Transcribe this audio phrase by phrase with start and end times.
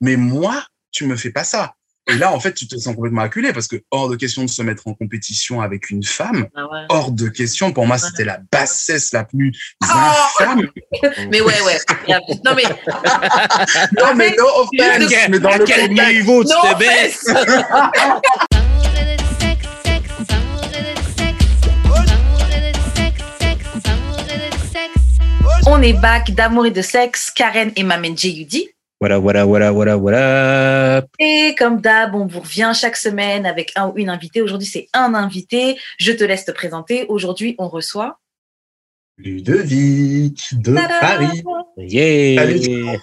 [0.00, 1.74] mais moi, tu me fais pas ça.
[2.08, 4.48] Et là, en fait, tu te sens complètement acculé parce que hors de question de
[4.48, 6.84] se mettre en compétition avec une femme, Ah ouais.
[6.88, 7.72] hors de question.
[7.72, 10.68] Pour moi, c'était la bassesse la plus Ah infâme.
[11.32, 11.78] Mais ouais, ouais.
[12.44, 12.62] Non, mais
[13.98, 17.26] Non, mais no offense, mais dans à le quel niveau tu te baisses?
[25.66, 27.30] on est back d'amour et de sexe.
[27.30, 28.72] Karen et Mamen J.U.D.
[28.98, 29.46] Up, what up,
[30.00, 31.04] what up?
[31.18, 34.40] Et comme d'hab, on vous revient chaque semaine avec un ou une invitée.
[34.40, 35.78] Aujourd'hui, c'est un invité.
[35.98, 37.04] Je te laisse te présenter.
[37.10, 38.18] Aujourd'hui, on reçoit.
[39.18, 41.42] Ludovic de Tada Paris.
[41.78, 42.42] Yeah!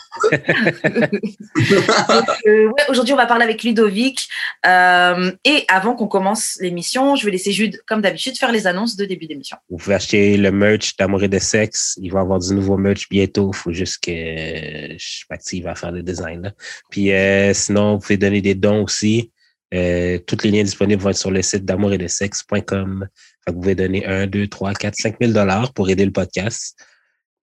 [2.45, 4.27] Euh, ouais, Aujourd'hui, on va parler avec Ludovic.
[4.65, 8.95] Euh, et avant qu'on commence l'émission, je vais laisser Jude, comme d'habitude, faire les annonces
[8.95, 9.57] de début d'émission.
[9.69, 11.97] Vous pouvez acheter le merch d'amour et de sexe.
[12.01, 13.51] Il va y avoir du nouveau merch bientôt.
[13.53, 16.41] Il faut juste que je suis active à faire des designs.
[16.41, 16.51] Là.
[16.89, 19.31] Puis euh, sinon, vous pouvez donner des dons aussi.
[19.73, 23.07] Euh, toutes les liens disponibles vont être sur le site d'amour et de sexe.com.
[23.47, 26.77] Vous pouvez donner 1, 2, 3, 4, 5 000 dollars pour aider le podcast.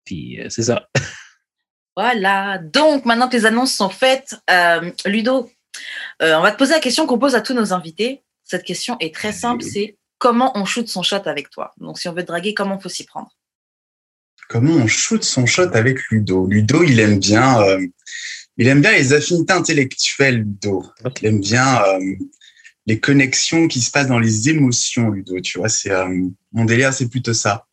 [0.04, 0.88] Puis euh, c'est ça.
[1.96, 2.58] Voilà.
[2.58, 5.50] Donc, maintenant que les annonces sont faites, euh, Ludo,
[6.22, 8.22] euh, on va te poser la question qu'on pose à tous nos invités.
[8.44, 11.72] Cette question est très simple, c'est comment on shoot son shot avec toi?
[11.78, 13.30] Donc, si on veut te draguer, comment faut s'y prendre?
[14.48, 16.46] Comment on shoot son shot avec Ludo?
[16.46, 17.86] Ludo, il aime bien, euh,
[18.56, 20.84] il aime bien les affinités intellectuelles, Ludo.
[21.20, 22.16] Il aime bien euh,
[22.86, 25.40] les connexions qui se passent dans les émotions, Ludo.
[25.40, 26.08] Tu vois, c'est euh,
[26.52, 27.66] mon délire, c'est plutôt ça.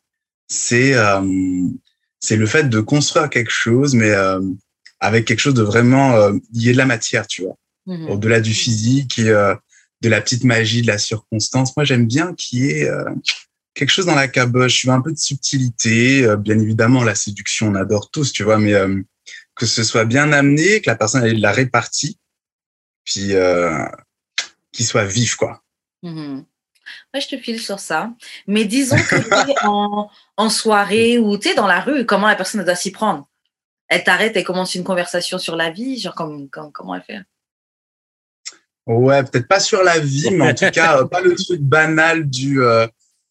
[0.48, 1.20] C'est euh,
[2.20, 4.40] c'est le fait de construire quelque chose, mais euh,
[5.00, 7.56] avec quelque chose de vraiment euh, lié de la matière, tu vois.
[7.86, 8.10] Mhm.
[8.10, 9.54] Au-delà du physique et euh,
[10.02, 11.76] de la petite magie, de la circonstance.
[11.76, 13.04] Moi, j'aime bien qu'il y ait euh,
[13.74, 14.80] quelque chose dans la caboche.
[14.80, 16.24] Tu vois, un peu de subtilité.
[16.24, 19.00] Euh, bien évidemment, la séduction, on adore tous, tu vois, mais euh,
[19.54, 22.18] que ce soit bien amené, que la personne ait de la répartie,
[23.04, 23.32] puis
[24.72, 25.62] qu'il soit vif, quoi.
[26.02, 28.12] Ouais, je te file sur ça.
[28.46, 32.64] Mais disons que en, en soirée ou tu es dans la rue, comment la personne
[32.64, 33.28] doit s'y prendre?
[33.88, 37.20] Elle t'arrête, elle commence une conversation sur la vie, genre comme, comme- comment elle fait?
[38.86, 42.28] Ouais, peut-être pas sur la vie, mais en tout cas, euh, pas le truc banal
[42.28, 42.86] du euh,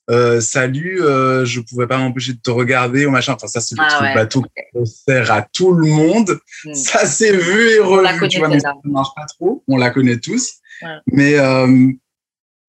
[0.09, 3.33] euh, salut, euh, je pouvais pas m'empêcher de te regarder ou machin.
[3.33, 4.15] Enfin, ça, c'est le Ah truc ouais.
[4.15, 6.39] bateau qu'on sert à tout le monde.
[6.63, 6.73] Hmm.
[6.73, 8.81] Ça s'est vu et On la revu, tu vois, mais ça celle-là.
[8.85, 9.63] ne marche pas trop.
[9.67, 10.53] On la connaît tous.
[10.81, 10.89] Ouais.
[11.07, 11.91] Mais euh,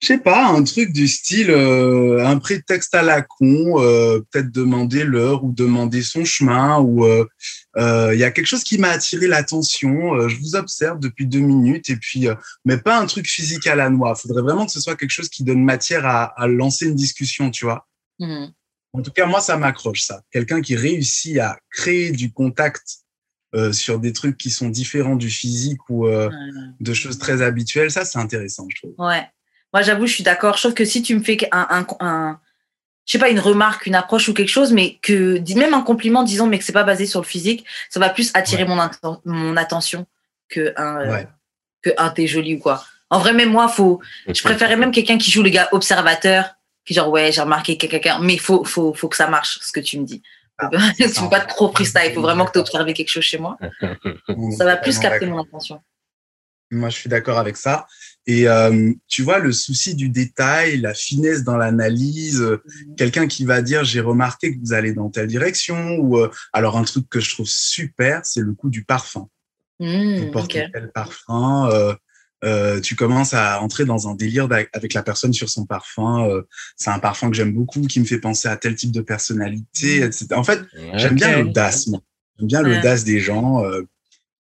[0.01, 4.53] je sais pas, un truc du style euh, un prétexte à la con, euh, peut-être
[4.53, 7.27] demander l'heure ou demander son chemin ou euh,
[7.79, 10.15] il y a quelque chose qui m'a attiré l'attention.
[10.15, 12.35] euh, je vous observe depuis deux minutes et puis, euh,
[12.65, 14.15] mais pas un truc physique à la noix.
[14.15, 17.51] Faudrait vraiment que ce soit quelque chose qui donne matière à, à lancer une discussion,
[17.51, 17.87] tu vois.
[18.19, 18.53] Mhm.
[18.95, 20.23] En tout cas, moi, ça m'accroche, ça.
[20.33, 22.83] Quelqu'un qui réussit à créer du contact
[23.55, 26.31] euh, sur des trucs qui sont différents du physique ou euh,
[26.81, 28.95] de choses très habituelles, ça, c'est intéressant, je trouve.
[28.99, 29.25] Ouais.
[29.75, 30.57] Moi, j'avoue, je suis d'accord.
[30.57, 32.41] Je trouve que si tu me fais un, un, un-
[33.09, 36.23] je sais pas, une remarque, une approche ou quelque chose, mais que, même un compliment,
[36.25, 39.19] disons, mais que c'est pas basé sur le physique, ça va plus attirer mon, atten-
[39.25, 40.07] mon attention
[40.51, 41.29] que un, euh, Ouais.
[41.81, 42.85] que un t'es joli ou quoi.
[43.09, 46.51] En vrai, même moi, faut, je préférais même quelqu'un qui joue le gars observateur,
[46.85, 49.73] qui genre, ouais, j'ai remarqué que quelqu'un, mais faut, faut, faut que ça marche, ce
[49.73, 50.23] que tu me dis.
[50.59, 53.39] Ah, tu peux pas trop freestyle, il faut vraiment que tu observé quelque chose chez
[53.39, 53.57] moi.
[54.59, 55.81] Ça va plus capter mon attention.
[56.71, 57.87] Moi, je suis d'accord avec ça.
[58.27, 62.63] Et euh, tu vois, le souci du détail, la finesse dans l'analyse, euh,
[62.99, 66.77] quelqu'un qui va dire j'ai remarqué que vous allez dans telle direction, ou euh, alors
[66.77, 69.29] un truc que je trouve super, c'est le coup du parfum.
[69.81, 70.71] Mmh, Vous portez ok.
[70.75, 71.95] tel parfum, euh,
[72.45, 76.29] euh, tu commences à entrer dans un délire avec la personne sur son parfum.
[76.29, 76.43] euh,
[76.77, 80.01] c'est un parfum que j'aime beaucoup, qui me fait penser à tel type de personnalité,
[80.01, 80.05] Mm.
[80.05, 80.27] etc.
[80.33, 80.61] En fait,
[80.95, 81.89] j'aime bien l'audace.
[82.39, 82.75] J'aime bien Ouais.
[82.77, 83.83] l'audace des gens euh,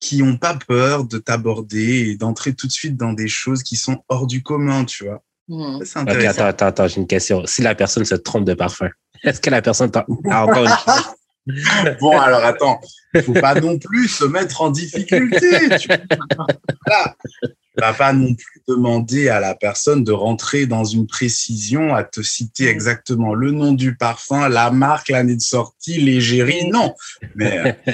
[0.00, 3.76] qui ont pas peur de t'aborder et d'entrer tout de suite dans des choses qui
[3.76, 5.22] sont hors du commun, tu vois.
[5.48, 5.84] Mmh.
[5.84, 6.30] Ça, intéressant.
[6.30, 7.46] attends, attends, attends, j'ai une question.
[7.46, 8.90] Si la personne se trompe de parfum,
[9.24, 12.78] est-ce que la personne t'a- a encore une Bon, alors attends,
[13.24, 15.48] faut pas non plus se mettre en difficulté.
[15.78, 15.88] Tu
[16.86, 17.16] Voilà.
[17.78, 22.02] Tu vas pas non plus demander à la personne de rentrer dans une précision, à
[22.04, 26.68] te citer exactement le nom du parfum, la marque, l'année de sortie, l'égérie.
[26.70, 26.94] Non,
[27.34, 27.92] mais euh,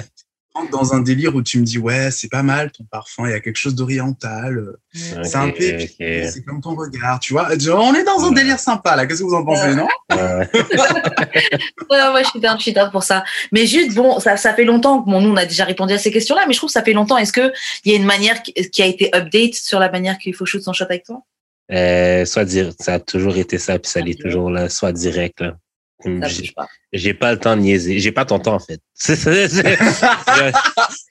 [0.71, 3.35] dans un délire où tu me dis ouais, c'est pas mal ton parfum, il y
[3.35, 4.57] a quelque chose d'oriental.
[4.59, 5.89] euh, C'est un peu, ok.
[5.99, 7.49] c'est comme ton regard, tu vois.
[7.75, 9.07] On est dans un délire sympa là.
[9.07, 9.89] Qu'est-ce que vous en pensez, non?
[10.11, 10.49] Ouais.
[11.91, 13.25] Ouais, ouais, je suis down, je suis down pour ça.
[13.53, 15.99] Mais juste, bon, ça, ça fait longtemps que bon, nous, on a déjà répondu à
[15.99, 17.17] ces questions-là, mais je trouve que ça fait longtemps.
[17.19, 17.53] Est-ce qu'il
[17.85, 20.63] y a une manière qui, qui a été update sur la manière qu'il faut shoot
[20.63, 21.23] son shot avec toi?
[21.73, 25.41] Euh, soit dire, ça a toujours été ça, puis ça l'est toujours là, soit direct.
[25.41, 25.57] Là.
[26.93, 27.33] J'ai- pas.
[27.33, 27.99] Le temps de niaiser.
[27.99, 28.81] J'ai pas ton temps, en fait.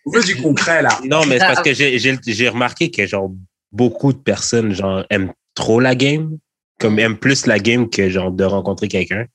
[0.06, 1.00] On veut du concret, là.
[1.06, 3.32] non, mais c'est Ah, parce que j'ai- j'ai j'ai remarqué que, genre,
[3.72, 6.38] beaucoup de personnes, genre, aiment trop la game.
[6.80, 9.26] Comme, aiment plus la game que, genre, de rencontrer quelqu'un.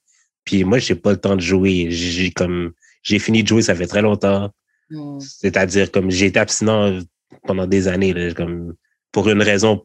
[0.44, 1.88] Puis moi, j'ai pas le temps de jouer.
[1.90, 2.72] J'ai comme,
[3.02, 4.50] j'ai fini de jouer, ça fait très longtemps.
[4.90, 5.18] Hmm.
[5.20, 6.98] C'est-à-dire, comme, j'ai été abstinent
[7.46, 8.74] pendant des années, là, comme,
[9.12, 9.84] pour une raison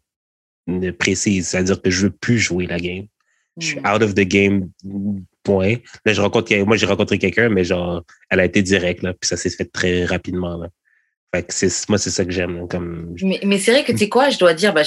[1.00, 1.48] précise.
[1.48, 3.06] C'est-à-dire que je veux plus jouer la game.
[3.60, 3.88] Je suis Hmm.
[3.96, 4.70] out of the game,
[5.44, 5.76] point.
[6.06, 9.28] Là, je rencontre, moi, j'ai rencontré quelqu'un, mais genre, elle a été directe, là, puis
[9.28, 10.70] ça s'est fait très rapidement, là.
[11.34, 13.98] Fait que c'est, moi, c'est ça que j'aime, comme, Mais, mais c'est vrai que tu
[14.00, 14.84] sais quoi, je dois dire, bah,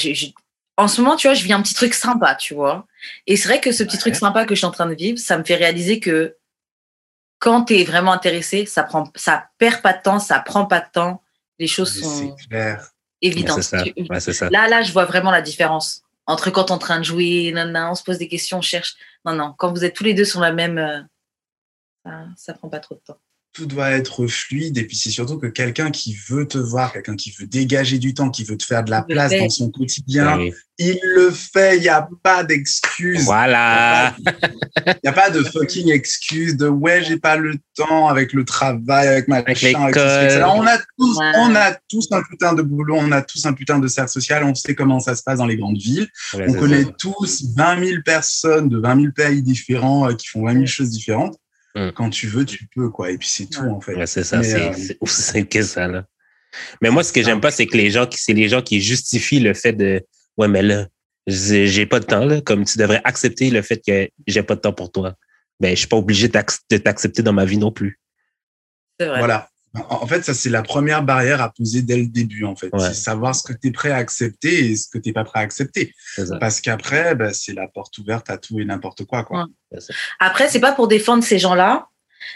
[0.79, 2.87] en ce moment, tu vois, je vis un petit truc sympa, tu vois.
[3.27, 4.01] Et c'est vrai que ce petit Ouais.
[4.01, 6.37] truc sympa que je suis en train de vivre, ça me fait réaliser que
[7.39, 10.81] quand tu es vraiment intéressé, ça prend, ça perd pas de temps, ça prend pas
[10.81, 11.23] de temps.
[11.59, 12.91] Les choses Mais sont clair.
[13.23, 13.63] Évidentes.
[13.63, 13.83] ça.
[14.11, 14.51] Ouais, ça.
[14.51, 17.53] Là, là, je vois vraiment la différence entre quand on est en train de jouer,
[17.55, 18.97] non, on se pose des questions, on cherche.
[19.27, 21.03] Non, non, quand vous êtes tous les deux sur la même, euh,
[22.05, 23.19] ça, ça prend pas trop de temps.
[23.57, 24.77] Tout doit être fluide.
[24.77, 28.13] Et puis, c'est surtout que quelqu'un qui veut te voir, quelqu'un qui veut dégager du
[28.13, 30.39] temps, qui veut te faire de la Il place dans son quotidien,
[30.79, 31.77] il le fait.
[31.79, 33.25] Il n'y a pas d'excuse.
[33.25, 34.15] Voilà.
[34.87, 38.45] Il n'y a pas de fucking excuse de ouais, j'ai pas le temps avec le
[38.45, 39.97] travail, avec ma Avec machin, avec.
[39.97, 41.33] On a tous, Ouais.
[41.39, 44.45] on a tous un putain de boulot, on a tous un putain de cercle social,
[44.45, 46.09] on sait comment ça se passe dans les grandes villes.
[46.35, 46.91] Ouais, on connaît ça.
[46.99, 50.91] tous 20 000 personnes de 20 000 pays différents euh, qui font 20 000 choses
[50.91, 51.39] différentes.
[51.77, 51.93] Mm.
[51.93, 53.11] Quand tu veux, tu peux, quoi.
[53.11, 53.95] Et puis c'est tout, en fait.
[53.95, 56.07] Ouais, c'est ça, c'est euh, aussi simple que ça, là.
[56.81, 58.81] Mais moi, ce que j'aime pas, c'est que les gens qui, c'est les gens qui
[58.81, 60.03] justifient le fait de,
[60.39, 60.87] ouais, mais là,
[61.27, 62.41] j'ai pas de temps, là.
[62.41, 65.15] Comme tu devrais accepter le fait que j'ai pas de temps pour toi.
[65.61, 68.01] Ben, je suis pas obligé de t'accepter dans ma vie non plus.
[68.99, 69.19] C'est vrai.
[69.19, 69.51] Voilà.
[69.91, 72.69] En fait, ça, c'est la première barrière à poser dès le début, en fait.
[72.73, 72.81] Ouais.
[72.81, 75.25] C'est savoir ce que tu es prêt à accepter et ce que tu n'es pas
[75.25, 75.95] prêt à accepter.
[76.41, 79.47] Parce qu'après, bah, c'est la porte ouverte à tout et n'importe quoi, quoi.
[79.73, 79.79] Ouais.
[80.21, 81.89] Après, c'est pas pour défendre ces gens-là,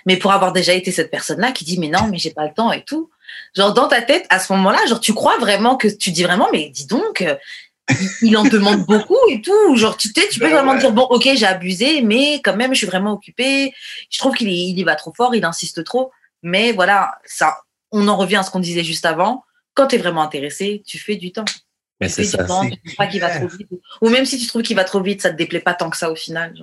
[0.07, 2.55] mais pour avoir déjà été cette personne-là qui dit mais non, mais j'ai pas le
[2.55, 3.11] temps et tout.
[3.57, 6.49] Genre dans ta tête, à ce moment-là, genre tu crois vraiment que tu dis vraiment,
[6.53, 7.35] mais dis donc, euh,
[8.23, 9.77] il, en demande beaucoup et tout.
[9.77, 10.79] Genre tu peux Ben vraiment ouais.
[10.79, 13.73] dire bon, ok, j'ai abusé, mais quand même, je suis vraiment occupée.
[14.11, 16.13] Je trouve qu'il est- il y va trop fort, il insiste trop.
[16.43, 17.57] Mais voilà, ça,
[17.93, 19.45] on en revient à ce qu'on disait juste avant.
[19.75, 21.45] Quand tu es vraiment intéressé, tu fais du temps.
[22.01, 22.39] Mais Tu c'est ça.
[22.43, 23.69] du temps, c'est tu trouves pas qu'il va trop vite.
[24.01, 25.97] Ou même si tu trouves qu'il va trop vite, ça te déplaît pas tant que
[25.97, 26.55] ça au final.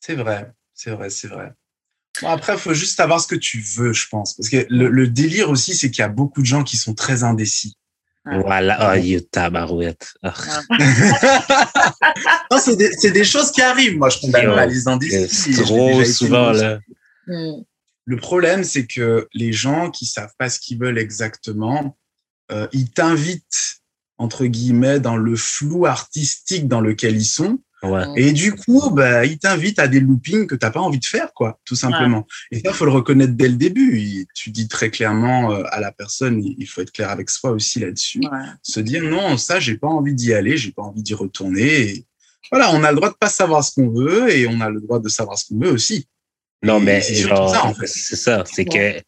[0.00, 1.52] C'est- vrai, c'est vrai, c'est vrai.
[2.22, 4.34] Bon, après, il faut juste savoir ce que tu veux, je pense.
[4.34, 6.94] Parce que le, le délire aussi, c'est qu'il y a beaucoup de gens qui sont
[6.94, 7.76] très indécis.
[8.24, 8.92] Voilà.
[8.92, 10.14] Oh, you tabarouette.
[10.22, 10.34] Ah.
[12.50, 13.96] non, c'est des, c'est des choses qui arrivent.
[13.96, 15.52] Moi, je condamne pas les indécis.
[15.62, 16.80] Trop souvent, là.
[17.26, 17.62] Hmm.
[18.06, 21.98] Le problème, c'est que les gens qui savent pas ce qu'ils veulent exactement,
[22.52, 23.80] euh, ils t'invitent,
[24.16, 27.58] entre guillemets, dans le flou artistique dans lequel ils sont.
[27.82, 28.04] Ouais.
[28.16, 31.32] Et du coup, bah, ils t'invitent à des loopings que t'as pas envie de faire,
[31.34, 32.26] quoi, tout simplement.
[32.52, 33.98] Et ça, faut le reconnaître dès le début.
[33.98, 37.28] Et tu dis très clairement euh, à la personne, il il faut être clair avec
[37.28, 38.20] soi aussi là-dessus.
[38.20, 38.46] Ouais.
[38.62, 41.90] Se dire, non, ça, j'ai pas envie d'y aller, j'ai pas envie d'y retourner.
[41.90, 42.06] Et
[42.50, 44.80] voilà, on a le droit de pas savoir ce qu'on veut et on a le
[44.80, 46.06] droit de savoir ce qu'on veut aussi.
[46.62, 47.86] Non, mais genre, ça, en fait.
[47.86, 48.42] c'est ça.
[48.46, 49.00] C'est que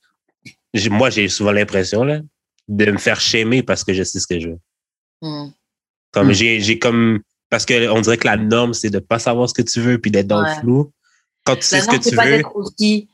[0.90, 2.20] moi, j'ai souvent l'impression là,
[2.68, 4.58] de me faire shamer parce que je sais ce que je veux.
[5.22, 5.48] Hmm.
[6.12, 6.32] Comme Hmm.
[6.32, 9.54] j'ai, j'ai comme parce que on dirait que la norme c'est de pas savoir ce
[9.54, 10.54] que tu veux puis d'être dans Ouais.
[10.54, 10.92] le flou.
[11.44, 13.08] Quand tu sais La ce que norme, c'est tu pas veux, d'être aussi.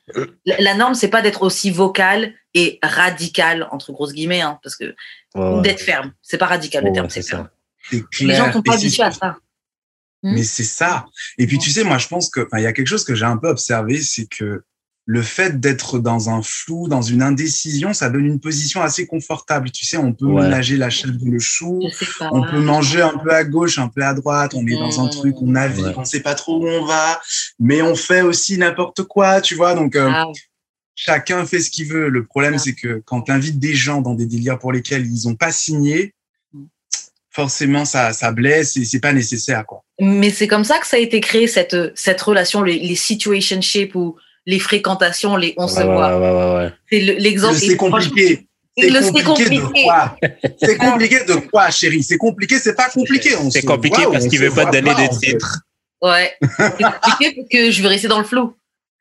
[0.44, 4.74] La, la norme, c'est pas d'être aussi vocal et radical entre grosses guillemets, hein, parce
[4.76, 4.94] que Ouais,
[5.34, 5.62] ou ouais.
[5.62, 6.12] d'être ferme.
[6.22, 7.36] C'est pas radical le terme, c'est c'est ça.
[7.36, 7.48] ferme.
[8.10, 9.36] C'est Les gens sont pas habitués à ça.
[10.24, 10.32] Hmm.
[10.34, 11.04] Mais c'est ça.
[11.38, 13.14] Et puis, tu sais, moi, je pense que, enfin, il y a quelque chose que
[13.14, 14.64] j'ai un peu observé, c'est que
[15.06, 19.70] le fait d'être dans un flou, dans une indécision, ça donne une position assez confortable.
[19.70, 20.44] Tu sais, on peut Ouais.
[20.44, 21.78] ménager la chèvre et le chou.
[22.22, 24.52] On peut manger un peu à gauche, un peu à droite.
[24.54, 25.10] On est dans un Mm.
[25.10, 25.94] truc, on navigue, Ouais.
[25.98, 27.20] on sait pas trop où on va,
[27.60, 29.74] mais on fait aussi n'importe quoi, tu vois.
[29.74, 30.24] Donc, euh, Ah,
[30.94, 32.08] chacun fait ce qu'il veut.
[32.08, 32.58] Le problème, Ah.
[32.58, 35.52] c'est que quand tu invites des gens dans des délires pour lesquels ils ont pas
[35.52, 36.14] signé,
[36.54, 36.64] Mm.
[37.30, 39.83] forcément, ça, ça blesse et c'est pas nécessaire, quoi.
[40.00, 43.94] Mais c'est comme ça que ça a été créé, cette, cette relation, les, les situationships
[43.94, 46.18] ou les fréquentations, les on se Ouais, ouais, voit.
[46.18, 46.72] ouais, ouais, ouais.
[46.90, 47.54] C'est le- l'exemple.
[47.54, 48.46] Le c'est compliqué.
[48.76, 48.90] C'est
[49.22, 50.16] compliqué de quoi?
[50.60, 52.02] C'est compliqué de quoi, chérie?
[52.02, 53.30] C'est compliqué, c'est pas compliqué.
[53.50, 55.30] C'est compliqué voit parce qu'il veut pas te donner en de fait.
[55.32, 55.60] titre.
[56.02, 56.34] Ouais.
[56.58, 58.52] C'est compliqué parce que je veux rester dans le flou.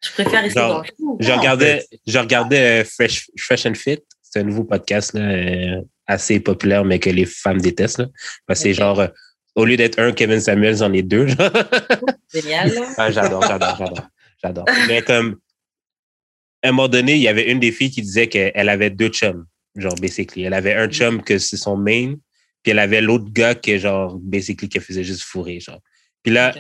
[0.06, 1.18] Je préfère rester Genre, dans le flou.
[1.20, 3.98] Je en regardais, je regardais euh, Fresh, Fresh and Fit.
[4.22, 7.98] C'est un nouveau podcast là, euh, assez populaire, mais que les femmes détestent.
[8.00, 8.06] Là,
[8.46, 9.08] parce que c'est genre, euh,
[9.56, 11.28] au lieu d'être un Kevin Samuels, j'en ai deux.
[12.34, 12.72] Génial.
[12.98, 14.08] Ah, j'adore, j'adore, j'adore.
[14.42, 14.66] J'adore.
[14.88, 15.38] Mais comme,
[16.62, 19.10] à un moment donné, il y avait une des filles qui disait qu'elle avait deux
[19.10, 19.46] chums,
[19.76, 20.44] genre, basically.
[20.44, 22.16] Elle avait un chum que c'est son main,
[22.64, 25.82] puis elle avait l'autre gars qui, genre, basically, qui faisait juste fourrer, genre.
[26.24, 26.54] Puis là,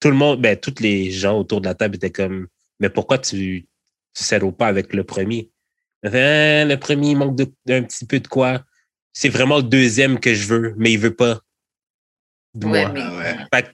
[0.00, 2.46] tout le monde, ben, tous les gens autour de la table étaient comme,
[2.80, 3.66] mais pourquoi tu,
[4.14, 5.50] tu pas avec le premier?
[6.04, 8.64] Hein, le premier, il manque d'un petit peu de quoi.
[9.12, 11.40] C'est vraiment le deuxième que je veux, mais il veut pas
[12.54, 12.90] de moi.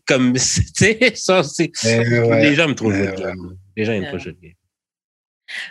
[0.07, 1.99] comme, tu sais, ça, c'est, eh
[2.41, 3.13] les gens me trouvent eh
[3.77, 4.57] Les gens aiment pas jouer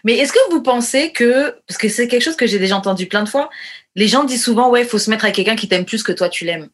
[0.04, 3.08] Mais est-ce que vous pensez que, parce que c'est quelque chose que j'ai déjà entendu
[3.08, 3.50] plein de fois,
[3.96, 6.12] les gens disent souvent, ouais, il faut se mettre avec quelqu'un qui t'aime plus que
[6.12, 6.70] toi, tu l'aimes.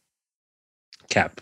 [1.09, 1.39] Cap.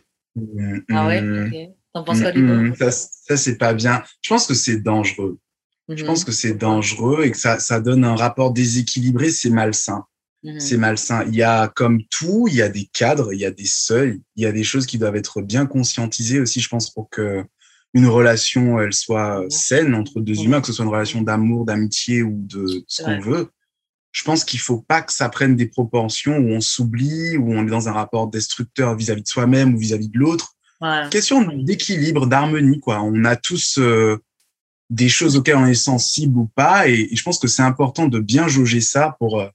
[0.91, 1.75] Ah ouais, mm, ok.
[1.93, 4.03] T'en penses quoi, mm, Ça, ça c'est pas bien.
[4.21, 5.38] Je pense que c'est dangereux.
[5.89, 6.05] Je mhm.
[6.05, 10.05] pense que c'est dangereux et que ça, ça donne un rapport déséquilibré, c'est malsain.
[10.43, 10.59] Mhm.
[10.59, 11.23] C'est malsain.
[11.27, 14.21] Il y a, comme tout, il y a des cadres, il y a des seuils,
[14.35, 17.43] il y a des choses qui doivent être bien conscientisées aussi, je pense, pour que
[17.93, 22.23] une relation, elle soit saine entre deux humains, que ce soit une relation d'amour, d'amitié
[22.23, 23.50] ou de ce qu'on veut.
[24.12, 27.65] Je pense qu'il faut pas que ça prenne des proportions où on s'oublie, où on
[27.67, 30.55] est dans un rapport destructeur vis-à-vis de soi-même ou vis-à-vis de l'autre.
[31.12, 33.01] Question d'équilibre, d'harmonie, quoi.
[33.01, 34.17] On a tous euh,
[34.89, 38.19] des choses auxquelles on est sensible ou pas, et, je pense que c'est important de
[38.19, 39.47] bien jauger ça pour euh,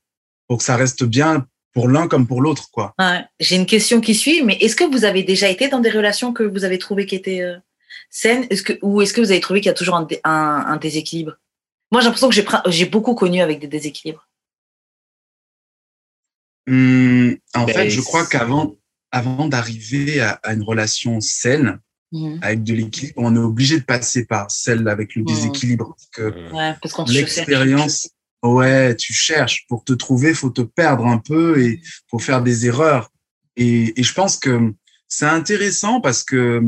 [0.49, 2.95] pour que ça reste bien pour l'un comme pour l'autre, quoi.
[3.38, 6.33] J'ai une question qui suit, mais est-ce que vous avez déjà été dans des relations
[6.33, 7.57] que vous avez trouvées qui étaient euh,
[8.11, 11.37] saines, que ou est-ce que vous avez trouvé qu'il y a toujours un, un, déséquilibre?
[11.93, 14.26] Moi, j'ai l'impression que j'ai beaucoup connu avec des déséquilibres.
[16.69, 18.75] Hum, en ben, fait, je crois qu'avant
[19.11, 21.81] avant d'arriver à, une relation saine,
[22.12, 22.38] mmh.
[22.43, 25.26] avec de l'équilibre, on est obligé de passer par celle avec le mmh.
[25.26, 25.97] déséquilibre.
[26.17, 28.11] Parce que l'expérience,
[28.42, 29.66] ouais, tu cherches.
[29.68, 31.80] Pour te trouver, faut te perdre un peu et
[32.11, 33.11] faut faire des erreurs.
[33.57, 34.73] Et, et je pense que
[35.09, 36.62] c'est intéressant parce que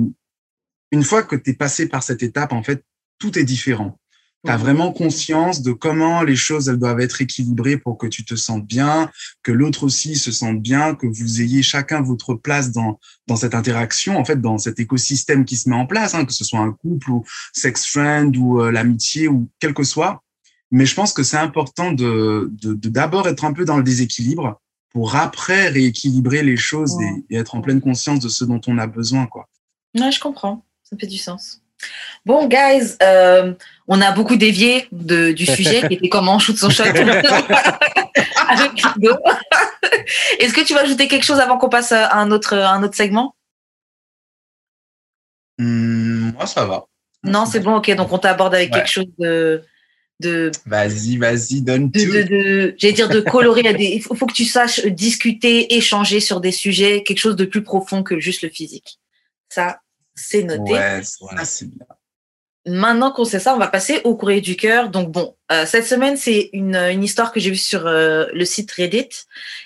[0.93, 2.85] une fois que tu es passé par cette étape, en fait,
[3.19, 3.99] tout est différent.
[4.45, 8.25] Tu as vraiment conscience de comment les choses elles doivent être équilibrées pour que tu
[8.25, 9.11] te sentes bien,
[9.43, 13.55] que l'autre aussi se sente bien, que vous ayez chacun votre place dans dans cette
[13.55, 16.61] interaction, en fait, dans cet écosystème qui se met en place, hein, que ce soit
[16.61, 20.23] un couple ou sex friend ou euh, l'amitié ou quel que soit.
[20.71, 24.61] Mais je pense que c'est important de d'abord être un peu dans le déséquilibre
[24.91, 26.97] pour après rééquilibrer les choses
[27.31, 29.49] et, être en pleine conscience de ce dont on a besoin, quoi.
[29.99, 30.65] Ouais, je comprends.
[30.83, 31.63] Ça fait du sens.
[32.27, 33.55] Bon, guys, euh,
[33.89, 37.01] on a beaucoup dévié de, du sujet qui était comment on shoot son shot avec
[40.39, 42.97] Est-ce que tu vas ajouter quelque chose avant qu'on passe à un autre, un autre
[42.97, 43.35] segment?
[45.59, 46.85] Hmm, Moi, ça va.
[47.23, 47.95] Non, c'est bon, ok.
[47.95, 49.63] Donc, on t'aborde avec quelque chose de.
[50.21, 52.01] De vas-y, vas-y, donne tout.
[52.01, 53.63] J'allais dire de colorer.
[53.79, 57.63] Il faut, faut que tu saches discuter, échanger sur des sujets, quelque chose de plus
[57.63, 59.01] profond que juste le physique.
[59.49, 59.81] Ça,
[60.15, 60.73] c'est noté.
[60.73, 61.01] Ouais,
[61.45, 61.87] c'est bien.
[62.67, 64.91] Maintenant qu'on sait ça, on va passer au courrier du cœur.
[64.91, 68.45] Donc bon, euh, cette semaine, c'est une, une, histoire que j'ai vue sur euh, le
[68.45, 69.09] site Reddit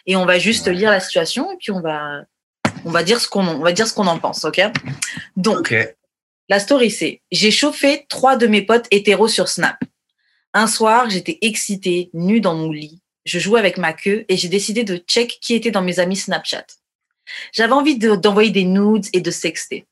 [0.06, 2.23] et on va juste lire la situation et puis on va
[2.84, 4.61] on va dire ce qu'on on va dire ce qu'on en pense, ok?
[5.37, 5.75] Donc
[6.49, 9.76] la story c'est j'ai chauffé trois de mes potes hétéros sur Snap.
[10.54, 13.00] Un soir, j'étais excitée, nue dans mon lit.
[13.26, 16.16] Je jouais avec ma queue et j'ai décidé de check qui était dans mes amis
[16.16, 16.66] Snapchat.
[17.52, 19.87] J'avais envie d'envoyer des nudes et de sexter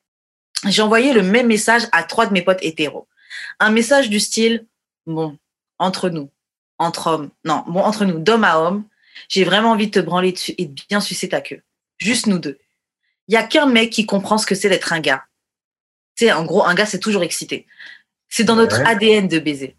[0.69, 3.09] j'ai envoyé le même message à trois de mes potes hétéros.
[3.59, 4.67] Un message du style,
[5.07, 5.39] bon,
[5.79, 6.31] entre nous,
[6.79, 8.85] entre hommes, non, bon, entre nous, d'homme à homme,
[9.29, 11.63] j'ai vraiment envie de te branler dessus et de bien sucer ta queue.
[11.99, 12.59] Juste nous deux.
[13.29, 15.25] Il y a qu'un mec qui comprend ce que c'est d'être un gars.
[16.17, 17.67] Tu sais, en gros, un gars, c'est toujours excité.
[18.29, 19.77] C'est dans notre ADN de baiser.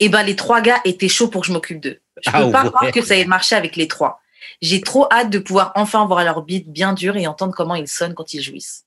[0.00, 2.00] Et eh ben, les trois gars étaient chauds pour que je m'occupe d'eux.
[2.24, 4.20] Je peux ah pas croire que ça ait marché avec les trois.
[4.62, 7.88] J'ai trop hâte de pouvoir enfin voir leur bite bien dure et entendre comment ils
[7.88, 8.84] sonnent quand ils jouissent.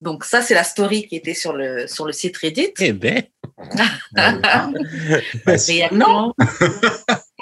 [0.00, 2.74] Donc ça, c'est la story qui était sur le, sur le site Reddit.
[2.80, 3.22] Eh ben.
[5.44, 6.34] passionnant.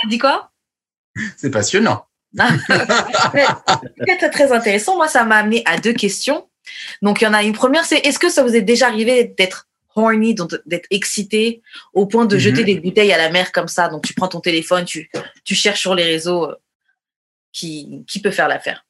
[0.01, 0.51] Tu dit quoi?
[1.37, 2.07] C'est passionnant.
[4.07, 4.97] C'est très intéressant.
[4.97, 6.49] Moi, ça m'a amené à deux questions.
[7.01, 9.33] Donc, il y en a une première, c'est est-ce que ça vous est déjà arrivé
[9.39, 10.35] d'être horny,
[10.67, 12.67] d'être excité au point de jeter mhm.
[12.67, 15.11] des bouteilles à la mer comme ça Donc, tu prends ton téléphone, tu,
[15.45, 16.55] tu cherches sur les réseaux euh,
[17.53, 18.85] qui, qui peut faire l'affaire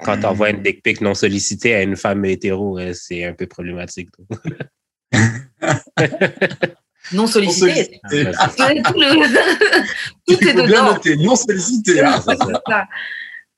[0.00, 3.34] quand tu envoies une dick pic non sollicitée à une femme hétéro, euh, c'est un
[3.34, 4.10] peu problématique.
[7.12, 8.00] non sollicité.
[8.10, 8.16] tout,
[10.48, 10.92] est dedans.
[10.92, 12.00] Noter, non sollicité.
[12.00, 12.22] Hein.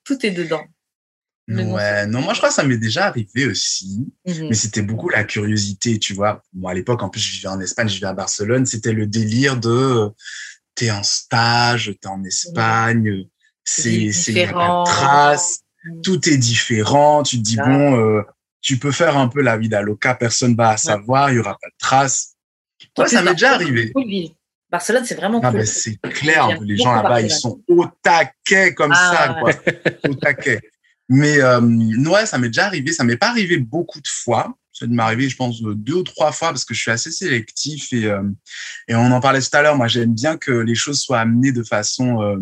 [0.05, 0.63] tout est dedans.
[1.51, 4.49] Ouais, non, moi je crois que ça m'est déjà arrivé aussi, mhm.
[4.49, 6.43] mais c'était beaucoup la curiosité, tu vois.
[6.55, 9.07] Moi à l'époque, en plus, je vivais en Espagne, je vivais à Barcelone, c'était le
[9.07, 10.11] délire de
[10.75, 13.27] t'es en stage, t'es en Espagne,
[13.65, 16.01] c'est il y a pas de traces Mm.
[16.03, 17.23] tout est différent.
[17.23, 18.23] Tu te dis, bon, euh,
[18.61, 21.69] tu peux faire un peu la vie d'Aloca, personne va savoir, il y aura pas
[21.69, 22.35] de traces.
[22.95, 23.93] Toi, ça m'est déjà arrivé.
[24.71, 25.67] Barcelone, c'est vraiment cool.
[25.67, 29.53] C'est clair, les gens là-bas, ils sont au taquet comme ah, ça, quoi.
[30.09, 30.61] au taquet.
[31.11, 32.93] Mais euh, ouais, ça m'est déjà arrivé.
[32.93, 34.57] Ça m'est pas arrivé beaucoup de fois.
[34.73, 37.93] Ça m'est arrivé, je pense, deux ou trois fois parce que je suis assez sélectif
[37.93, 38.23] et, euh,
[38.87, 39.77] et on en parlait tout à l'heure.
[39.77, 42.37] Moi, j'aime bien que les choses soient amenées de façon euh,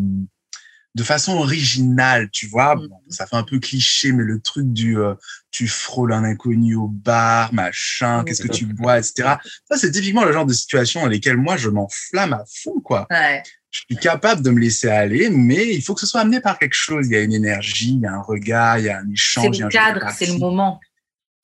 [0.94, 2.74] de façon originale, tu vois.
[2.74, 5.14] Bon, ça fait un peu cliché, mais le truc du euh,
[5.50, 9.36] tu frôles un inconnu au bar, machin, qu'est-ce que tu bois, etc.
[9.70, 13.06] Ça, c'est typiquement le genre de situation dans lesquelles moi, je m'enflamme à fond, quoi.
[13.10, 13.42] Ouais.
[13.70, 16.58] Je suis capable de me laisser aller, mais il faut que ce soit amené par
[16.58, 17.06] quelque chose.
[17.08, 19.12] Il y a une énergie, il y a un regard, il y a un C'est
[19.12, 19.60] échange.
[19.60, 20.80] a le cadre, c'est le moment.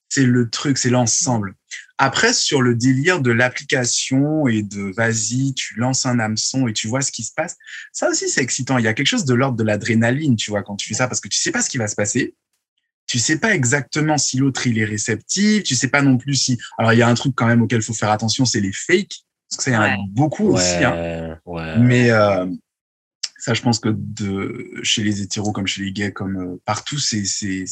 [0.09, 1.55] C'est le truc, c'est l'ensemble.
[1.99, 6.89] Après, sur le délire de l'application et de vas-y, tu lances un hameçon et tu
[6.89, 7.57] vois ce qui se passe,
[7.93, 8.79] ça aussi, c'est excitant.
[8.79, 11.09] Il y a quelque chose de l'ordre de l'adrénaline, tu vois, quand tu fais ça,
[11.09, 12.35] parce que tu sais pas ce qui va se passer.
[13.07, 15.63] Tu sais pas exactement si l'autre il est réceptif.
[15.63, 16.59] Tu sais pas non plus si.
[16.79, 18.73] Alors il y a un truc quand même auquel il faut faire attention, c'est les
[18.73, 19.97] fakes, parce que ça il y en a Ouais.
[20.11, 20.83] beaucoup aussi.
[20.85, 21.39] hein.
[21.45, 21.79] Ouais.
[21.79, 22.47] Mais euh,
[23.39, 26.99] ça, je pense que de chez les hétéros comme chez les gays, comme euh, partout,
[26.99, 27.25] c'est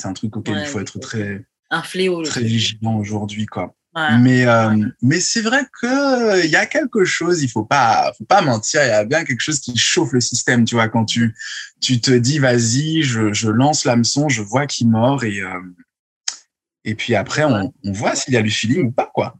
[0.04, 2.20] un truc auquel il faut être très Un fléau.
[2.22, 3.74] le très vigilant aujourd'hui, quoi.
[4.20, 8.10] Mais euh, mais c'est vrai que euh, il y a quelque chose, il faut pas
[8.16, 10.88] faut pas mentir, il y a bien quelque chose qui chauffe le système, tu vois,
[10.88, 11.34] quand tu
[11.82, 15.40] tu te dis vas-y, je je lance l'hameçon, je vois qui mord et
[16.84, 19.36] et puis après on, on voit s'il y a du feeling ou pas quoi.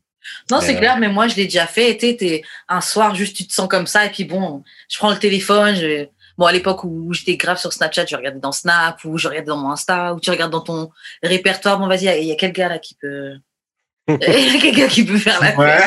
[0.50, 1.97] Non, c'est Euh, clair, mais moi, je l'ai déjà fait.
[1.97, 5.11] Tu sais, un soir, juste, tu te sens comme ça, et puis bon, je prends
[5.11, 5.75] le téléphone.
[5.75, 6.07] Je...
[6.38, 9.49] Bon, à l'époque où j'étais grave sur Snapchat, je regardais dans Snap, ou je regardais
[9.49, 10.91] dans mon Insta, ou tu regardes dans ton
[11.23, 11.79] répertoire.
[11.79, 13.35] Bon, vas-y, il y a quel gars là qui peut.
[14.09, 15.79] Il y a quelqu'un qui peut faire la Ouais.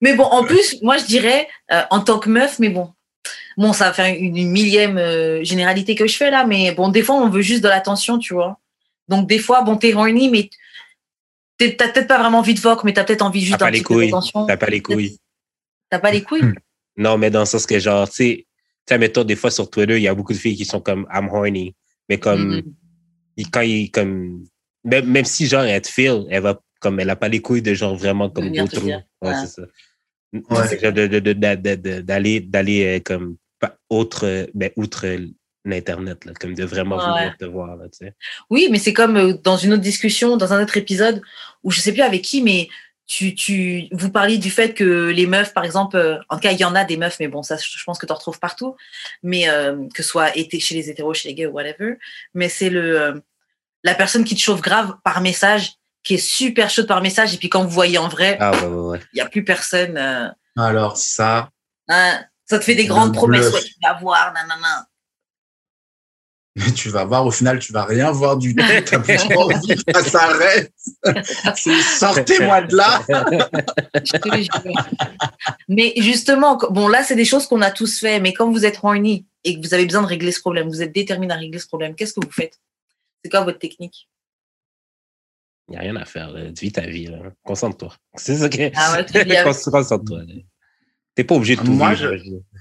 [0.00, 2.92] Mais bon, en plus, moi, je dirais, euh, en tant que meuf, mais bon,
[3.56, 6.88] bon, ça va faire une, une millième euh, généralité que je fais là, mais bon,
[6.88, 8.58] des fois, on veut juste de l'attention, tu vois.
[9.08, 10.50] Donc, des fois, bon, t'es horny, mais
[11.58, 13.94] t'as peut-être pas vraiment envie de vogue, mais t'as peut-être envie juste d'un petit peu
[13.94, 14.06] couilles.
[14.06, 14.46] d'attention.
[14.46, 15.18] T'as pas les couilles.
[15.90, 16.52] T'as pas les couilles?
[16.96, 18.46] Non, mais dans le sens que, genre, tu sais,
[18.86, 21.06] tu mettons, des fois sur Twitter, il y a beaucoup de filles qui sont comme
[21.12, 21.74] I'm horny.
[22.08, 22.62] Mais comme, Mhm.
[23.36, 24.44] il- quand il, comme,
[24.84, 27.62] même, même si, genre, elle te feel, elle va, comme, elle a pas les couilles
[27.62, 28.84] de, genre, vraiment, comme, through.
[28.84, 29.02] dire.
[29.22, 29.34] Ouais, Ouais.
[29.40, 29.62] c'est ça.
[30.32, 32.02] Ouais.
[32.02, 35.06] D'aller, d'aller, euh, comme, pas autre, euh, ben, outre
[35.70, 37.02] l'Internet, là, comme de vraiment Ouais.
[37.04, 38.14] vouloir te voir, là, tu sais.
[38.50, 41.20] Oui, mais c'est comme euh, dans une autre discussion, dans un autre épisode,
[41.62, 42.68] où je sais plus avec qui, mais
[43.08, 46.52] tu, tu, vous parliez du fait que les meufs, par exemple, euh, en tout cas,
[46.52, 48.40] il y en a des meufs, mais bon, ça, je pense que tu en retrouves
[48.40, 48.74] partout,
[49.22, 51.98] mais euh, que ce soit été chez les hétéros, chez les gays, ou whatever,
[52.34, 53.12] mais c'est le, euh,
[53.84, 57.36] la personne qui te chauffe grave par message, qui est super chaude par message, et
[57.38, 59.00] puis quand vous voyez en vrai, Ah, ouais, ouais, ouais.
[59.12, 59.96] il n'y a plus personne.
[59.96, 61.50] euh, Alors ça,
[61.88, 64.86] hein, ça te fait des grandes promesses, ouais, tu vas voir, nanana.
[66.56, 68.64] Mais tu vas voir au final, tu vas rien voir du tout.
[68.90, 70.72] T'as plus envie que ça s'arrête.
[71.54, 73.02] Sortez-moi de là.
[75.68, 78.80] Mais justement, bon, là, c'est des choses qu'on a tous fait, mais quand vous êtes
[78.82, 81.58] horny et que vous avez besoin de régler ce problème, vous êtes déterminé à régler
[81.58, 82.58] ce problème, qu'est-ce que vous faites?
[83.22, 84.08] C'est quoi votre technique?
[85.68, 87.18] Il n'y a rien à faire, vis ta vie, là.
[87.42, 87.92] Concentre-toi.
[88.14, 88.70] C'est ça que.
[88.76, 90.22] Ah ouais, Concentre-toi.
[91.14, 92.16] T'es pas obligé de tout Moi, vivre.
[92.16, 92.55] je-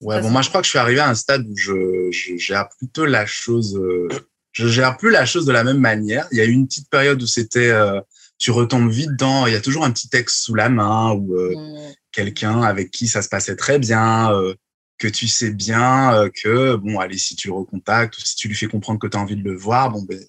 [0.00, 2.36] Ouais, bon, moi, je crois que je suis arrivé à un stade où je, je
[2.36, 4.08] gère plutôt la chose, euh,
[4.52, 6.26] je gère plus la chose de la même manière.
[6.30, 8.00] Il y a eu une petite période où c'était, euh,
[8.38, 11.34] tu retombes vite dans, il y a toujours un petit texte sous la main ou
[11.34, 14.54] euh, Hmm, quelqu'un avec qui ça se passait très bien, euh,
[14.98, 18.54] que tu sais bien que, bon, allez, si tu le recontactes ou si tu lui
[18.54, 20.20] fais comprendre que tu as envie de le voir, bon, ben,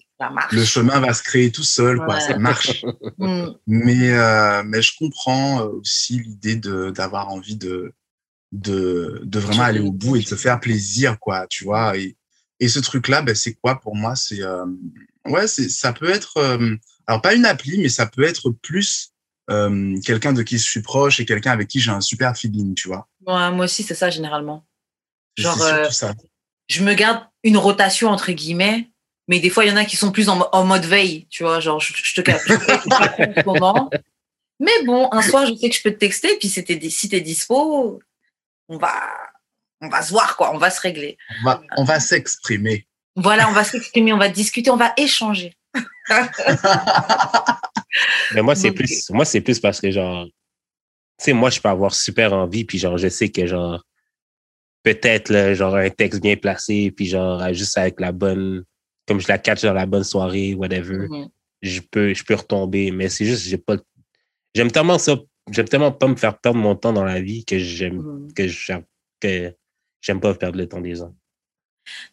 [0.50, 2.84] le chemin va se créer tout seul, quoi, ça marche.
[3.18, 7.92] Hmm, Mais, mais je comprends aussi l'idée d'avoir envie de,
[8.52, 11.96] de, de vraiment aller au bout et de se faire plaisir, quoi, tu vois.
[11.96, 12.16] Et,
[12.60, 14.16] et ce truc-là, ben, c'est quoi pour moi?
[14.16, 14.64] C'est euh,
[15.26, 19.12] ouais, c'est ça peut être euh, alors pas une appli, mais ça peut être plus
[19.50, 22.74] euh, quelqu'un de qui je suis proche et quelqu'un avec qui j'ai un super feeling,
[22.74, 23.08] tu vois.
[23.26, 24.66] ouais, moi aussi, c'est ça généralement.
[25.36, 26.14] Genre, ça.
[26.68, 28.90] je me garde une rotation entre guillemets,
[29.28, 31.26] mais des fois il y en a qui sont plus en, mo- en mode veille,
[31.28, 33.12] tu vois, genre je, je te capte pas
[33.44, 33.90] moment.
[34.58, 37.08] Mais bon, un soir je sais que je peux te texter, puis si t'es si
[37.10, 38.00] t'es dispo,
[38.68, 38.92] on va
[39.82, 41.18] on va se voir quoi, on va se régler.
[41.40, 42.86] On va, on va s'exprimer.
[43.14, 45.54] Voilà, on va s'exprimer, on va discuter, on va échanger.
[48.34, 50.32] Mais moi, c'est plus, moi, c'est plus parce que, genre, tu
[51.18, 53.82] sais, moi, je peux avoir super envie, puis genre, je sais que, genre,
[54.82, 58.64] peut-être, genre, un texte bien placé, puis genre, juste avec la bonne,
[59.06, 61.28] comme je la catch dans la bonne soirée, whatever, Mhm.
[61.62, 62.90] je peux, je peux retomber.
[62.90, 63.76] Mais c'est juste, j'ai pas,
[64.54, 65.16] j'aime tellement ça,
[65.50, 68.32] j'aime tellement pas me faire perdre mon temps dans la vie que j'aime, Mhm.
[68.34, 68.82] que j'aime,
[69.20, 69.54] que
[70.00, 71.14] j'aime pas perdre le temps des gens.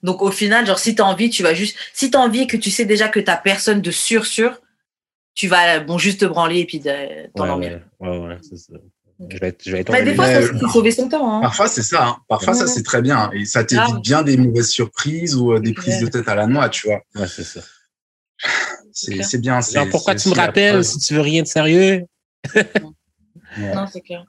[0.04, 2.58] Donc au final, genre si t'as envie, tu vas juste, si t'as envie et que
[2.58, 4.62] tu sais déjà que t'as personne de sûr sûr,
[5.34, 8.74] tu vas bon juste te branler et puis de- Ouais, ouais, ouais, ouais, c'est ça.
[9.30, 11.38] Je vais je Bah, des fois, ça c'est sauver son temps.
[11.38, 11.42] Hein.
[11.42, 12.08] Parfois, c'est ça.
[12.08, 12.18] hein.
[12.28, 13.32] Parfois, ça, c'est très bien.
[13.32, 14.02] Et ça t'évite Grave.
[14.02, 17.02] bien des mauvaises surprises ou euh, des prises de tête à la noix, tu vois.
[17.16, 17.62] Ouais, c'est ça.
[18.92, 19.62] C'est bien.
[19.62, 22.06] c'est- Genre, pourquoi tu me rappelles si tu veux rien de sérieux?
[23.58, 23.76] Ouais.
[23.76, 24.26] Non, c'est clair.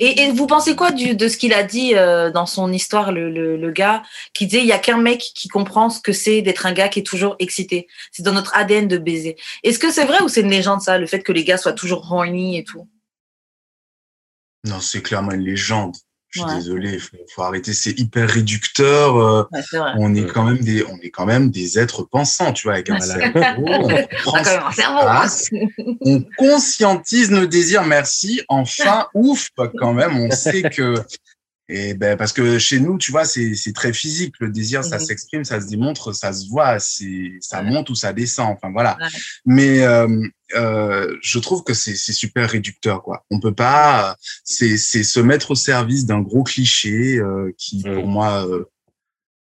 [0.00, 3.12] Et, et vous pensez quoi du, de ce qu'il a dit euh, dans son histoire,
[3.12, 6.12] le, le, le gars, qui disait il y a qu'un mec qui comprend ce que
[6.12, 7.86] c'est d'être un gars qui est toujours excité.
[8.10, 9.36] C'est dans notre ADN de baiser.
[9.64, 11.72] Est-ce que c'est vrai ou c'est une légende ça, le fait que les gars soient
[11.72, 12.88] toujours horny et tout?
[14.64, 15.96] Non, c'est clairement une légende.
[16.36, 16.54] Je suis Ouais.
[16.56, 17.72] désolé, il faut, faut arrêter.
[17.72, 19.16] C'est hyper réducteur.
[19.16, 19.92] euh, Ouais, c'est vrai.
[19.96, 22.90] on est quand même des, on est quand même des êtres pensants, tu vois, avec
[22.90, 23.88] un cerveau.
[24.82, 25.48] Passe,
[26.00, 27.84] on conscientise nos désirs.
[27.84, 28.42] Merci.
[28.48, 30.16] Enfin, ouf, quand même.
[30.18, 30.94] On sait que,
[31.68, 34.34] et ben, parce que chez nous, tu vois, c'est, c'est très physique.
[34.40, 35.04] Le désir, ça Mhm.
[35.04, 38.48] s'exprime, ça se démontre, ça se voit, c'est, ça monte ou ça descend.
[38.56, 38.96] Enfin, voilà.
[39.00, 39.08] Ouais.
[39.46, 40.06] Mais, euh,
[40.54, 43.24] euh, je trouve que c'est, c'est super réducteur, quoi.
[43.30, 48.06] On peut pas, c'est, c'est se mettre au service d'un gros cliché, euh, qui, pour
[48.06, 48.64] moi, euh,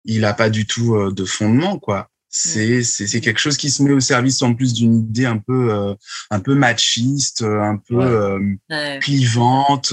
[0.05, 2.09] il a pas du tout euh, de fondement, quoi.
[2.35, 5.37] C'est, c'est, c'est quelque chose qui se met au service en plus d'une idée un
[5.37, 5.95] peu, euh,
[6.31, 8.05] un peu machiste, un peu Ouais.
[8.07, 8.39] euh,
[8.71, 8.99] Ouais.
[9.03, 9.93] clivante.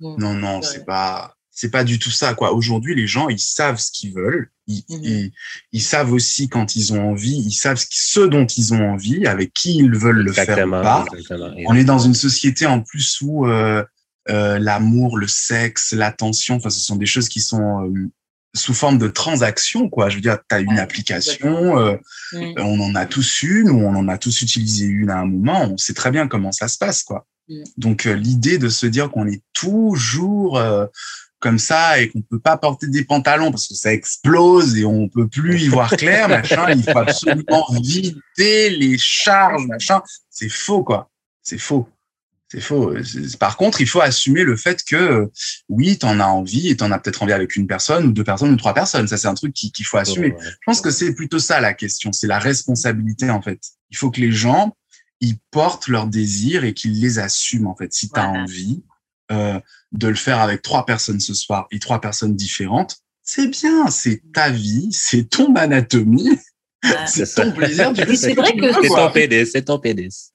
[0.00, 2.52] non, non, c'est pas, c'est pas du tout ça, quoi.
[2.52, 4.50] Aujourd'hui, les gens, ils savent ce qu'ils veulent.
[4.66, 5.00] Ils, Mhm.
[5.04, 5.32] ils,
[5.72, 7.36] ils savent aussi quand ils ont envie.
[7.36, 11.04] Ils savent ce, dont ils ont envie, avec qui ils veulent le faire ou pas.
[11.16, 11.54] exactement.
[11.66, 13.84] On est dans une société en plus où euh,
[14.30, 18.08] euh, l'amour, le sexe, l'attention, enfin, ce sont des choses qui sont euh,
[18.56, 20.08] sous forme de transactions, quoi.
[20.08, 21.96] Je veux dire, tu as une application, euh,
[22.32, 22.54] Mm.
[22.58, 25.68] on en a tous une ou on en a tous utilisé une à un moment.
[25.72, 27.26] On sait très bien comment ça se passe, quoi.
[27.76, 30.86] Donc, euh, l'idée de se dire qu'on est toujours euh,
[31.44, 35.08] comme ça et qu'on peut pas porter des pantalons parce que ça explose et on
[35.08, 40.00] peut plus y voir clair, machin, il faut absolument vider les charges, machin.
[40.30, 41.10] C'est faux, quoi.
[41.42, 41.86] C'est faux.
[42.48, 42.94] C'est faux.
[43.38, 45.30] Par contre, il faut assumer le fait que
[45.68, 48.12] oui, tu en as envie et tu en as peut-être envie avec une personne ou
[48.12, 49.06] deux personnes ou trois personnes.
[49.08, 50.32] Ça, c'est un truc qui- qu'il faut assumer.
[50.32, 50.38] Ouais.
[50.42, 53.60] Je pense que c'est plutôt ça la question, c'est la responsabilité en fait.
[53.90, 54.74] Il faut que les gens
[55.20, 57.92] ils portent leurs désirs et qu'ils les assument en fait.
[57.92, 58.42] Si tu as Voilà.
[58.44, 58.82] envie
[59.32, 59.58] euh,
[59.92, 64.20] de le faire avec trois personnes ce soir et trois personnes différentes, c'est bien, c'est
[64.32, 66.38] ta vie, c'est ton anatomie,
[67.06, 67.44] c'est ça.
[67.44, 67.92] ton plaisir.
[68.16, 70.30] C'est vrai que- C'est ton pénis, c'est ton pénis.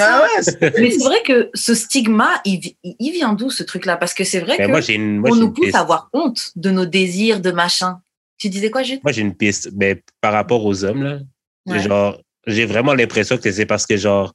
[0.00, 3.96] Ah ouais, Mais c'est vrai que ce stigma, il, vi- il vient d'où ce truc-là?
[3.96, 6.08] Parce que c'est vrai Mais que moi, j'ai une, moi, on nous pousse à avoir
[6.12, 8.00] honte de nos désirs, de machin.
[8.38, 9.70] Tu disais quoi, Jules Moi, j'ai une piste.
[9.76, 11.18] Mais par rapport aux hommes, là,
[11.66, 11.80] Ouais.
[11.80, 14.32] genre, j'ai vraiment l'impression que c'est parce que, genre,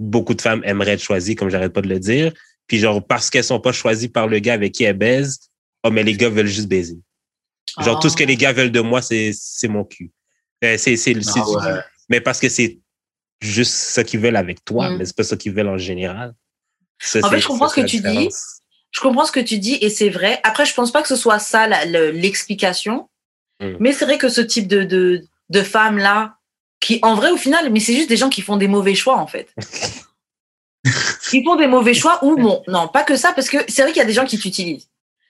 [0.00, 2.32] beaucoup de femmes aimeraient être choisies, comme j'arrête pas de le dire.
[2.72, 5.38] Puis, genre, parce qu'elles sont pas choisies par le gars avec qui elles baisent,
[5.84, 6.96] oh, mais les gars veulent juste baiser.
[7.80, 10.10] Genre, tout ce que les gars veulent de moi, c'est, c'est mon cul.
[10.64, 10.94] Euh, c'est,
[11.36, 11.80] Ah ouais.
[12.08, 12.78] Mais parce que c'est
[13.42, 14.96] juste ce qu'ils veulent avec toi, Mm.
[14.96, 16.32] mais c'est pas ce qu'ils veulent en général.
[16.98, 18.30] Ça, En fait, c'est- je comprends ce que tu dis.
[18.90, 20.40] Je comprends ce que tu dis et c'est vrai.
[20.42, 21.66] Après, je pense pas que ce soit ça
[22.12, 23.10] l'explication.
[23.60, 23.76] Mm.
[23.80, 26.38] Mais c'est vrai que ce type de, de, de femmes-là,
[26.80, 29.18] qui en vrai, au final, mais c'est juste des gens qui font des mauvais choix,
[29.18, 29.54] en fait.
[31.32, 33.92] Ils font des mauvais choix ou bon, non, pas que ça, parce que c'est vrai
[33.92, 34.88] qu'il y a des gens qui t'utilisent.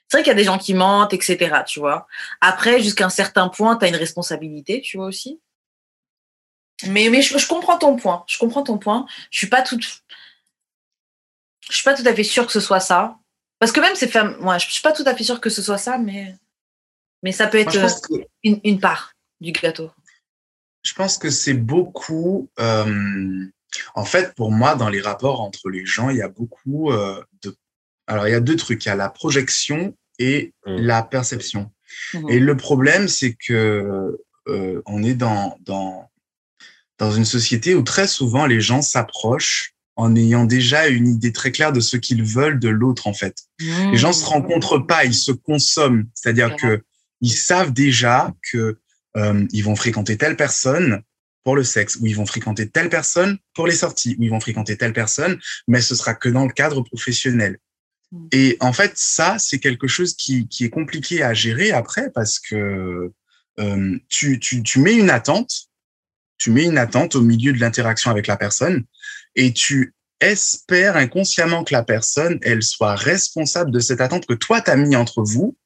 [0.09, 1.63] C'est vrai qu'il y a des gens qui mentent, etc.
[1.67, 2.07] Tu vois.
[2.41, 5.41] Après, jusqu'à un certain point, tu as une responsabilité, tu vois aussi.
[6.89, 8.25] Mais, mais je, je comprends ton point.
[8.27, 9.07] Je comprends ton point.
[9.31, 10.03] Je suis pas toute.
[11.71, 13.17] Je suis pas tout à fait sûre que ce soit ça.
[13.59, 15.63] Parce que même ces femmes, moi, je suis pas tout à fait sûre que ce
[15.63, 16.35] soit ça, mais
[17.23, 19.91] mais ça peut être euh, une, une part du gâteau.
[20.83, 22.51] je pense que c'est beaucoup.
[22.59, 23.47] euh,
[23.95, 27.23] en fait, pour moi, dans les rapports entre les gens, il y a beaucoup euh,
[27.43, 27.55] de.
[28.07, 28.85] Alors, il y a deux trucs.
[28.85, 30.77] Il y a la projection et Mm.
[30.77, 31.71] la perception.
[32.15, 32.31] Mhm.
[32.31, 36.11] Et le problème, c'est que euh, on est dans, dans,
[36.99, 41.53] dans une société où très souvent les gens s'approchent en ayant déjà une idée très
[41.53, 43.37] claire de ce qu'ils veulent de l'autre, en fait.
[43.61, 46.07] Les gens se rencontrent pas, ils se consomment.
[46.15, 46.83] C'est-à-dire que
[47.21, 48.79] ils savent déjà que
[49.17, 51.03] euh, ils vont fréquenter telle personne
[51.45, 54.41] pour le sexe, ou ils vont fréquenter telle personne pour les sorties, ou ils vont
[54.41, 57.59] fréquenter telle personne, mais ce sera que dans le cadre professionnel.
[58.13, 58.27] Mm.
[58.33, 62.39] Et en fait, ça, c'est quelque chose qui, qui est compliqué à gérer après parce
[62.39, 63.13] que
[63.61, 65.69] euh, tu, tu, tu mets une attente,
[66.39, 68.85] tu mets une attente au milieu de l'interaction avec la personne
[69.35, 74.61] et tu espères inconsciemment que la personne, elle soit responsable de cette attente que toi,
[74.61, 75.57] t'as mis entre vous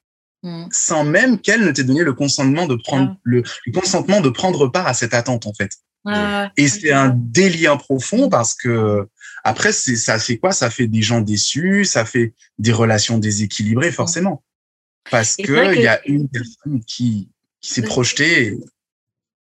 [0.46, 0.68] Mhm.
[0.70, 3.20] sans même qu'elle ne t'ait donné le consentement de prendre Ah.
[3.24, 5.72] le, le consentement de prendre part à cette attente en fait.
[6.04, 6.46] Ouais.
[6.56, 9.08] Et c'est un délire profond parce que
[9.42, 10.52] après c'est ça fait quoi?
[10.52, 14.44] Ça fait des gens déçus, ça fait des relations déséquilibrées forcément
[15.10, 17.28] parce Et que il y a une personne qui
[17.60, 18.46] qui s'est projetée.
[18.48, 18.58] et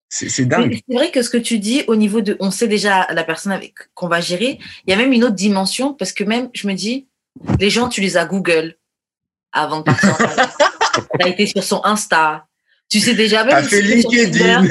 [0.08, 0.80] C'est dingue.
[0.88, 3.52] C'est vrai que ce que tu dis au niveau de, on sait déjà la personne
[3.52, 4.58] avec qu'on va gérer.
[4.86, 7.06] Il y a même une autre dimension parce que même je me dis,
[7.58, 8.76] Les gens, tu les as Google
[9.52, 10.16] avant de partir en.
[11.18, 12.46] T'as été sur son Insta.
[12.90, 13.54] Tu sais déjà même.
[13.54, 14.66] T'as fait LinkedIn.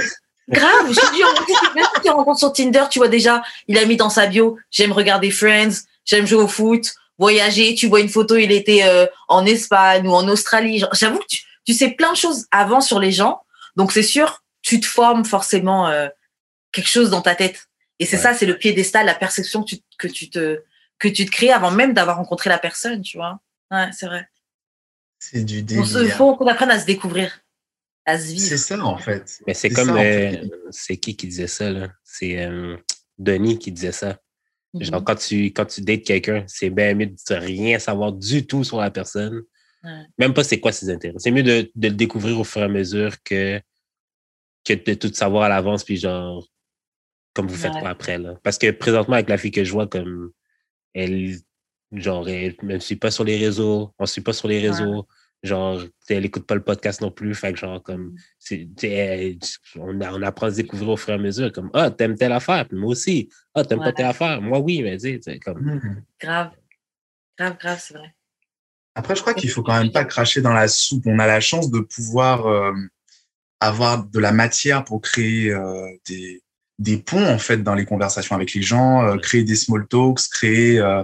[0.50, 3.86] Grave, je te dis, même si tu rencontres sur Tinder, tu vois déjà, il a
[3.86, 5.72] mis dans sa bio, j'aime regarder Friends,
[6.06, 10.12] j'aime jouer au foot, voyager, tu vois une photo, il était euh, en Espagne ou
[10.12, 10.84] en Australie.
[10.92, 13.42] J'avoue que tu, tu sais plein de choses avant sur les gens,
[13.78, 16.10] donc c'est sûr, tu te formes forcément euh,
[16.74, 17.68] quelque chose dans ta tête.
[18.00, 18.24] Et c'est Ouais.
[18.24, 20.62] ça, c'est le piédestal, la perception que tu, que tu te
[21.00, 23.40] que tu te crées avant même d'avoir rencontré la personne, tu vois.
[23.72, 24.28] Ouais, c'est vrai.
[25.32, 26.16] C'est du Il délire.
[26.18, 27.40] faut qu'on apprenne à se découvrir,
[28.06, 28.58] à se C'est vivre.
[28.58, 29.40] ça, en fait.
[29.48, 29.96] Mais c'est C'est comme.
[29.98, 30.32] euh,
[30.72, 31.90] c'est qui qui disait ça, là?
[32.04, 32.76] C'est euh,
[33.18, 34.20] Denis qui disait ça.
[34.80, 35.06] Genre, Mhm.
[35.06, 38.80] quand tu, quand tu dates quelqu'un, c'est bien mieux de rien savoir du tout sur
[38.82, 39.44] la personne.
[39.84, 40.02] Ouais.
[40.18, 41.16] Même pas c'est quoi ses intérêts.
[41.20, 43.62] C'est mieux de, de le découvrir au fur et à mesure que,
[44.66, 46.48] que de tout savoir à l'avance, puis genre,
[47.34, 47.82] comme vous faites Ouais.
[47.82, 48.36] quoi après, là.
[48.44, 50.32] Parce que présentement, avec la fille que je vois, comme,
[50.94, 51.36] elle,
[51.94, 54.70] genre, elle ne suit pas sur les réseaux, on ne suit pas sur les Ouais.
[54.70, 55.08] réseaux.
[55.44, 57.36] Genre, elle écoute pas le podcast non plus.
[57.36, 59.38] Fait que, genre, comme, sais, elle-
[59.78, 61.52] on, a- on apprend à se découvrir au fur et à mesure.
[61.52, 63.28] Comme, ah, t'aimes telle affaire, puis moi aussi.
[63.54, 63.86] Ah, t'aimes Ouais.
[63.88, 64.42] pas telle affaire?
[64.42, 66.04] Moi, oui, mais tu sais, comme, Mhm.
[66.22, 66.52] Grave.
[67.38, 68.16] Grave, grave, c'est vrai.
[68.96, 71.04] Après, je crois qu'il faut quand même pas cracher dans la soupe.
[71.08, 72.72] On a la chance de pouvoir euh,
[73.60, 76.42] avoir de la matière pour créer euh, des,
[76.80, 80.20] des ponts en fait dans les conversations avec les gens, euh, créer des small talks,
[80.32, 81.04] créer euh,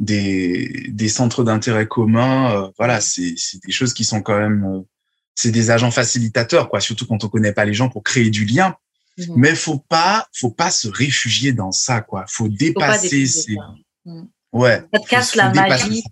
[0.00, 2.52] des, des centres d'intérêt communs.
[2.54, 3.34] euh, voilà, c'est
[3.64, 4.80] des choses qui sont quand même euh,
[5.36, 8.44] c'est des agents facilitateurs quoi, surtout quand on connaît pas les gens pour créer du
[8.44, 8.76] lien.
[9.18, 9.34] Mhm.
[9.36, 12.24] Mais faut pas faut pas se réfugier dans ça quoi.
[12.26, 13.74] Faut Faut pas dépasser ces ça.
[14.06, 14.28] Mhm.
[14.52, 14.82] ouais.
[14.92, 16.02] Ça te casse faut la magie.
[16.02, 16.08] ça.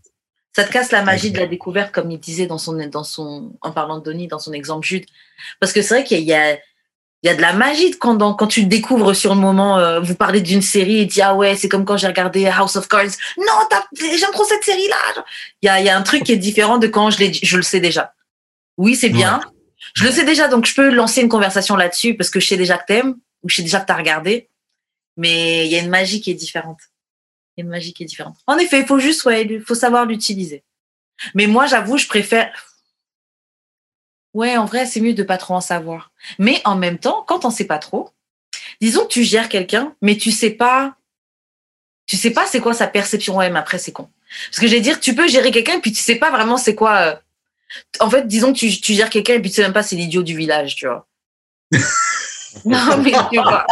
[0.56, 3.56] Ça te casse la magie de la découverte, comme il disait dans son, dans son,
[3.60, 5.04] en parlant de Denis, dans son exemple Jude.
[5.60, 6.58] Parce que c'est vrai qu'il y a,
[7.22, 9.78] il y a de la magie quand, dans- quand tu le découvres sur le moment.
[9.78, 12.76] euh, vous parlez d'une série et dis ah ouais, c'est comme quand j'ai regardé House
[12.76, 13.10] of Cards.
[13.38, 15.22] Non, t'as- j'aime trop cette série-là.
[15.62, 17.32] Il y a, il y a un truc qui est différent de quand je, l'ai-
[17.32, 18.14] je le sais déjà.
[18.76, 19.40] Oui, c'est bien.
[19.94, 22.56] Je le sais déjà, donc je peux lancer une conversation là-dessus parce que je sais
[22.56, 24.48] déjà que t'aimes ou je sais déjà que t'as regardé.
[25.16, 26.78] Mais il y a une magie qui est différente.
[27.56, 28.36] Il y a une magie qui est différente.
[28.46, 30.62] En effet, il faut juste, ouais, il faut savoir l'utiliser.
[31.34, 32.52] Mais moi, j'avoue, je préfère.
[34.38, 36.12] Ouais, en vrai, c'est mieux de pas trop en savoir.
[36.38, 38.10] Mais en même temps, quand on sait pas trop,
[38.80, 40.94] disons que tu gères quelqu'un, mais tu sais pas,
[42.06, 43.36] tu sais pas c'est quoi sa perception.
[43.36, 44.08] Ouais, mais après, c'est con.
[44.48, 46.76] Parce que je vais dire, tu peux gérer quelqu'un, puis tu sais pas vraiment c'est
[46.76, 46.96] quoi.
[46.98, 47.16] euh,
[47.98, 49.96] En fait, disons que tu, tu gères quelqu'un, et puis tu sais même pas c'est
[49.96, 51.08] l'idiot du village, tu vois.
[52.64, 53.66] non, mais tu vois.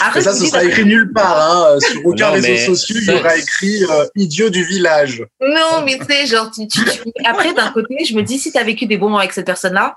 [0.00, 1.38] Après, ça, ce sera écrit nulle part.
[1.74, 1.78] Hein.
[1.80, 5.24] Sur aucun Non, réseau social, il y aura écrit euh, idiot du village.
[5.40, 8.52] Non, mais tu sais, genre, tu, tu- tu- après, d'un côté, je me dis, si
[8.52, 9.96] tu as vécu des bons moments avec cette personne-là,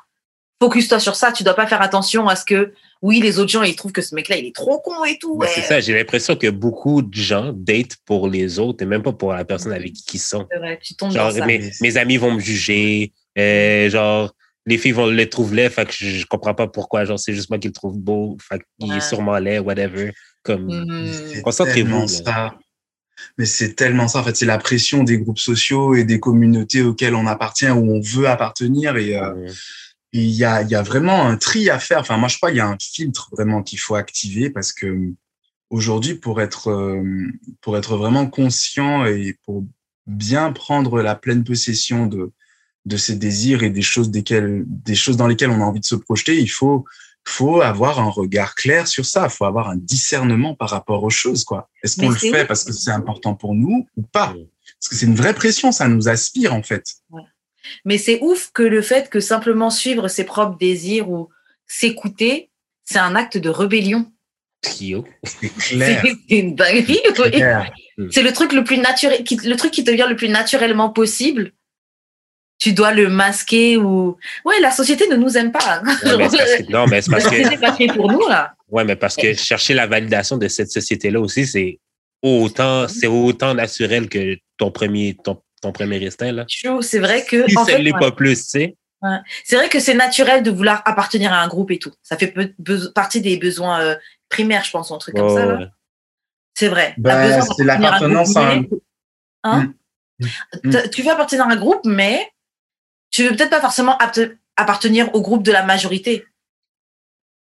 [0.61, 1.31] focus-toi sur ça.
[1.31, 4.01] Tu dois pas faire attention à ce que, oui, les autres gens, ils trouvent que
[4.01, 5.35] ce mec-là, il est trop con et tout.
[5.35, 5.47] Ouais.
[5.53, 9.13] c'est ça, j'ai l'impression que beaucoup de gens datent pour les autres et même pas
[9.13, 10.45] pour la personne avec qui ils sont.
[10.51, 11.45] C'est vrai, tu tombes Genre, dans ça.
[11.45, 14.33] mes, mes amis vont me juger, euh, genre,
[14.65, 17.33] les filles vont le trouver laid, fait que je, je comprends pas pourquoi, genre, c'est
[17.33, 18.97] juste moi qui le trouve beau, fait qu'il Ouais.
[18.97, 20.11] est sûrement laid, whatever.
[20.43, 20.85] Comme.
[21.31, 22.07] C'est Concentrez-vous, tellement là.
[22.07, 22.59] ça.
[23.37, 24.19] Mais c'est tellement ça.
[24.19, 27.91] En fait, c'est la pression des groupes sociaux et des communautés auxquelles on appartient, où
[27.95, 28.95] on veut appartenir.
[28.95, 29.51] Et euh, euh,
[30.13, 31.99] il y a, il y a vraiment un tri à faire.
[31.99, 35.13] Enfin, moi, je crois qu'il y a un filtre vraiment qu'il faut activer parce que
[35.69, 37.03] aujourd'hui, pour être, euh,
[37.61, 39.65] pour être vraiment conscient et pour
[40.07, 42.31] bien prendre la pleine possession de,
[42.85, 45.85] de ses désirs et des choses, desquelles, des choses dans lesquelles on a envie de
[45.85, 46.85] se projeter, il faut,
[47.25, 49.25] faut avoir un regard clair sur ça.
[49.25, 51.69] Il faut avoir un discernement par rapport aux choses, quoi.
[51.83, 54.33] Est-ce qu'on le fait parce que c'est important pour nous ou pas?
[54.79, 56.85] Parce que c'est une vraie pression, ça nous aspire, en fait.
[57.85, 61.29] Mais c'est ouf que le fait que simplement suivre ses propres désirs ou
[61.67, 62.49] s'écouter,
[62.85, 64.11] c'est un acte de rébellion.
[64.61, 65.05] trio.
[65.23, 66.01] C'est clair.
[66.03, 66.99] C'est c'est une dinguerie.
[67.13, 67.71] clair.
[68.11, 70.89] C'est le truc le plus naturel, qui- le truc qui te vient le plus naturellement
[70.89, 71.51] possible.
[72.59, 74.17] Tu dois le masquer ou.
[74.45, 75.81] Ouais, la société ne nous aime pas.
[76.05, 78.53] Ouais, mais c'est parce que- non, mais c'est parce que, société pas pour nous, là.
[78.69, 81.79] ouais, mais parce que chercher la validation de cette société-là aussi, c'est
[82.21, 86.45] autant, c'est autant naturel que ton premier, ton, ton premier instinct, là.
[86.81, 87.47] C'est vrai que.
[87.49, 87.99] Si en ça fait, l'est ouais.
[87.99, 88.75] pas plus, tu sais.
[89.45, 91.93] C'est vrai que c'est naturel de vouloir appartenir à un groupe et tout.
[92.03, 92.33] Ça fait
[92.93, 93.95] partie des besoins euh,
[94.27, 95.45] primaires, je pense, un truc comme ça.
[95.45, 95.57] là.
[95.59, 95.65] Ouais,
[96.55, 96.93] C'est vrai.
[96.97, 98.63] Ben, c'est d'appartenir à un l'appartenance à un
[99.45, 99.73] Hein
[100.65, 100.69] Mm.
[100.71, 102.27] T- Tu veux appartenir à un groupe, mais
[103.11, 103.97] tu veux peut-être pas forcément
[104.55, 106.25] appartenir au groupe de la majorité.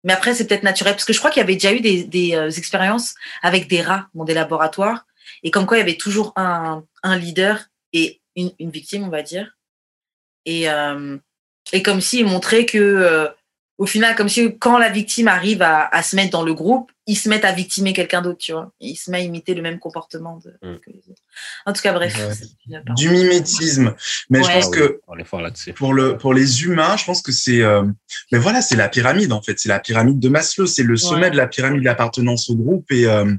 [0.05, 0.95] Mais après, c'est peut-être naturel.
[0.95, 3.83] Parce que je crois qu'il y avait déjà eu des, des, euh, expériences avec des
[3.83, 5.07] rats dans des laboratoires.
[5.43, 9.59] Et comme quoi, il y avait toujours un, leader et une, victime, on va dire.
[10.47, 11.19] Et, euh,
[11.73, 13.29] et comme s'ils montraient que, euh,
[13.81, 16.93] au final, comme si quand la victime arrive à, à, se mettre dans le groupe,
[17.07, 18.71] ils se mettent à victimer quelqu'un d'autre, tu vois.
[18.79, 20.79] Ils se mettent à imiter le même comportement de, Mm.
[20.81, 21.23] que les autres.
[21.65, 22.15] En tout cas, bref.
[22.69, 22.83] Ouais.
[22.95, 23.95] Du mimétisme.
[24.29, 27.33] Mais je pense Ah oui, que on pour le pour les humains, je pense que
[27.33, 27.83] c'est euh,
[28.31, 31.23] mais voilà, c'est la pyramide en fait, c'est la pyramide de Maslow, c'est le sommet
[31.23, 31.31] Ouais.
[31.31, 33.35] de la pyramide d'appartenance au groupe et euh,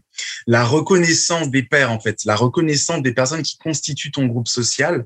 [0.48, 5.06] la reconnaissance des pairs en fait, la reconnaissance des personnes qui constituent ton groupe social.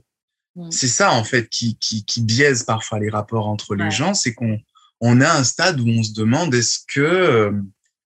[0.56, 0.72] Mm.
[0.72, 4.34] C'est ça en fait qui qui qui biaise parfois les rapports entre les gens, c'est
[4.34, 4.62] qu'on
[5.02, 7.52] on a un stade où on se demande est-ce que euh,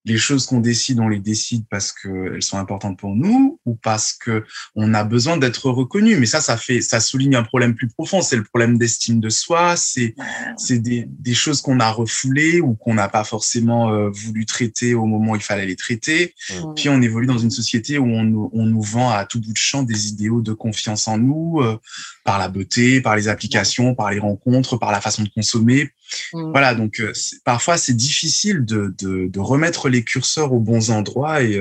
[0.06, 4.13] les choses qu'on décide, on les décide parce qu'elles sont importantes pour nous ou parce
[4.13, 4.43] que
[4.76, 6.17] on a besoin d'être reconnu.
[6.17, 8.22] Mais ça, ça fait, ça souligne un problème plus profond.
[8.22, 9.76] C'est le problème d'estime de soi.
[9.76, 10.15] C'est,
[10.58, 14.93] c'est des, des choses qu'on a refoulées ou qu'on n'a pas forcément euh, voulu traiter
[14.95, 16.34] au moment où il fallait les traiter.
[16.76, 19.54] Puis on évolue dans une société où on nous, on nous vend à tout bout
[19.54, 21.78] de champ des idéaux de confiance en nous, euh,
[22.24, 25.91] par la beauté, par les applications, par les rencontres, par la façon de consommer.
[26.34, 26.52] Mm.
[26.52, 31.41] Voilà, donc euh, parfois c'est difficile de, de, de remettre les curseurs aux bons endroits
[31.43, 31.60] et,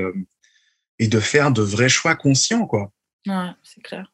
[0.98, 2.90] et de faire de vrais choix conscients, quoi.
[3.26, 4.12] Ouais, c'est clair.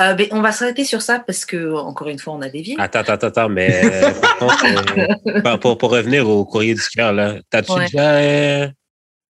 [0.00, 2.74] Euh, ben, on va s'arrêter sur ça parce que, encore une fois, on a dévié.
[2.78, 6.82] Attends, attends, attends, mais euh, par contre, euh, par- pour, pour revenir au courrier du
[6.94, 7.84] cœur, là, t'as-tu Ouais.
[7.86, 8.68] déjà, euh,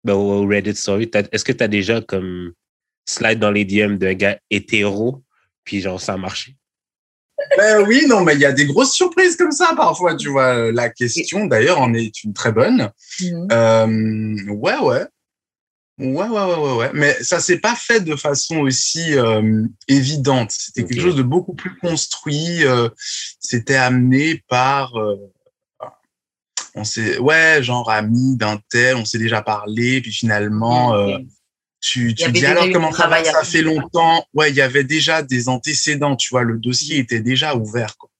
[0.05, 2.53] ben, au Reddit Story, est-ce que t'as déjà comme
[3.09, 5.23] slide dans les DM d'un gars hétéro,
[5.65, 6.57] puis genre ça a marché?
[7.59, 10.73] Ben oui, non, mais il y a des grosses surprises comme ça parfois, tu vois.
[10.73, 12.91] La question, d'ailleurs, en est une très bonne.
[13.21, 13.49] Mhm.
[13.53, 15.05] Euh, ouais, ouais.
[15.99, 16.91] Ouais, ouais, ouais, ouais, ouais.
[16.93, 20.51] Mais ça s'est pas fait de façon aussi euh, évidente.
[20.51, 22.65] C'était quelque chose de beaucoup plus construit.
[22.65, 22.89] euh,
[23.41, 24.97] C'était amené par...
[24.97, 25.17] euh,
[26.75, 27.19] on s'est...
[27.19, 30.95] Ouais, genre ami d'un tel, on s'est déjà parlé, puis finalement...
[30.95, 31.19] Euh,
[31.81, 33.23] tu, tu dis alors comment ça va?
[33.23, 34.27] Ça fait longtemps.
[34.35, 36.43] Ouais, il y avait déjà des antécédents, tu vois.
[36.43, 37.97] Le dossier était déjà ouvert.
[37.97, 38.11] Quoi.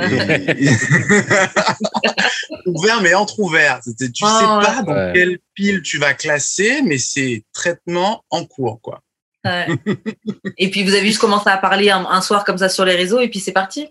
[0.00, 0.68] Et-
[2.66, 3.80] ouvert mais entrouvert.
[3.82, 4.74] C'était- Tu Ah, sais ouais.
[4.74, 5.12] pas dans Ouais.
[5.14, 9.02] quelle pile tu vas classer, mais c'est traitement en cours, quoi.
[9.44, 9.66] Ouais.
[10.58, 12.94] et puis, vous avez juste commencé à parler un, un soir comme ça sur les
[12.94, 13.88] réseaux et puis c'est parti?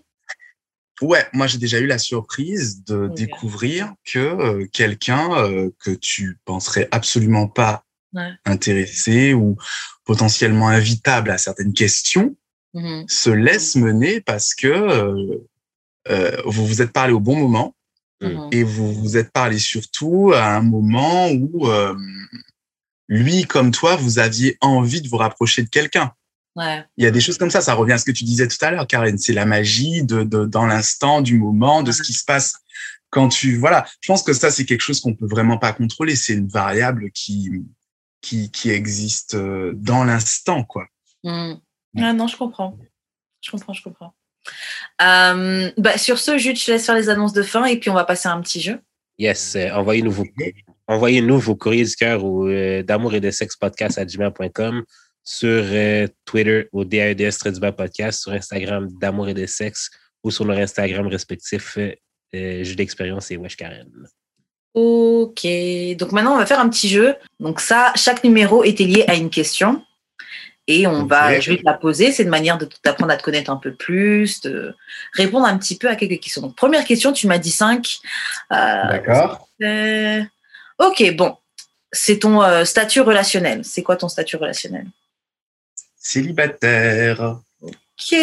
[1.00, 6.38] Ouais, moi j'ai déjà eu la surprise de découvrir que euh, quelqu'un euh, que tu
[6.44, 8.28] penserais absolument pas Ouais.
[8.44, 9.56] intéressé ou
[10.04, 12.36] potentiellement invitable à certaines questions
[12.74, 13.04] Mhm.
[13.08, 15.38] se laisse mener parce que euh,
[16.08, 17.74] euh, vous vous êtes parlé au bon moment
[18.22, 18.48] Mhm.
[18.52, 21.92] et vous vous êtes parlé surtout à un moment où euh,
[23.08, 26.12] lui comme toi vous aviez envie de vous rapprocher de quelqu'un.
[26.54, 26.84] Ouais.
[26.96, 28.58] Il y a des choses comme ça, ça revient à ce que tu disais tout
[28.60, 29.16] à l'heure, Karen.
[29.18, 32.54] C'est la magie de, de dans l'instant, du moment, de ce qui se passe
[33.10, 33.86] quand tu voilà.
[34.00, 36.14] Je pense que ça c'est quelque chose qu'on peut vraiment pas contrôler.
[36.14, 37.50] C'est une variable qui
[38.20, 40.86] qui qui existe euh, dans l'instant, quoi.
[41.24, 41.58] Mhm.
[41.98, 42.78] Ah non, je comprends.
[43.40, 44.14] Je comprends, je comprends.
[45.00, 47.90] Euh, bah, sur ce, Jude, je te laisse faire les annonces de fin et puis
[47.90, 48.78] on va passer à un petit jeu.
[49.18, 50.24] Yes, euh, envoyez-nous vos,
[50.86, 54.84] envoyez-nous vos courriers du cœur au euh, d'amour et de sexe podcast à gmail.com,
[55.24, 55.64] sur
[56.24, 57.38] Twitter au DAEDS
[57.76, 59.90] podcast, sur Instagram d'amour et de sexe
[60.24, 61.78] ou sur leur Instagram respectif
[62.34, 63.90] euh, Jeu d'expérience et Wesh Karen.
[64.74, 65.46] Ok,
[65.98, 67.14] donc maintenant on va faire un petit jeu.
[67.40, 69.82] Donc ça, chaque numéro était lié à une question.
[70.68, 72.12] Et on va, je vais te la poser.
[72.12, 74.74] C'est une manière de t'apprendre à te connaître un peu plus, de
[75.12, 76.42] répondre un petit peu à quelques questions.
[76.42, 77.98] Donc première question, tu m'as dit 5.
[78.50, 79.48] D'accord.
[80.78, 81.36] ok, bon.
[81.94, 83.64] C'est ton euh, statut relationnel.
[83.64, 84.86] C'est quoi ton statut relationnel?
[85.96, 87.38] Célibataire.
[87.60, 88.18] Ok.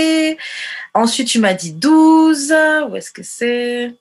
[0.94, 2.52] Ensuite, tu m'as dit 12.
[2.90, 3.94] Où est-ce que c'est?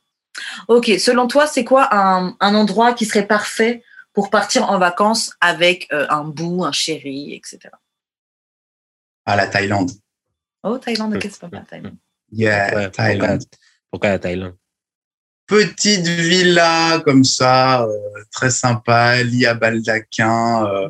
[0.69, 0.87] Ok.
[0.99, 3.83] Selon toi, c'est quoi un, un endroit qui serait parfait
[4.15, 7.71] pour partir en vacances avec euh, un bout, un chéri, etc.
[9.29, 9.91] À la Thaïlande.
[10.63, 11.97] Oh, Thaïlande, ok, c'est pas mal, Thaïlande.
[12.33, 13.43] Yeah, Thaïlande.
[13.91, 14.57] pourquoi la Thaïlande?
[15.47, 17.89] Petite villa comme ça, euh,
[18.33, 20.67] très sympa, lit à baldaquin.
[20.67, 20.89] euh,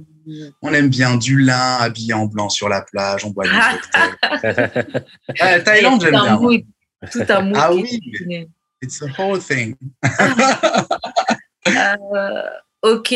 [0.63, 3.51] on aime bien du lin habillé en blanc sur la plage, on boit des
[4.31, 5.05] cocktails.
[5.41, 6.37] Ouais, Thaïlande, j'aime Tout un bien.
[6.39, 6.63] mood,
[7.11, 7.57] Tout un mood.
[7.61, 8.01] Ah oui.
[8.81, 9.75] It's a whole thing.
[11.67, 12.43] Euh,
[12.83, 13.15] ok,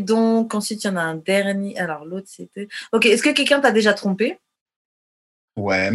[0.00, 1.78] donc ensuite, il y en a un dernier.
[1.78, 2.68] Alors, l'autre, c'était.
[2.92, 4.38] Ok, est-ce que quelqu'un t'a déjà trompé?
[5.56, 5.90] Ouais.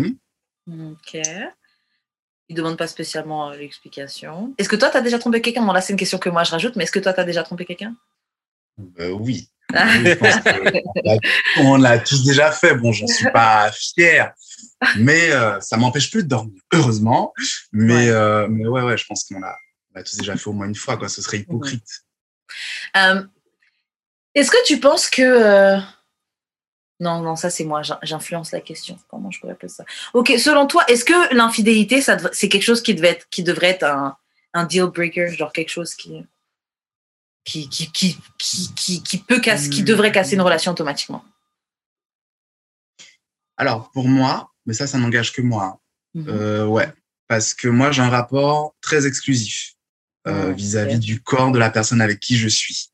[0.67, 1.17] Ok.
[2.51, 4.53] Il demande pas spécialement euh, l'explication.
[4.57, 5.63] Est-ce que toi, tu as déjà trompé quelqu'un?
[5.65, 7.23] Bon, là, c'est une question que moi, je rajoute, mais est-ce que toi, tu as
[7.23, 7.95] déjà trompé quelqu'un?
[8.99, 9.49] Euh, oui.
[9.71, 12.73] Oui, je pense que on l'a- tous déjà fait.
[12.73, 14.33] Bon, j'en suis pas fier,
[14.97, 17.33] mais euh, ça m'empêche plus de dormir, heureusement.
[17.71, 18.09] Mais, Ouais.
[18.09, 19.55] euh, mais ouais, ouais, je pense qu'on l'a,
[19.93, 21.07] on l'a tous déjà fait au moins une fois, quoi.
[21.07, 21.85] Ce serait hypocrite.
[24.33, 25.77] Est-ce que tu penses que.
[26.99, 28.99] Non, non, ça, c'est moi, j'in- j'influence la question.
[29.07, 29.85] Comment je pourrais appeler ça?
[30.13, 33.83] Ok, selon toi, est-ce que l'infidélité, c'est quelque chose qui, devait être, qui devrait être
[33.83, 34.17] un,
[34.53, 36.25] un deal breaker, genre quelque chose qui,
[37.45, 41.23] qui, qui, qui, qui, qui, qui peut casser, qui devrait casser une relation automatiquement?
[43.57, 45.79] Alors, pour moi, mais ça, ça n'engage que moi.
[46.13, 46.25] Mhm.
[46.27, 46.91] Euh, ouais,
[47.27, 49.75] parce que moi, j'ai un rapport très exclusif
[50.27, 52.88] euh, Ah, vis-à-vis du corps de la personne avec qui je suis.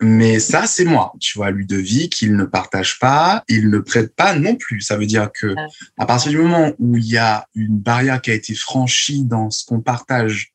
[0.00, 1.12] Mais ça, c'est moi.
[1.18, 4.80] Tu vois, Ludovic, il ne partage pas, il ne prête pas non plus.
[4.80, 5.66] Ça veut dire que Ah.
[5.98, 9.50] à partir du moment où il y a une barrière qui a été franchie dans
[9.50, 10.52] ce qu'on partage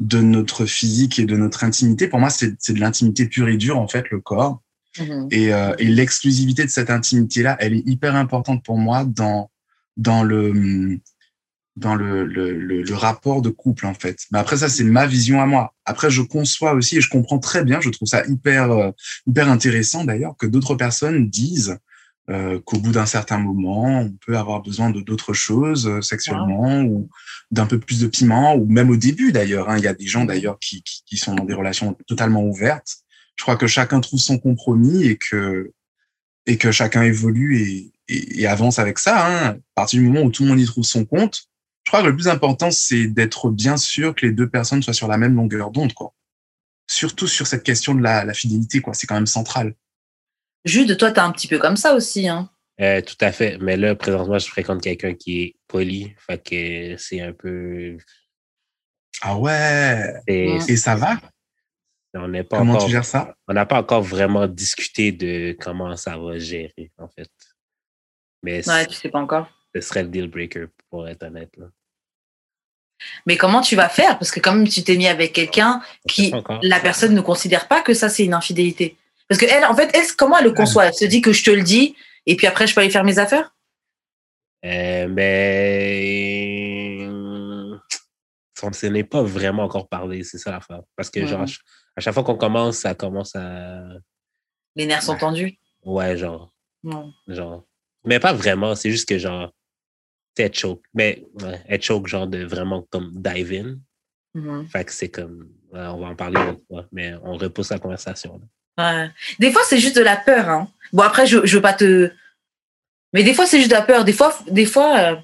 [0.00, 3.56] de notre physique et de notre intimité, pour moi, c'est c'est de l'intimité pure et
[3.56, 4.62] dure, en fait, le corps.
[4.98, 5.28] Mhm.
[5.30, 9.50] Et, euh, et l'exclusivité de cette intimité-là, elle est hyper importante pour moi dans,
[9.96, 10.98] dans le,
[11.78, 14.18] dans le, le, le, le rapport de couple, en fait.
[14.32, 15.74] Mais après, ça, c'est ma vision à moi.
[15.84, 18.90] Après, je conçois aussi et je comprends très bien, je trouve ça hyper, euh,
[19.26, 21.78] hyper intéressant d'ailleurs, que d'autres personnes disent
[22.30, 26.82] euh, qu'au bout d'un certain moment, on peut avoir besoin de d'autres choses euh, sexuellement
[26.82, 27.08] ou
[27.50, 29.70] d'un peu plus de piment, ou même au début d'ailleurs.
[29.70, 29.78] hein.
[29.78, 32.96] Il y a des gens d'ailleurs qui, qui, qui sont dans des relations totalement ouvertes.
[33.36, 35.72] Je crois que chacun trouve son compromis et que,
[36.44, 39.14] et que chacun évolue et, et, et avance avec ça.
[39.26, 39.48] Hein.
[39.50, 41.44] À partir du moment où tout le monde y trouve son compte,
[41.88, 44.92] je crois que le plus important, c'est d'être bien sûr que les deux personnes soient
[44.92, 46.12] sur la même longueur d'onde, quoi.
[46.86, 48.92] Surtout sur cette question de la, la fidélité, quoi.
[48.92, 49.74] C'est quand même central.
[50.66, 52.28] Jude, toi, t'es un petit peu comme ça aussi.
[52.28, 52.50] Hein.
[52.82, 53.56] Euh, tout à fait.
[53.62, 56.14] Mais là, présentement, je fréquente quelqu'un qui est poli.
[56.18, 57.96] Fait que c'est un peu.
[59.22, 60.12] Ah ouais.
[60.28, 60.60] Mm.
[60.68, 61.18] Et ça va?
[62.12, 62.84] On n'est pas Comment encore.
[62.84, 63.34] tu gères ça?
[63.48, 67.30] On n'a pas encore vraiment discuté de comment ça va gérer, en fait.
[68.42, 69.48] Mais Ouais, tu sais pas encore.
[69.74, 71.56] ce serait le deal breaker, pour être honnête.
[71.56, 71.68] Là.
[73.26, 74.18] Mais comment tu vas faire?
[74.18, 76.32] Parce que quand même, tu t'es mis avec quelqu'un qui,
[76.62, 78.96] la personne ne considère pas que ça, c'est une infidélité.
[79.28, 80.86] Parce que elle, en fait, elle, comment elle le conçoit?
[80.86, 81.94] Elle se dit que je te le dis
[82.26, 83.54] et puis après, je peux aller faire mes affaires?
[84.64, 86.98] Euh, mais
[88.62, 90.82] on ne s'en est pas vraiment encore parlé, c'est ça l'affaire.
[90.96, 91.46] Parce que genre,
[91.96, 93.82] à chaque fois qu'on commence, ça commence à.
[94.76, 95.58] Les nerfs sont tendus?
[95.84, 96.52] Ouais, genre.
[96.82, 97.12] Non.
[97.26, 97.64] genre.
[98.04, 99.52] Mais pas vraiment, c'est juste que genre.
[100.42, 100.82] Elle choke.
[100.94, 103.76] Mais ouais, elle choke, genre de vraiment comme dive in.
[104.34, 104.68] Mhm.
[104.68, 105.48] Fait que c'est comme.
[105.72, 108.40] ouais, on va en parler une autre fois, mais on repousse la conversation.
[108.76, 109.04] là.
[109.04, 109.10] Ouais.
[109.40, 110.48] Des fois, c'est juste de la peur.
[110.48, 110.68] Hein.
[110.92, 112.10] Bon, après, je, je veux pas te.
[113.12, 114.04] Mais des fois, c'est juste de la peur.
[114.04, 114.98] Des fois, des fois.
[114.98, 115.16] euh,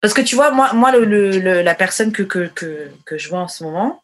[0.00, 3.18] Parce que tu vois, moi, moi le, le- le- la personne que, que, que, que
[3.18, 4.02] je vois en ce moment,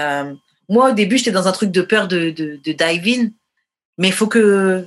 [0.00, 0.34] euh,
[0.68, 3.28] moi, au début, j'étais dans un truc de peur de, de, de dive in.
[3.98, 4.86] Mais il faut que.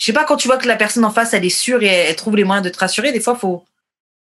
[0.00, 1.86] Je sais pas, quand tu vois que la personne en face, elle est sûre et
[1.86, 3.64] elle, trouve les moyens de te rassurer, des fois, il faut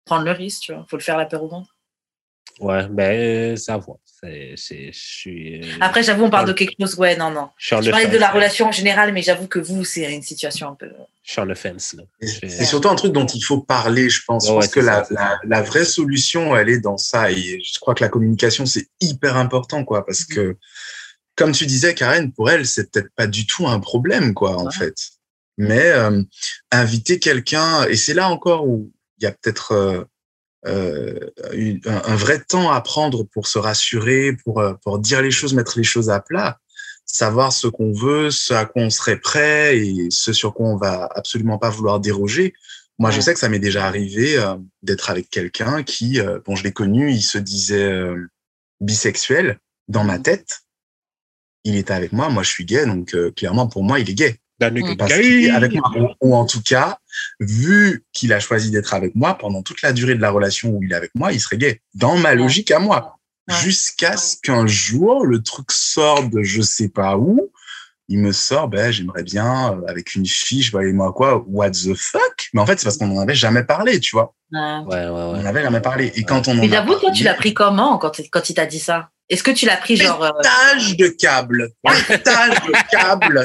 [0.06, 0.86] prendre le risque, tu vois.
[0.88, 1.76] faut le faire la peur au ventre.
[2.60, 3.92] Ouais, ben, euh, ça va.
[4.04, 5.60] C'est- c'est- Je suis.
[5.62, 6.94] euh, Après, j'avoue, on parle de quelque chose.
[6.96, 7.50] Ouais, non, non.
[7.58, 10.74] je parlais de la relation en général, mais j'avoue que vous, c'est une situation un
[10.74, 10.90] peu.
[11.22, 12.04] Je suis en offense, là.
[12.22, 14.48] C'est surtout un truc dont il faut parler, je pense.
[14.48, 17.30] Ouais, ouais, que la, vraie solution, elle est dans ça.
[17.30, 20.04] Et je crois que la communication, c'est hyper important, quoi.
[20.06, 20.56] Parce que,
[21.36, 24.70] comme tu disais, Karen, pour elle, c'est peut-être pas du tout un problème, quoi, en
[24.70, 24.94] fait.
[25.60, 26.22] Mais euh,
[26.72, 30.04] inviter quelqu'un, et c'est là encore où il y a peut-être euh,
[30.66, 31.18] euh,
[31.52, 35.52] une- un, vrai temps à prendre pour se rassurer, pour, euh, pour dire les choses,
[35.52, 36.58] mettre les choses à plat,
[37.04, 40.76] savoir ce qu'on veut, ce à quoi on serait prêt et ce sur quoi on
[40.76, 42.54] va absolument pas vouloir déroger.
[42.98, 46.56] Moi, je sais que ça m'est déjà arrivé euh, d'être avec quelqu'un qui, euh, bon,
[46.56, 48.28] je l'ai connu, il se disait euh,
[48.80, 49.58] bisexuel
[49.88, 50.60] dans ma tête.
[51.64, 54.14] Il était avec moi, moi je suis gay, donc euh, clairement pour moi il est
[54.14, 54.38] gay.
[54.68, 54.96] Mm.
[54.96, 55.92] Parce avec moi.
[55.96, 56.98] Ou, ou en tout cas,
[57.38, 60.82] vu qu'il a choisi d'être avec moi pendant toute la durée de la relation où
[60.82, 61.80] il est avec moi, il serait gay.
[61.94, 63.16] Dans ma logique à moi.
[63.48, 63.56] Ouais.
[63.62, 67.50] Jusqu'à ce qu'un jour, le truc sort de je sais pas où.
[68.12, 71.70] Il me sort, ben, j'aimerais bien, euh, avec une fille, je et moi quoi, what
[71.70, 72.48] the fuck?
[72.52, 74.34] Mais en fait, c'est parce qu'on n'en avait jamais parlé, tu vois.
[74.52, 74.58] Ouais.
[74.58, 76.12] Ouais, ouais, On n'en avait jamais parlé.
[76.16, 78.66] Et quand on en Mais j'avoue, toi, tu l'as pris comment quand, quand il t'a
[78.66, 79.10] dit ça?
[79.30, 80.22] Est-ce que tu l'as pris genre.
[80.24, 81.70] euh, Pétage de câble.
[82.08, 83.44] Pétage de câble.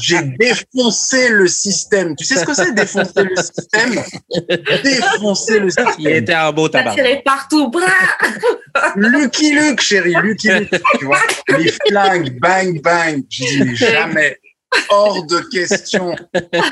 [0.00, 2.16] J'ai défoncé le système.
[2.16, 4.02] Tu sais ce que c'est défoncer le système?
[4.82, 6.06] Défoncer le Il système.
[6.14, 6.94] était en beau tabac.
[6.94, 7.86] tiré partout, bras
[8.96, 10.70] Lucky Luke, chérie, Lucky Luke.
[10.98, 11.20] Tu vois,
[11.58, 13.22] les flingues, bang, bang.
[13.30, 14.38] Je dis mais jamais.
[14.90, 16.14] Hors de question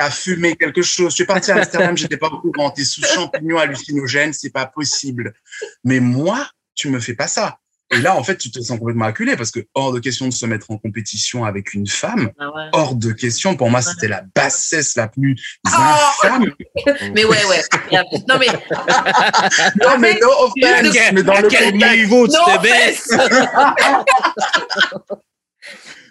[0.00, 1.10] à fumer quelque chose.
[1.10, 2.70] Je suis parti à Amsterdam, j'étais pas au courant.
[2.70, 5.32] T'es sous champignons hallucinogènes, c'est pas possible.
[5.84, 7.58] Mais moi, tu me fais pas ça.
[7.92, 10.32] Et là, en fait, tu te sens complètement acculé parce que hors de question de
[10.32, 12.32] se mettre en compétition avec une femme.
[12.38, 12.64] Ah ouais.
[12.72, 13.56] Hors de question.
[13.56, 15.70] Pour moi, c'était la bassesse la plus Oh
[16.22, 16.52] infâme.
[17.14, 17.62] Mais ouais, ouais.
[18.28, 18.46] Non, mais.
[19.82, 21.96] Non, mais no offense, quel- mais dans à le quel contexte.
[21.96, 23.08] niveau tu te baisses?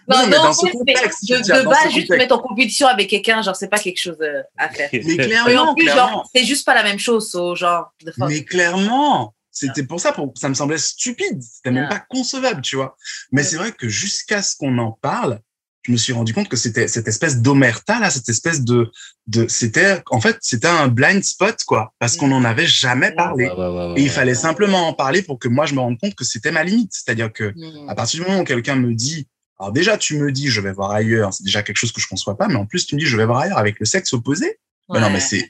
[0.07, 2.85] Non, mais non, dans en ce fait, contexte, de, dans base, juste mettre en compétition
[2.87, 4.87] avec quelqu'un, genre, c'est pas quelque chose euh, à faire.
[4.93, 6.09] Mais Et en clairement, plus, clairement.
[6.11, 8.13] genre, c'est juste pas la même chose, so, genre, de.
[8.19, 11.41] Mais clairement, C'était pour ça, pour, ça me semblait stupide.
[11.41, 12.97] C'était même pas concevable, tu vois.
[13.31, 13.47] Mais Ouais.
[13.47, 15.39] c'est vrai que jusqu'à ce qu'on en parle,
[15.83, 18.91] je me suis rendu compte que c'était cette espèce d'omerta là, cette espèce de,
[19.27, 23.45] de, c'était, en fait, c'était un blind spot quoi, parce qu'on n'en avait jamais parlé.
[23.47, 25.97] Ouais, ouais, ouais, Et il fallait simplement en parler pour que moi je me rende
[25.99, 26.91] compte que c'était ma limite.
[26.91, 27.87] C'est-à-dire que Mm.
[27.89, 29.27] à partir du moment où quelqu'un me dit,
[29.59, 32.07] alors déjà tu me dis je vais voir ailleurs, c'est déjà quelque chose que je
[32.07, 34.11] conçois pas, mais en plus tu me dis je vais voir ailleurs avec le sexe
[34.11, 34.59] opposé.
[34.89, 35.47] Non, mais c'est-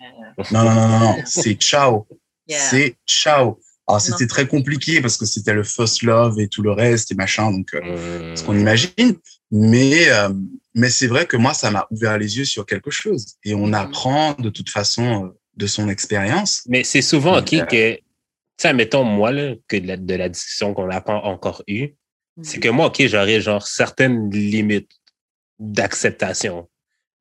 [0.51, 2.05] Non non non non non, c'est ciao,
[2.47, 2.59] Yeah.
[2.59, 3.57] c'est ciao.
[3.87, 7.15] Alors c'était très compliqué parce que c'était le first love et tout le reste et
[7.15, 9.15] machin, donc euh, ce qu'on imagine.
[9.51, 10.29] Mais euh,
[10.73, 13.67] mais c'est vrai que moi ça m'a ouvert les yeux sur quelque chose et on
[13.67, 13.73] Mhm.
[13.75, 16.63] apprend de toute façon euh, de son expérience.
[16.67, 18.01] Mais c'est souvent OK Donc, que, tu
[18.57, 21.95] sais, mettons moi, là, que de la, de la discussion qu'on n'a pas encore eue,
[22.41, 24.91] c'est que moi, OK, j'aurais genre certaines limites
[25.59, 26.67] d'acceptation.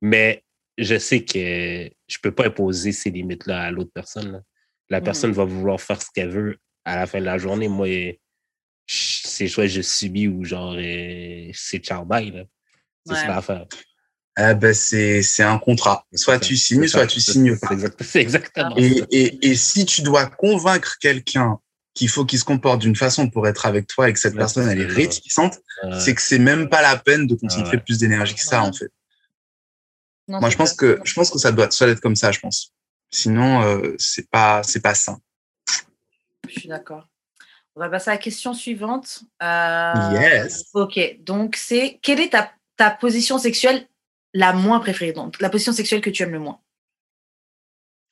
[0.02, 0.42] Mais
[0.78, 4.32] je sais que je peux pas imposer ces limites-là à l'autre personne.
[4.32, 4.40] là.
[4.90, 5.04] La Mhm.
[5.04, 7.68] personne va vouloir faire ce qu'elle veut à la fin de la journée.
[7.68, 8.18] Moi,
[8.86, 12.30] c'est soit je subis ou genre euh, c'est ciao bye.
[12.30, 12.44] là.
[13.06, 13.28] C'est ça Ouais.
[13.28, 13.66] l'affaire.
[14.38, 16.04] Eh ben c'est c'est un contrat.
[16.14, 17.74] Soit tu signes, soit tu signes c'est pas.
[17.74, 19.06] exact- C'est exactement Et, ça.
[19.10, 21.58] et, et si tu dois convaincre quelqu'un
[21.94, 24.38] qu'il faut qu'il se comporte d'une façon pour être avec toi et que cette Ouais,
[24.40, 27.82] personne elle est réticente, Euh, c'est que c'est même pas la peine de concentrer Ouais.
[27.84, 28.68] plus d'énergie que ça Ouais.
[28.68, 28.90] en fait.
[30.26, 32.32] Non, Moi je pense que je pense que ça doit ça doit être comme ça
[32.32, 32.72] je pense.
[33.14, 35.20] Sinon euh, c'est pas c'est pas sain.
[36.48, 37.06] Je suis d'accord.
[37.76, 39.22] On va passer à la question suivante.
[39.40, 40.64] Euh, Yes.
[40.74, 43.86] Ok, donc c'est quelle est ta, ta position sexuelle
[44.32, 46.58] la moins préférée Donc la position sexuelle que tu aimes le moins?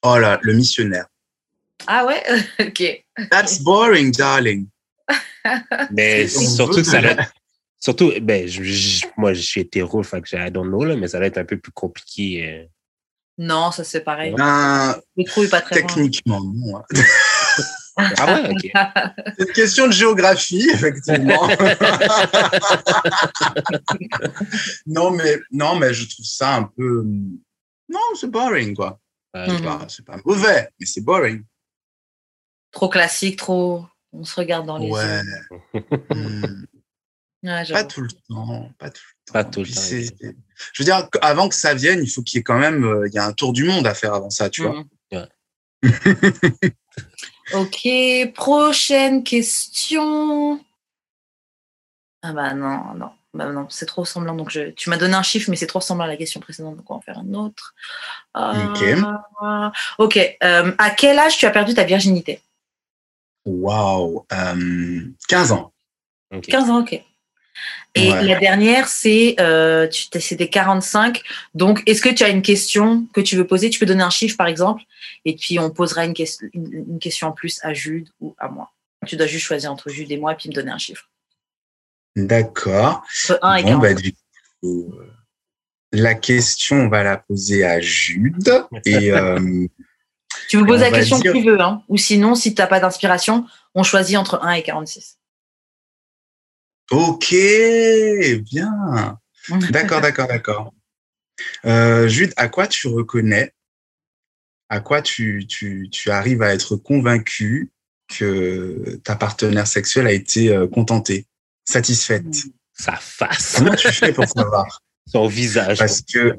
[0.03, 1.07] Oh là le missionnaire.
[1.89, 2.23] Ah ouais?
[2.61, 3.05] Ok.
[3.31, 4.69] That's boring darling.
[5.91, 7.33] Mais surtout que ça de- va être-
[7.81, 10.95] Surtout, ben, je- je- moi, je suis hétéro, fait que j'ai- I don't know, là,
[10.95, 12.69] mais ça va être un peu plus compliqué.
[13.39, 14.35] Non, ça c'est pareil.
[14.37, 15.87] Ben, Le trou est pas très loin.
[15.89, 16.77] techniquement non.
[16.79, 16.85] hein.
[18.17, 18.71] Ah ouais, ok.
[19.37, 21.47] C'est une question de géographie, effectivement.
[24.87, 27.05] non, mais, non, mais je trouve ça un peu.
[27.89, 28.99] Non, c'est boring, quoi.
[29.35, 29.63] Ouais, C'est Mhm.
[29.63, 31.43] pas, c'est pas mauvais, mais c'est boring.
[32.71, 33.85] Trop classique, trop.
[34.13, 35.21] On se regarde dans les Ouais.
[35.75, 35.83] yeux.
[36.11, 36.65] Hmm,
[37.45, 38.71] Ouais, pas tout le temps.
[38.79, 39.33] Pas tout le temps.
[39.33, 40.39] Pas tout le temps.
[40.73, 42.85] Je veux dire, avant que ça vienne, il faut qu'il y ait quand même.
[42.85, 44.75] euh, Il y a un tour du monde à faire avant ça, tu vois.
[44.75, 44.89] Mhm.
[45.13, 45.29] Ouais.
[47.55, 47.87] Ok,
[48.35, 50.59] prochaine question.
[52.23, 54.35] Ah bah non, non, bah non, c'est trop semblant.
[54.35, 56.77] Donc je, tu m'as donné un chiffre, mais c'est trop semblant à la question précédente,
[56.77, 57.75] donc on va en faire un autre.
[58.37, 59.13] Euh,
[59.99, 62.41] ok, euh, à quel âge tu as perdu ta virginité?
[63.45, 64.25] Waouh.
[64.33, 65.73] euh, 15 ans.
[66.33, 66.47] Ok.
[66.47, 67.03] 15 ans, ok.
[67.95, 68.25] Et Ouais.
[68.25, 71.23] la dernière, c'est euh, c'était 45.
[71.55, 73.69] Donc, est-ce que tu as une question que tu veux poser?
[73.71, 74.83] Tu peux donner un chiffre, par exemple,
[75.25, 78.49] et puis on posera une, ques- une, une question en plus à Jude ou à
[78.49, 78.71] moi.
[79.07, 81.11] Tu dois juste choisir entre Jude et moi, et puis me donner un chiffre.
[82.17, 83.03] D'accord.
[83.31, 83.83] Entre 1 et Bon, 40.
[83.83, 84.13] bah, du
[84.61, 85.13] coup, euh,
[85.93, 88.65] la question, on va la poser à Jude.
[88.87, 89.67] Et euh,
[90.49, 91.83] tu peux poser la question dire- que tu veux, hein.
[91.89, 95.19] ou sinon, si tu n'as pas d'inspiration, on choisit entre 1 et 46.
[96.93, 97.35] Ok,
[98.43, 99.19] bien.
[99.71, 100.73] D'accord, d'accord, d'accord.
[101.65, 103.53] Euh, Jude, à quoi tu reconnais,
[104.69, 107.73] à quoi tu, tu, tu arrives à être convaincu
[108.09, 111.27] que ta partenaire sexuelle a été euh, contentée,
[111.65, 112.25] satisfaite?
[112.73, 114.81] Sa face, Comment tu fais pour savoir?
[115.07, 115.79] Son visage.
[115.79, 116.37] Parce que,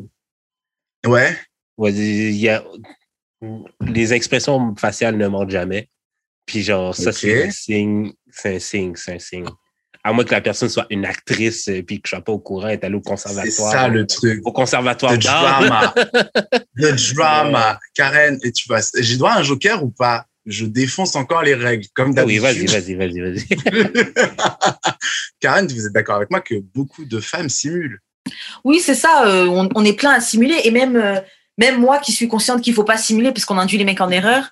[1.05, 1.37] ouais,
[1.77, 2.63] y a...
[3.81, 5.89] Les expressions faciales ne mentent jamais.
[6.45, 9.49] Puis genre, ça, c'est un signe, c'est un signe, c'est un signe.
[10.05, 12.39] À moins que la personne soit une actrice, euh, puis que je sois pas au
[12.39, 13.71] courant, est allée au c'est conservatoire.
[13.71, 14.41] ça le truc.
[14.45, 15.59] Au conservatoire The d'art.
[15.61, 15.93] drama.
[16.77, 17.79] The drama.
[17.95, 20.25] Karen, et tu vois, j'ai droit à un joker ou pas?
[20.45, 22.69] Je défonce encore les règles, comme Ah oui, d'habitude.
[22.69, 24.13] vas-y, vas-y, vas-y, vas-y.
[25.39, 27.99] Karen, vous êtes d'accord avec moi que beaucoup de femmes simulent.
[28.65, 29.25] Oui, c'est ça.
[29.27, 30.59] euh, on, on est plein à simuler.
[30.65, 31.19] Et même, euh,
[31.57, 34.09] même moi qui suis consciente qu'il faut pas simuler parce qu'on induit les mecs en
[34.09, 34.49] erreur,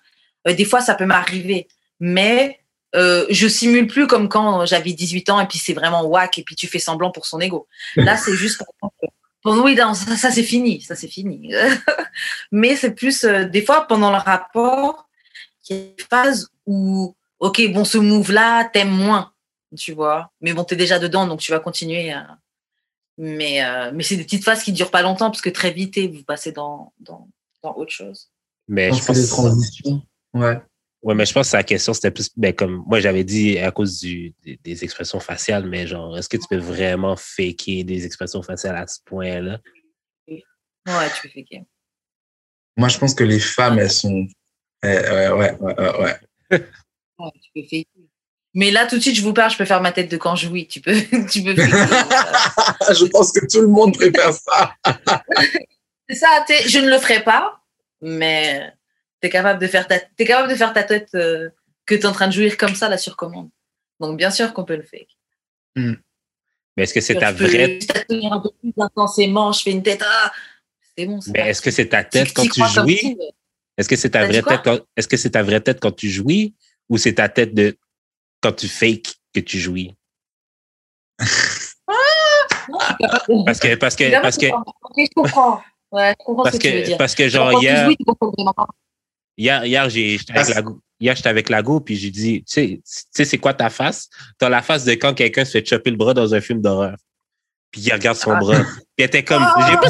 [0.47, 1.67] euh, des fois, ça peut m'arriver.
[1.99, 2.59] Mais
[2.95, 6.43] euh, je simule plus comme quand j'avais 18 ans et puis c'est vraiment whack et
[6.43, 7.67] puis tu fais semblant pour son ego.
[7.95, 8.91] Là, c'est juste pour...
[9.43, 10.81] pour- oui, non, ça, ça c'est fini.
[10.81, 11.51] Ça, c'est fini.
[12.51, 15.07] Mais c'est plus, euh, des fois, pendant le rapport,
[15.69, 19.31] il y a des phases où, OK, bon, ce move-là, t'aimes moins,
[19.75, 20.31] tu vois.
[20.41, 22.37] Mais bon, t'es déjà dedans, donc tu vas continuer à
[23.17, 25.97] mais, euh, mais c'est des petites phases qui durent pas longtemps parce que très vite,
[25.99, 27.27] vous passez dans, dans,
[27.61, 28.31] dans autre chose.
[28.67, 30.01] Mais je fait des pense, transitions.
[30.33, 30.59] Ouais.
[31.03, 33.71] Ouais, mais je pense que la question, c'était plus, ben, comme moi, j'avais dit à
[33.71, 38.05] cause du, des, des expressions faciales, mais genre, est-ce que tu peux vraiment faker des
[38.05, 39.59] expressions faciales à ce point-là?
[40.27, 41.63] Ouais, tu fais faker.
[42.77, 44.25] Moi, je pense que les femmes, elles sont.
[44.83, 46.19] eh, ouais, ouais, ouais, ouais, ouais.
[47.19, 47.85] Ouais, tu peux faker.
[48.53, 50.35] Mais là, tout de suite, je vous parle, je peux faire ma tête de quand
[50.35, 50.67] je oui.
[50.67, 50.93] Tu peux,
[51.31, 51.77] tu peux faker.
[52.93, 54.73] je pense que tout le monde préfère ça.
[56.09, 57.61] C'est ça, je ne le ferai pas,
[58.01, 58.73] mais
[59.21, 61.49] tu es capable de faire ta, t'es capable de faire ta tête euh,
[61.85, 63.49] que tu es en train de jouir comme ça, là, sur commande.
[63.99, 65.05] Donc, bien sûr qu'on peut le faire.
[65.75, 67.79] Mais est-ce que c'est Je ta vraie.
[68.07, 70.03] tenir un peu plus intensément, je fais une tête.
[70.05, 70.31] Ah,
[70.97, 71.19] c'est bon.
[71.33, 73.17] Mais est-ce que c'est ta tête quand tu jouis?
[73.77, 74.79] Est-ce que c'est ta vraie tête quand...
[74.95, 76.55] Est-ce que c'est ta vraie tête quand tu jouis
[76.89, 77.77] ou c'est ta tête de
[78.41, 79.95] quand tu fake que tu jouis?
[83.45, 85.61] Parce que parce que parce que je comprends.
[85.91, 85.97] Je.
[85.97, 86.97] Ouais, je comprends parce ce que tu veux dire.
[86.97, 87.89] parce que genre hier
[89.37, 89.41] pas.
[89.41, 91.49] hier hier j'étais avec Parce- la go- hier j'étais avec
[91.85, 94.09] puis j'ai dit tu sais tu sais c'est quoi ta face?
[94.37, 96.95] T'as la face de quand quelqu'un se fait chopper le bras dans un film d'horreur.
[97.71, 98.39] Puis il regarde son Ah.
[98.39, 98.59] bras.
[98.63, 98.65] Puis
[98.97, 99.87] elle était comme j'ai pas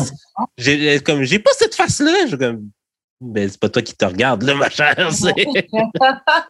[0.58, 2.70] j'ai comme j'ai pas cette face là, je comme
[3.20, 5.12] ben c'est pas toi qui te regarde là ma chère.
[5.14, 5.34] c'est-
[5.94, 6.22] Ah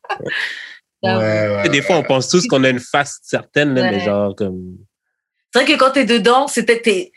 [1.04, 4.36] Ouais, ouais, Des fois, on pense tous qu'on a une face certaine, là, mais genre
[4.36, 4.78] comme.
[5.54, 7.12] C'est vrai que quand t'es dedans, peut-être- t'es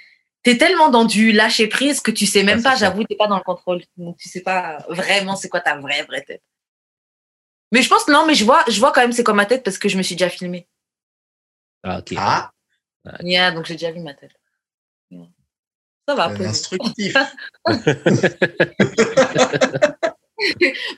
[0.45, 3.26] t'es tellement dans du lâcher prise que tu sais même Ouais, pas, j'avoue, t'es pas
[3.26, 3.82] dans le contrôle.
[3.97, 6.42] Donc tu sais pas vraiment c'est quoi ta vraie vraie tête.
[7.72, 9.64] Mais je pense non, mais je vois, je vois quand même c'est quoi ma tête
[9.64, 10.68] parce que je me suis déjà filmée.
[11.82, 12.14] Ah, ok.
[12.16, 12.51] Ah,
[13.20, 14.32] Yeah, donc j'ai déjà vu ma tête.
[15.11, 15.26] Yeah.
[16.09, 16.28] Ça va.
[16.28, 16.49] c'est poser.
[16.49, 17.16] instructif.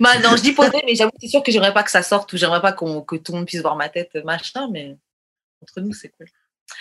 [0.01, 2.33] Bah non, je dis poser, mais j'avoue, c'est sûr que j'aimerais pas que ça sorte
[2.33, 4.97] ou j'aimerais pas que tout le monde puisse voir ma tête, machin, mais
[5.63, 6.27] entre nous, c'est cool.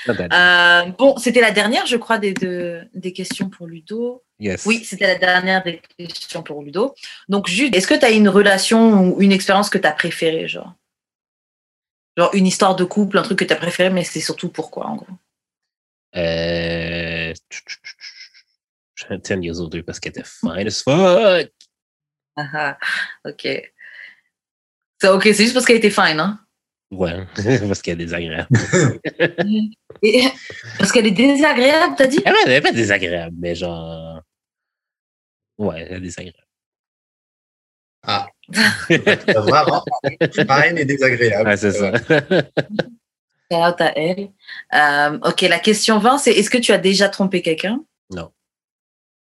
[0.07, 4.23] Euh, bon, c'était la dernière, je crois, des, de- des questions pour Ludo.
[4.39, 4.65] yes.
[4.65, 6.93] Oui, c'était la dernière des questions pour Ludo.
[7.29, 10.47] Donc, Jude, est-ce que tu as une relation ou une expérience que tu as préférée,
[10.47, 10.73] genre?
[12.17, 14.87] Genre une histoire de couple, un truc que tu as préféré, mais c'est surtout pourquoi,
[14.87, 15.07] en gros?
[16.15, 17.33] Euh...
[18.95, 21.51] Je vais 10 years older parce qu'elle était fine as fuck.
[22.37, 22.77] Ah, ah,
[23.25, 23.45] Ok.
[25.01, 26.39] C'est ok, c'est juste parce qu'elle était fine, hein?
[26.95, 27.25] Ouais,
[27.67, 28.47] parce qu'elle est désagréable.
[30.01, 30.23] Et-
[30.77, 32.21] Parce qu'elle est désagréable, t'as dit?
[32.25, 34.21] Elle n'est pas désagréable, mais genre.
[35.57, 36.37] Ouais, elle est désagréable.
[38.07, 38.27] Ah.
[38.49, 39.83] Vraiment,
[40.33, 41.49] fine et désagréable.
[41.49, 41.91] Ouais, c'est ça.
[41.97, 44.29] Shout out à elle.
[44.73, 47.83] Euh, ok, la question 20, c'est est-ce que tu as déjà trompé quelqu'un?
[48.11, 48.31] Non.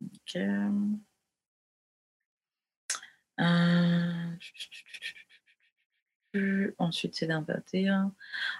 [0.03, 0.37] Ok.
[3.41, 4.20] Euh,
[6.79, 8.13] Ensuite, c'est d'un 21.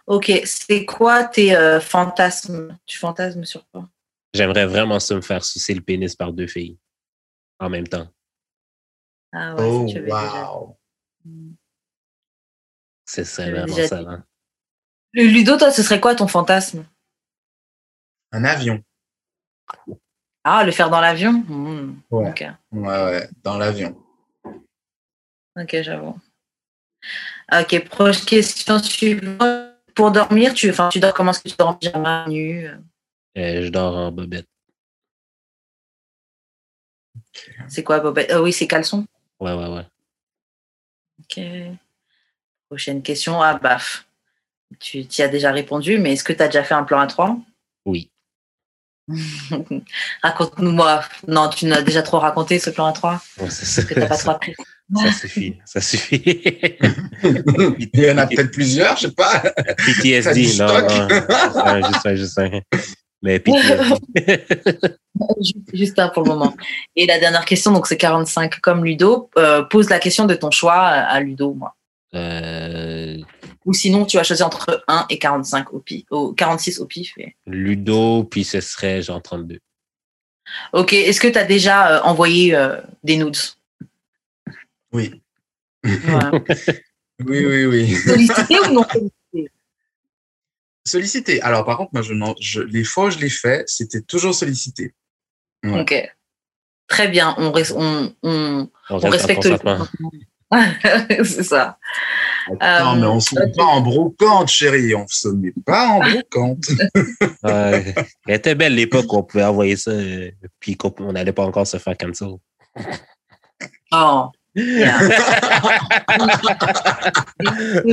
[0.07, 2.77] Ok, c'est quoi tes euh, fantasmes?
[2.87, 3.89] Tu fantasmes sur quoi?
[4.35, 6.79] J'aimerais vraiment ça me faire sucer le pénis par deux filles
[7.59, 8.09] en même temps.
[9.33, 10.77] Ah ouais, Oh, si wow.
[11.25, 11.53] Hmm.
[13.05, 13.99] C'est ça, vraiment déjà ça.
[13.99, 14.25] hein.
[15.13, 16.85] Ludo, toi, ce serait quoi ton fantasme?
[18.33, 18.83] Un avion.
[20.45, 21.45] Ah, le faire dans l'avion?
[22.11, 22.31] Ouais.
[22.31, 23.97] Ok, Ouais, ouais, dans l'avion.
[25.57, 26.19] ok, j'avoue.
[27.53, 29.43] Ok, prochaine question suivante.
[29.95, 31.33] Pour dormir, tu, enfin, tu dors comment?
[31.33, 32.77] Est-ce que tu dors en pyjama, nu euh,
[33.37, 34.47] Euh, je dors en bobette.
[37.69, 38.31] C'est quoi, Bobette?
[38.33, 39.07] Ah Oui, c'est caleçon.
[39.41, 39.87] Ouais, ouais, ouais.
[41.21, 41.41] Ok.
[42.69, 43.41] Prochaine question.
[43.43, 44.07] Ah, baf.
[44.79, 47.07] Tu y as déjà répondu, mais est-ce que tu as déjà fait un plan à
[47.07, 47.37] 3
[47.87, 48.11] Oui.
[50.23, 51.03] Raconte-nous, moi.
[51.27, 53.83] Non, tu n'as déjà trop raconté ce plan à 3 Ouais, c'est ça.
[53.83, 54.55] Parce que tu n'as pas trop appris.
[54.97, 55.57] Ça suffit.
[55.65, 56.23] Ça suffit.
[57.95, 59.41] Il y en a peut-être plusieurs, je sais pas.
[59.77, 61.09] PTSD, non, non.
[61.87, 62.61] Juste un, juste un.
[63.23, 64.45] Mais PTSD.
[65.75, 66.55] Juste- un pour le moment.
[66.97, 69.29] Et la dernière question, donc c'est 45 comme Ludo.
[69.37, 71.75] Euh, pose la question de ton choix à Ludo, moi.
[72.15, 73.19] Euh,
[73.67, 77.13] Ou sinon, tu vas choisir entre 1 et 45 au pif, au 46 au pif.
[77.19, 79.59] et- Ludo, puis ce serait genre 32.
[80.73, 83.37] Ok, est-ce que tu as déjà euh, envoyé euh, des nudes?
[84.93, 85.23] Oui.
[85.85, 86.33] Voilà.
[87.23, 87.95] Oui, oui, oui.
[87.97, 89.53] Sollicité ou non sollicité?
[90.87, 91.43] Sollicité.
[91.43, 94.95] Alors, par contre, moi, je, je, les fois où je l'ai fait, c'était toujours sollicité.
[95.63, 95.83] Ouais.
[95.83, 95.95] Ok.
[96.89, 99.59] Très bien, on, res- on, on, On on reste en respecte le.
[101.25, 101.79] C'est ça.
[102.49, 104.95] Non, Euh, mais on se met pas en brocante, chérie.
[104.95, 106.65] On se met pas en brocante.
[107.43, 107.95] Ouais.
[108.27, 111.45] Elle était belle l'époque où on pouvait envoyer ça, euh, puis qu'on on n'allait pas
[111.45, 112.31] encore se faire cancel.
[113.93, 114.31] Oh.
[114.57, 114.85] Eh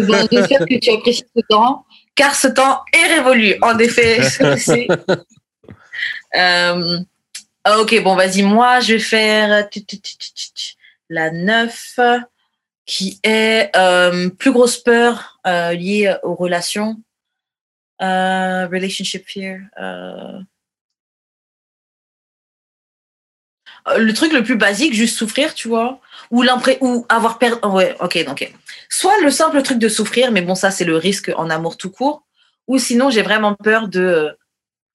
[0.02, 1.86] ben, J'espère que tu apprécies ce temps,
[2.16, 3.56] car ce temps est révolu.
[3.62, 4.22] En effet,
[4.58, 4.88] c'est-
[6.36, 7.00] Euh,
[7.64, 9.68] ah, ok, bon, vas-y, moi, je vais faire
[11.10, 12.00] la 9,
[12.86, 16.98] qui est euh, plus grosse peur euh, liée aux relations.
[18.00, 19.60] Relationship fear.
[23.98, 26.00] le truc le plus basique, juste souffrir, tu vois,
[26.32, 26.44] ou
[26.82, 27.60] ou avoir perdu.
[27.68, 28.52] Ouais, ok, donc.
[28.90, 31.92] Soit le simple truc de souffrir, mais bon, ça c'est le risque en amour tout
[31.92, 32.24] court.
[32.68, 34.32] Ou sinon, j'ai vraiment peur de euh,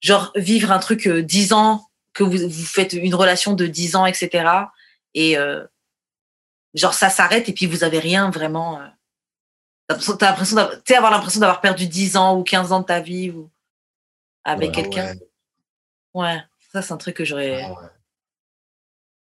[0.01, 3.95] genre vivre un truc euh, 10 ans, que vous, vous faites une relation de 10
[3.95, 4.49] ans, etc.
[5.15, 5.63] Et euh,
[6.75, 8.79] genre ça s'arrête et puis vous avez rien vraiment.
[8.81, 8.85] euh,
[9.87, 13.49] T'as l'impression- avoir l'impression d'avoir perdu 10 ans ou 15 ans de ta vie ou
[14.43, 15.13] avec Ouais, quelqu'un.
[15.13, 15.19] ouais.
[16.15, 17.61] Ouais, ça c'est un truc que j'aurais.
[17.63, 17.87] Ah ouais.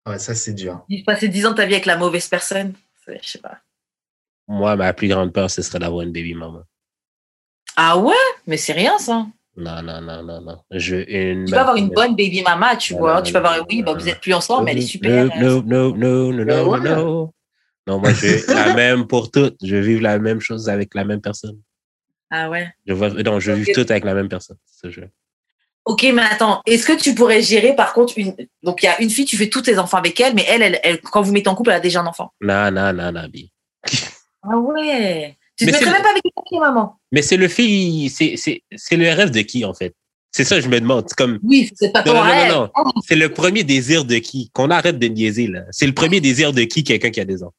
[0.07, 0.85] Ouais, ça c'est dur.
[1.05, 2.73] Passer 10 ans de ta vie avec la mauvaise personne,
[3.05, 3.57] c'est- je sais pas.
[4.47, 6.61] Moi, ma plus grande peur, ce serait d'avoir une baby maman.
[7.75, 8.13] Ah ouais,
[8.45, 9.25] mais c'est rien ça.
[9.57, 10.57] Non, non, non, non, non.
[10.71, 11.45] Je une.
[11.45, 13.15] Tu peux avoir une bonne baby mama, tu Non, vois.
[13.15, 13.99] non, tu peux avoir, non, oui, non, bah, non.
[13.99, 15.25] vous êtes plus ensemble, mais elle est super.
[15.37, 16.79] Non, non, non, non, non, Ouais.
[16.81, 17.33] non.
[17.87, 19.57] Non, moi, je veux la même pour toutes.
[19.63, 21.59] Je vivre la même chose avec la même personne.
[22.29, 22.67] Ah ouais.
[22.85, 24.57] Je veux, non, je veux vivre tout avec la même personne.
[24.65, 25.09] C'est ça que je veux.
[25.85, 28.35] Ok, mais attends, est-ce que tu pourrais gérer par contre une.
[28.63, 30.63] Donc il y a une fille, tu fais tous tes enfants avec elle, mais elle,
[30.63, 32.31] elle, elle, quand vous mettez en couple, elle a déjà un enfant.
[32.41, 33.51] Non, non, non, non, Bi.
[34.43, 35.37] Ah ouais.
[35.57, 36.99] Tu te Mais mettrais c'est- même pas avec une maman.
[37.11, 39.93] Mais c'est le fille, c'est, c'est, c'est le rêve de qui, en fait?
[40.31, 41.05] C'est ça, que je me demande.
[41.07, 42.51] C'est comme, Oui, c'est pas non, ton non, non, rêve.
[42.51, 42.91] non, non.
[43.07, 44.49] C'est le premier désir de qui?
[44.53, 45.61] Qu'on arrête de niaiser, là.
[45.71, 46.83] C'est le premier désir de qui?
[46.83, 47.53] Quelqu'un qui a des enfants?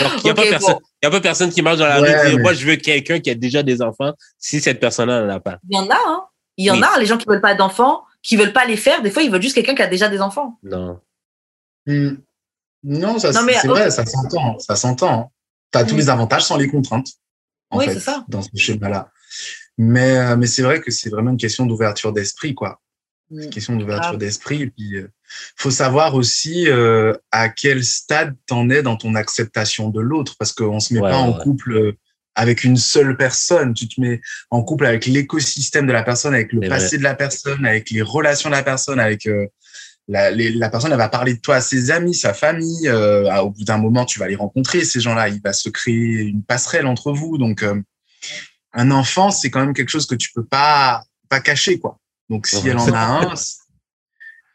[0.00, 0.80] Donc, il n'y a, Ok, pas personne- bon.
[1.04, 2.66] y a pas personne qui marche dans la Ouais, rue et dit, mais- moi, je
[2.66, 5.58] veux quelqu'un qui a déjà des enfants si cette personne-là n'en a pas.
[5.70, 6.24] Il y en a, hein.
[6.58, 6.82] Il y en Oui.
[6.82, 9.00] a, les gens qui veulent pas d'enfants, qui veulent pas les faire.
[9.00, 10.58] Des fois, ils veulent juste quelqu'un qui a déjà des enfants.
[10.62, 11.00] Non.
[11.86, 12.16] Hmm.
[12.84, 14.58] Non, ça, Non, mais- c'est vrai, ça s'entend.
[14.58, 15.32] Ça s'entend.
[15.72, 17.08] Tu as tous les avantages sans les contraintes.
[17.70, 18.24] En Oui, fait, c'est ça.
[18.28, 19.10] dans ce schéma-là.
[19.78, 22.80] Mais, euh, mais c'est vrai que c'est vraiment une question d'ouverture d'esprit, quoi.
[23.30, 23.42] Mm.
[23.42, 24.18] Une question d'ouverture Grave.
[24.18, 24.62] d'esprit.
[24.62, 25.08] Et puis, euh,
[25.56, 30.52] faut savoir aussi euh, à quel stade t'en es dans ton acceptation de l'autre, parce
[30.52, 31.92] qu'on se met Ouais, pas en couple euh,
[32.38, 33.74] avec une seule personne.
[33.74, 34.20] Tu te mets
[34.50, 38.00] en couple avec l'écosystème de la personne, avec le passé de la personne, avec les
[38.02, 39.46] relations de la personne, avec euh,
[40.06, 40.92] la, les- la personne.
[40.92, 42.88] Elle va parler de toi à ses amis, sa famille.
[42.88, 45.28] euh, au bout d'un moment, tu vas les rencontrer ces gens-là.
[45.28, 47.38] Il va se créer une passerelle entre vous.
[47.38, 47.80] Donc, euh,
[48.72, 51.98] un enfant, c'est quand même quelque chose que tu peux pas pas cacher, quoi.
[52.30, 53.56] Donc, si elle en a un, c'est-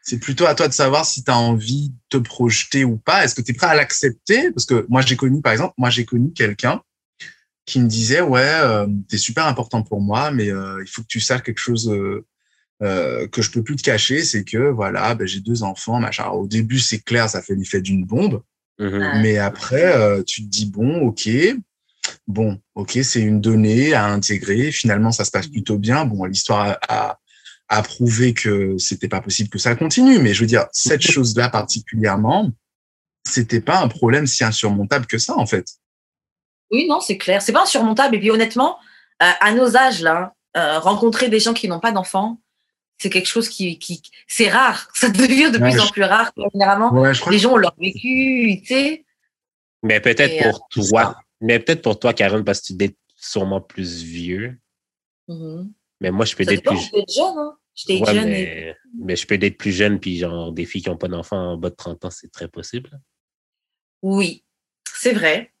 [0.02, 3.24] c'est plutôt à toi de savoir si tu as envie de te projeter ou pas.
[3.24, 4.50] Est-ce que tu es prêt à l'accepter?
[4.52, 6.80] Parce que moi, j'ai connu, par exemple, moi, j'ai connu quelqu'un
[7.66, 11.02] qui me disait, ouais, euh, tu es super important pour moi, mais euh, il faut
[11.02, 12.26] que tu saches quelque chose euh,
[12.82, 16.24] euh, que je peux plus te cacher, c'est que, voilà, ben, j'ai deux enfants, machin.
[16.24, 18.42] Alors, au début, c'est clair, ça fait l'effet d'une bombe.
[18.78, 19.22] Mhm.
[19.22, 21.28] Mais après, euh, tu te dis, bon, ok,
[22.26, 24.72] bon, ok, c'est une donnée à intégrer.
[24.72, 26.04] Finalement, ça se passe plutôt bien.
[26.04, 27.18] Bon, l'histoire a, a,
[27.68, 30.18] a prouvé que c'était pas possible que ça continue.
[30.18, 32.50] Mais je veux dire, cette chose-là particulièrement,
[33.26, 35.66] c'était pas un problème si insurmontable que ça, en fait.
[36.74, 37.40] Oui, non, c'est clair.
[37.40, 38.16] C'est pas insurmontable.
[38.16, 38.78] Et puis honnêtement,
[39.22, 42.40] euh, à nos âges là, euh, rencontrer des gens qui n'ont pas d'enfants,
[42.98, 44.88] c'est quelque chose qui, qui c'est rare.
[44.94, 46.32] Ça devient de Ouais, plus en plus rare.
[46.52, 49.04] Généralement, Ouais, les gens ont leur vécu, tu sais.
[49.82, 51.16] Mais peut-être Et, pour toi.
[51.40, 54.58] Mais peut-être pour toi, Karen, parce que tu es sûrement plus vieux.
[55.28, 55.72] Mhm.
[56.00, 57.38] Mais moi, je peux Ça être plus je peux être jeune.
[57.38, 57.56] Hein.
[57.74, 58.28] J'étais Ouais, jeune.
[58.28, 61.08] et- mais, mais je peux être plus jeune, puis genre, des filles qui n'ont pas
[61.08, 63.00] d'enfants en bas de 30 ans, c'est très possible.
[64.02, 64.44] Oui,
[64.96, 65.52] c'est vrai.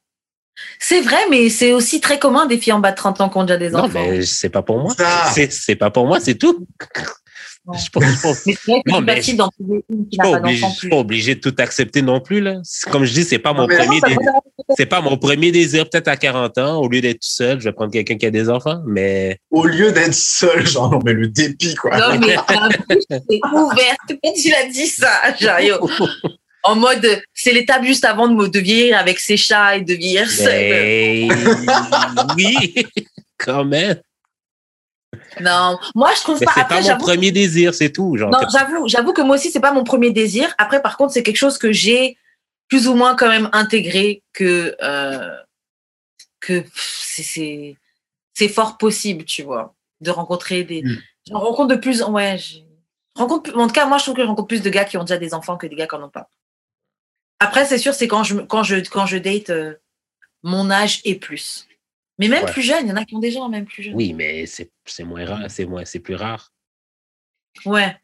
[0.78, 3.38] C'est vrai, mais c'est aussi très commun des filles en bas de 30 ans qui
[3.38, 4.06] ont déjà des Non, enfants.
[4.08, 4.94] mais c'est pas pour moi.
[4.96, 5.30] Ça.
[5.32, 6.66] C'est c'est pas pour moi, c'est tout.
[7.66, 7.72] Non.
[7.72, 8.10] Je suis pas, je
[9.00, 9.48] Mais c'est Non,
[10.78, 12.56] c'est obligé, de tout accepter non plus, là.
[12.62, 14.00] C'est- Comme je dis, c'est pas mon Non, mais- premier
[14.76, 16.76] C'est pas mon premier désir, peut-être à 40 ans.
[16.76, 19.64] Au lieu d'être tout seul, je vais prendre quelqu'un qui a des enfants, mais Au
[19.64, 21.96] lieu d'être seul, genre, non, mais le dépit, quoi.
[21.96, 25.32] Non, mais ta bouche est ouverte quand tu l'as dit ça,
[25.62, 25.76] yo.
[26.64, 30.28] En mode, c'est l'étape juste avant de, de vieillir avec ses chats et de vieillir
[30.30, 30.46] seul.
[30.48, 31.28] Mais-
[32.36, 32.86] oui,
[33.38, 34.00] quand même.
[35.40, 36.52] Non, moi je trouve Mais pas.
[36.56, 38.16] c'est pas mon premier désir, c'est tout.
[38.16, 40.52] Genre, Non, j'avoue, j'avoue que moi aussi c'est pas mon premier désir.
[40.58, 42.16] Après, par contre, c'est quelque chose que j'ai
[42.68, 45.36] plus ou moins quand même intégré que euh,
[46.40, 47.76] que c'est- c'est
[48.32, 50.82] c'est fort possible, tu vois, de rencontrer des.
[50.82, 50.98] Mm.
[51.30, 52.02] J'en rencontre de plus.
[52.02, 52.58] Ouais, je
[53.16, 53.44] rencontre.
[53.52, 55.04] plus- En tout cas, moi, je trouve que je rencontre plus de gars qui ont
[55.04, 56.28] déjà des enfants que des gars qui en ont pas.
[57.40, 59.74] Après, c'est sûr, c'est quand je quand je quand je date euh,
[60.42, 61.66] mon âge et plus.
[62.18, 62.52] Mais même Ouais.
[62.52, 63.94] plus jeune, il y en a qui ont déjà même plus jeune.
[63.94, 64.70] oui, mais c'est
[65.04, 66.52] moins rare, c'est moins, c'est plus rare.
[67.66, 67.96] Ouais.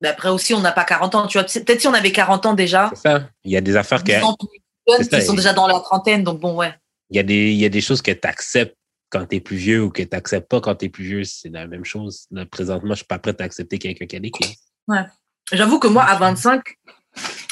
[0.00, 1.26] Mais après aussi, on n'a pas 40 ans.
[1.26, 3.28] Tu vois, peut-être si on avait 40 ans déjà, C'est ça.
[3.44, 4.48] Il y a des affaires que, 10 ans plus
[4.88, 6.74] jeunes C'est ça, qui sont déjà dans la trentaine, donc bon, ouais.
[7.10, 8.76] il y a des, il y a des choses que tu acceptes
[9.10, 11.24] quand tu es plus vieux ou que tu n'acceptes pas quand tu es plus vieux.
[11.24, 12.26] C'est la même chose.
[12.30, 14.56] Là, présentement, je suis pas prêt à accepter quelqu'un qui a des kids.
[15.52, 16.62] J'avoue que moi, à 25,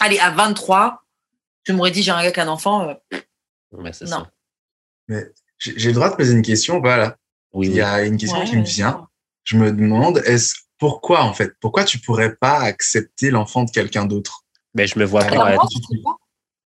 [0.00, 1.04] allez, à 23,
[1.64, 2.88] tu m'aurais dit j'ai un gars qui a un enfant.
[2.88, 2.94] euh,
[3.72, 4.26] Ouais, c'est Non.
[5.08, 5.20] ça.
[5.58, 7.16] J'ai j'ai le droit de poser une question, voilà.
[7.52, 9.08] Oui, Il y a une question ouais, qui me vient.
[9.44, 11.52] Je me demande, est-ce pourquoi en fait?
[11.60, 14.44] Pourquoi tu pourrais pas accepter l'enfant de quelqu'un d'autre?
[14.74, 15.56] Mais je me vois Alors, pas.
[16.02, 16.16] moi,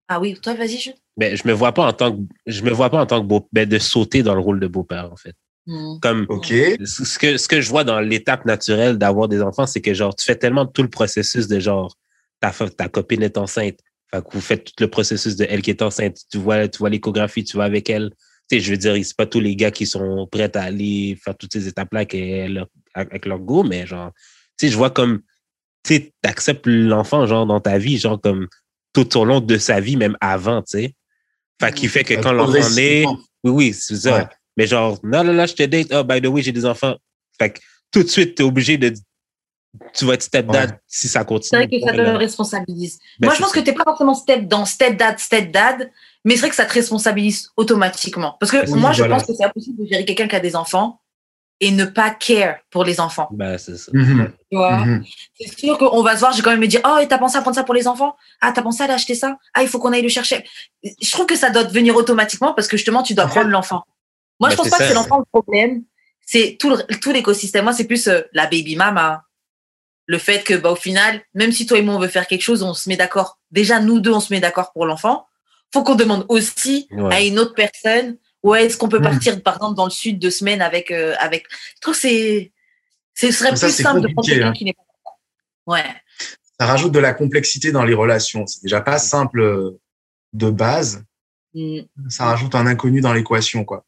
[0.07, 0.91] Ah oui, toi, vas-y, je.
[1.17, 3.27] mais je me vois pas en tant que je me vois pas en tant que
[3.27, 5.35] beau ben, de sauter dans le rôle de beau-père en fait.
[5.67, 5.99] Hmm.
[6.01, 6.47] Comme Ok.
[6.47, 10.15] ce que ce que je vois dans l'étape naturelle d'avoir des enfants, c'est que genre
[10.15, 11.95] tu fais tellement tout le processus de genre
[12.39, 13.77] ta ta copine est enceinte,
[14.13, 16.79] fait que vous faites tout le processus de elle qui est enceinte, tu vois tu
[16.79, 18.11] vois l'échographie, tu vas avec elle.
[18.49, 21.17] Tu sais, je veux dire, c'est pas tous les gars qui sont prêts à aller
[21.23, 24.11] faire toutes ces étapes-là avec, leur- go, mais genre,
[24.57, 25.21] tu sais, je vois comme,
[25.83, 28.47] tu sais, t'acceptes l'enfant, genre, dans ta vie, genre, comme,
[28.93, 30.95] tout au long de sa vie, même avant, tu sais.
[31.61, 34.17] Fait qui fait que quand l'enfant naît, oui, oui, c'est ça.
[34.17, 34.25] Ouais.
[34.57, 36.97] Mais genre, non, non, non, je te date, oh, by the way, j'ai des enfants.
[37.39, 37.59] Fait que
[37.91, 38.93] tout de suite, t'es obligé de,
[39.93, 40.77] tu vas être stepdad Ouais.
[40.87, 41.59] si ça C'est continue.
[41.61, 42.99] vrai que ça te responsabilise.
[43.19, 43.59] Ben, Moi, je c'est pense ça.
[43.59, 45.91] que t'es pas forcément step dans stepdad, stepdad,
[46.25, 48.35] mais c'est vrai que ça te responsabilise automatiquement.
[48.39, 50.55] Parce que Oui, moi, je pense que c'est impossible de gérer quelqu'un qui a des
[50.55, 50.99] enfants
[51.63, 53.27] et ne pas care pour les enfants.
[53.31, 53.91] Ben, c'est ça.
[53.93, 54.31] Mhm.
[54.51, 54.77] Tu vois?
[54.79, 55.03] Mhm.
[55.39, 57.37] C'est sûr qu'on va se voir, j'ai quand même me dire, oh, et t'as pensé
[57.37, 58.15] à prendre ça pour les enfants?
[58.41, 59.37] Ah, t'as pensé à l'acheter ça?
[59.53, 60.43] Ah, il faut qu'on aille le chercher.
[60.83, 63.83] Je trouve que ça doit devenir automatiquement parce que justement, tu dois prendre l'enfant.
[64.39, 65.83] Moi, Ben, je pense c'est pas que c'est l'enfant le problème,
[66.25, 67.63] c'est tout l'écosystème.
[67.65, 69.23] Moi, c'est plus euh, la baby mama.
[70.11, 72.41] Le fait que, bah, au final, même si toi et moi, on veut faire quelque
[72.41, 73.39] chose, on se met d'accord.
[73.51, 75.25] Déjà, nous deux, on se met d'accord pour l'enfant.
[75.73, 77.15] Faut qu'on demande aussi Ouais.
[77.15, 79.03] à une autre personne, ouais, est-ce qu'on peut Mm.
[79.11, 81.45] partir, par exemple, dans le sud deux semaines avec, euh, avec.
[81.75, 82.51] Je trouve que c'est,
[83.15, 84.53] ce serait ça, plus simple de prendre quelqu'un hein.
[84.53, 84.83] qui n'est pas.
[85.67, 85.85] Ouais.
[86.59, 88.45] Ça rajoute de la complexité dans les relations.
[88.47, 89.79] C'est déjà pas simple euh,
[90.33, 91.05] de base.
[91.53, 93.85] Mm, Ça rajoute un inconnu dans l'équation, quoi.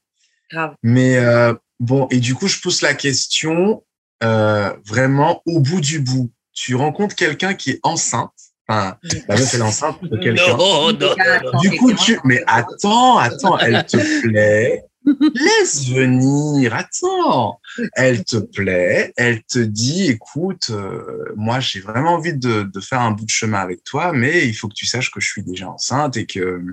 [0.50, 0.76] grave.
[0.84, 3.84] Mais euh, bon, et du coup, je pousse la question
[4.24, 6.32] euh, vraiment au bout du bout.
[6.54, 8.32] Tu rencontres quelqu'un qui est enceinte.
[8.68, 8.96] Enfin,
[9.28, 10.56] la meuf, elle est enceinte de quelqu'un.
[10.56, 11.16] Non, non, non,
[11.54, 11.60] non.
[11.60, 12.20] Du coup, tu.
[12.24, 14.86] Mais attends, attends, elle te plaît.
[15.06, 17.60] Laisse venir, attends.
[17.94, 23.02] Elle te plaît, elle te dit, écoute, euh, moi j'ai vraiment envie de, de faire
[23.02, 25.44] un bout de chemin avec toi, mais il faut que tu saches que je suis
[25.44, 26.64] déjà enceinte et que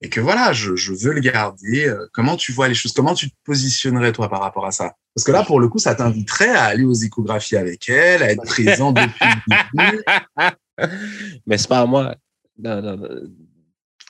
[0.00, 1.88] et que voilà, je, je veux le garder.
[1.88, 4.94] Euh, Comment tu vois les choses Comment tu te positionnerais toi par rapport à ça?
[5.14, 8.30] Parce que là, pour le coup, ça t'inviterait à aller aux échographies avec elle, à
[8.30, 10.04] être présent depuis le début.
[11.46, 12.14] Mais c'est pas à moi.
[12.58, 13.08] Non, non, non.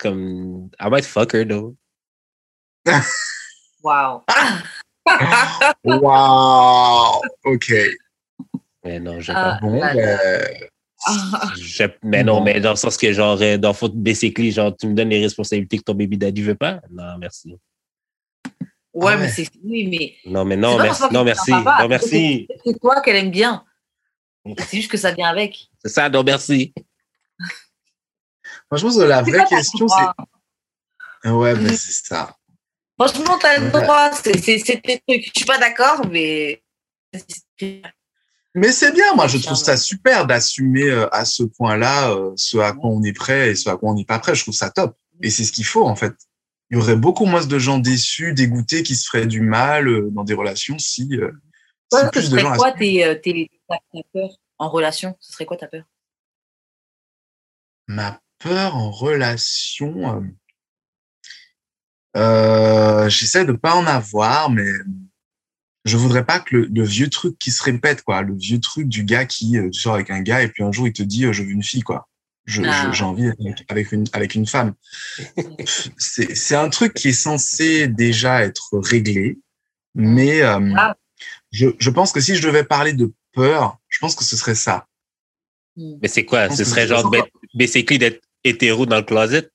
[0.00, 1.74] Comme, I might fuck her, though.
[3.82, 4.22] Waouh.
[5.84, 7.72] Waouh Ok.
[8.84, 9.66] Mais non, j'aime Ah, pas.
[9.66, 10.68] Bon, là, ben,
[11.56, 14.76] Je- mais non, mais dans le sens que, genre, euh, dans le fond, basically, genre,
[14.76, 16.80] tu me donnes les responsabilités que ton baby daddy veut pas?
[16.90, 17.56] Non, merci.
[18.92, 19.48] Ouais, Ah mais c'est.
[19.62, 20.16] Oui, mais.
[20.30, 21.02] Non, mais non, merci.
[21.02, 21.50] Non, c'est merci.
[21.52, 22.48] Non, merci.
[22.64, 23.64] C'est toi qu'elle aime bien.
[24.58, 25.68] C'est juste que ça vient avec.
[25.84, 26.72] C'est ça, non, merci.
[28.70, 31.30] moi, je pense que la vraie question, c'est.
[31.30, 31.76] Ouais, ben, Mm.
[31.76, 32.34] c'est ça.
[32.98, 34.10] Franchement, t'as le droit.
[34.12, 35.26] C'est c'est- c'est tes trucs.
[35.26, 36.62] Je suis pas d'accord, mais.
[38.58, 42.58] Mais c'est bien, moi, je trouve ça super d'assumer euh, à ce point-là euh, ce
[42.58, 44.34] à quoi on est prêt et ce à quoi on n'est pas prêt.
[44.34, 44.96] Je trouve ça top.
[45.22, 46.14] Et c'est ce qu'il faut, en fait.
[46.70, 50.10] Il y aurait beaucoup moins de gens déçus, dégoûtés, qui se feraient du mal euh,
[50.10, 53.50] dans des relations si, euh, si Toi, ce plus de serait gens quoi tes, tes,
[53.68, 53.76] ta
[54.12, 55.16] peur en relation?
[55.20, 55.84] Ce serait quoi ta peur?
[57.86, 60.22] Ma peur en relation,
[62.16, 64.68] euh, j'essaie de pas en avoir, mais
[65.84, 68.88] je voudrais pas que le, le vieux truc qui se répète, quoi, le vieux truc
[68.88, 71.02] du gars qui euh, tu sors avec un gars et puis un jour il te
[71.02, 72.08] dit euh, je veux une fille, quoi.
[72.46, 72.88] Je, Ah.
[72.90, 74.74] je- j'ai envie avec, avec une avec une femme.
[75.98, 79.38] C'est c'est un truc qui est censé déjà être réglé,
[79.94, 80.96] mais euh, Ah.
[81.52, 84.54] je, je pense que si je devais parler de peur, je pense que ce serait
[84.54, 84.86] ça.
[85.76, 85.96] Hmm.
[86.02, 86.50] Mais c'est quoi?
[86.50, 87.10] Ce serait genre,
[87.54, 89.48] basically, d'être hétéro dans le closet?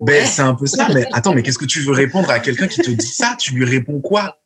[0.00, 0.26] Ben, Ouais.
[0.26, 2.80] c'est un peu ça, mais attends, mais qu'est-ce que tu veux répondre à quelqu'un qui
[2.80, 3.34] te dit ça?
[3.38, 4.38] Tu lui réponds quoi?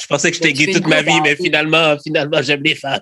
[0.00, 3.00] Je pensais que j'étais gay toute ma vie, mais finalement, finalement, j'aime les femmes.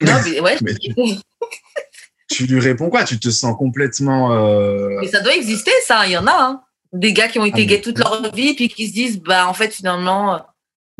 [0.00, 0.56] Non, mais ouais.
[0.62, 0.92] Mais tu,
[2.30, 3.04] tu lui réponds quoi?
[3.04, 4.32] Tu te sens complètement.
[4.32, 4.98] Euh...
[5.00, 6.06] Mais ça doit exister, ça.
[6.06, 6.32] Il y en a.
[6.32, 6.62] Hein.
[6.92, 9.46] Des gars qui ont été Ah, gays toute leur vie, puis qui se disent, bah,
[9.48, 10.34] en fait, finalement.
[10.34, 10.38] euh,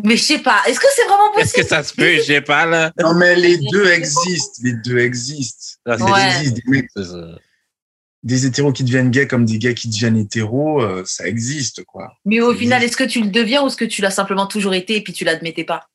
[0.05, 0.63] Mais je sais pas.
[0.67, 1.69] Est-ce que c'est vraiment Est-ce que possible?
[1.69, 2.15] ça se peut?
[2.17, 2.93] Je sais pas, là.
[3.01, 4.63] Non, mais les deux existent.
[4.63, 5.79] Les deux existent.
[5.87, 6.85] Ouais.
[6.97, 7.39] ça.
[8.23, 12.13] Des hétéros qui deviennent gays comme des gays qui deviennent hétéros, euh, ça existe, quoi.
[12.25, 14.47] Mais au Ça final, est-ce que tu le deviens ou est-ce que tu l'as simplement
[14.47, 15.89] toujours été et puis tu l'admettais pas?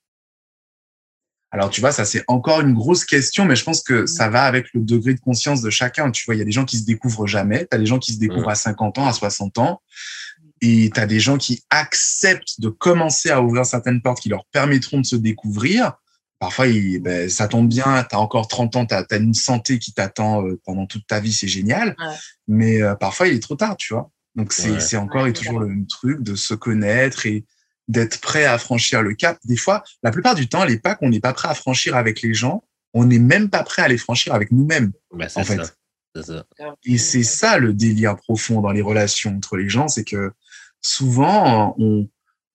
[1.52, 4.44] Alors, tu vois, ça, c'est encore une grosse question, mais je pense que ça va
[4.44, 6.12] avec le degré de conscience de chacun.
[6.12, 7.66] Tu vois, il y a des gens qui se découvrent jamais.
[7.72, 8.52] Tu as des gens qui se découvrent Ouais.
[8.52, 9.82] à 50 ans, à 60 ans.
[10.60, 14.44] Et tu as des gens qui acceptent de commencer à ouvrir certaines portes qui leur
[14.52, 15.94] permettront de se découvrir.
[16.40, 19.80] Parfois, il- ben, ça tombe bien, tu as encore 30 ans, tu as, une santé
[19.80, 21.96] qui t'attend euh, pendant toute ta vie, c'est génial.
[22.00, 22.16] Ouais.
[22.48, 24.12] Mais euh, parfois, il est trop tard, tu vois.
[24.36, 24.96] Donc, c'est Ouais.
[24.98, 27.44] encore Ouais, et toujours le même truc de se connaître et
[27.88, 29.40] d'être prêt à franchir le cap.
[29.46, 32.22] Des fois, la plupart du temps, les pas qu'on n'est pas prêt à franchir avec
[32.22, 32.64] les gens,
[32.94, 34.92] on n'est même pas prêt à les franchir avec nous-mêmes.
[35.14, 35.76] Ben, c'est En fait.
[36.16, 36.46] C'est ça.
[36.86, 40.32] Et c'est ça le délire profond dans les relations entre les gens, c'est que
[40.82, 42.08] souvent, on,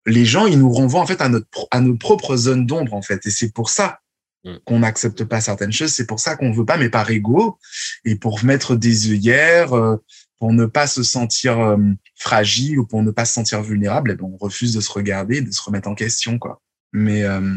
[0.06, 3.02] les gens, ils nous renvoient en fait à notre, à nos propres zones d'ombre en
[3.02, 3.24] fait.
[3.26, 4.00] Et c'est pour ça
[4.44, 4.56] Mm.
[4.64, 5.92] qu'on n'accepte pas certaines choses.
[5.92, 7.58] C'est pour ça qu'on veut pas, mais par ego
[8.04, 9.96] et pour mettre des œillères, euh,
[10.38, 11.78] pour ne pas se sentir euh,
[12.16, 14.10] fragile ou pour ne pas se sentir vulnérable.
[14.10, 16.60] Et ben, on refuse de se regarder, de se remettre en question, quoi.
[16.92, 17.56] Mais euh,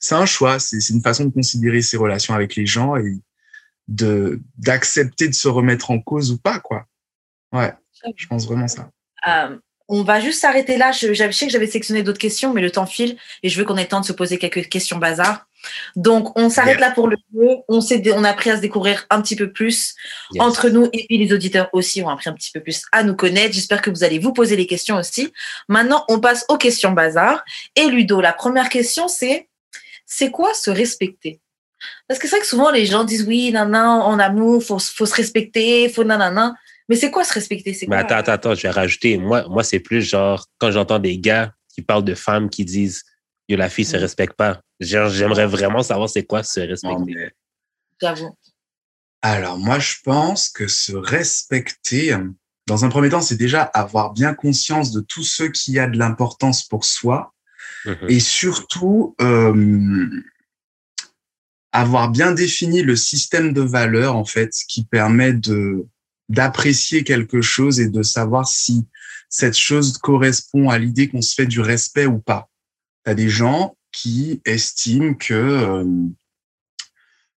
[0.00, 0.58] c'est un choix.
[0.58, 3.18] C'est c'est une façon de considérer ses relations avec les gens et
[3.88, 6.86] de d'accepter de se remettre en cause ou pas, quoi.
[7.52, 7.72] Ouais,
[8.16, 8.90] je pense vraiment ça.
[9.26, 9.58] Euh,
[9.88, 10.92] on va juste s'arrêter là.
[10.92, 13.64] Je, je sais que j'avais sélectionné d'autres questions, mais le temps file et je veux
[13.64, 15.46] qu'on ait le temps de se poser quelques questions bazar.
[15.96, 17.48] Donc, on s'arrête là pour le jeu.
[17.68, 19.94] On, s'est, on a appris à se découvrir un petit peu plus
[20.32, 20.42] Yes.
[20.42, 23.16] entre nous et puis les auditeurs aussi ont appris un petit peu plus à nous
[23.16, 23.54] connaître.
[23.54, 25.32] J'espère que vous allez vous poser les questions aussi.
[25.68, 27.42] Maintenant, on passe aux questions bazar.
[27.74, 29.48] Et Ludo, la première question, c'est
[30.06, 31.40] c'est quoi se respecter?
[32.08, 35.06] Parce que c'est vrai que souvent les gens disent oui, nanana, en amour, faut, faut
[35.06, 36.54] se respecter, faut nanana.
[36.88, 37.74] Mais c'est quoi se respecter?
[37.74, 39.18] C'est Mais quoi attends, attends, attends, je vais rajouter.
[39.18, 43.02] Moi, moi c'est plus genre, quand j'entends des gars qui parlent de femmes qui disent
[43.48, 44.00] que la fille se Mm.
[44.00, 47.02] respecte pas, genre, j'aimerais vraiment savoir c'est quoi se respecter.
[47.06, 47.30] mais-
[48.00, 48.36] J'avoue.
[49.22, 52.16] Alors, moi, je pense que se respecter,
[52.66, 55.98] dans un premier temps, c'est déjà avoir bien conscience de tout ce qui a de
[55.98, 57.34] l'importance pour soi
[57.84, 58.06] Mhm.
[58.08, 60.08] et surtout euh,
[61.72, 65.86] avoir bien défini le système de valeurs, en fait, qui permet de
[66.28, 68.86] d'apprécier quelque chose et de savoir si
[69.28, 72.48] cette chose correspond à l'idée qu'on se fait du respect ou pas.
[73.04, 75.84] Tu as des gens qui estiment que euh,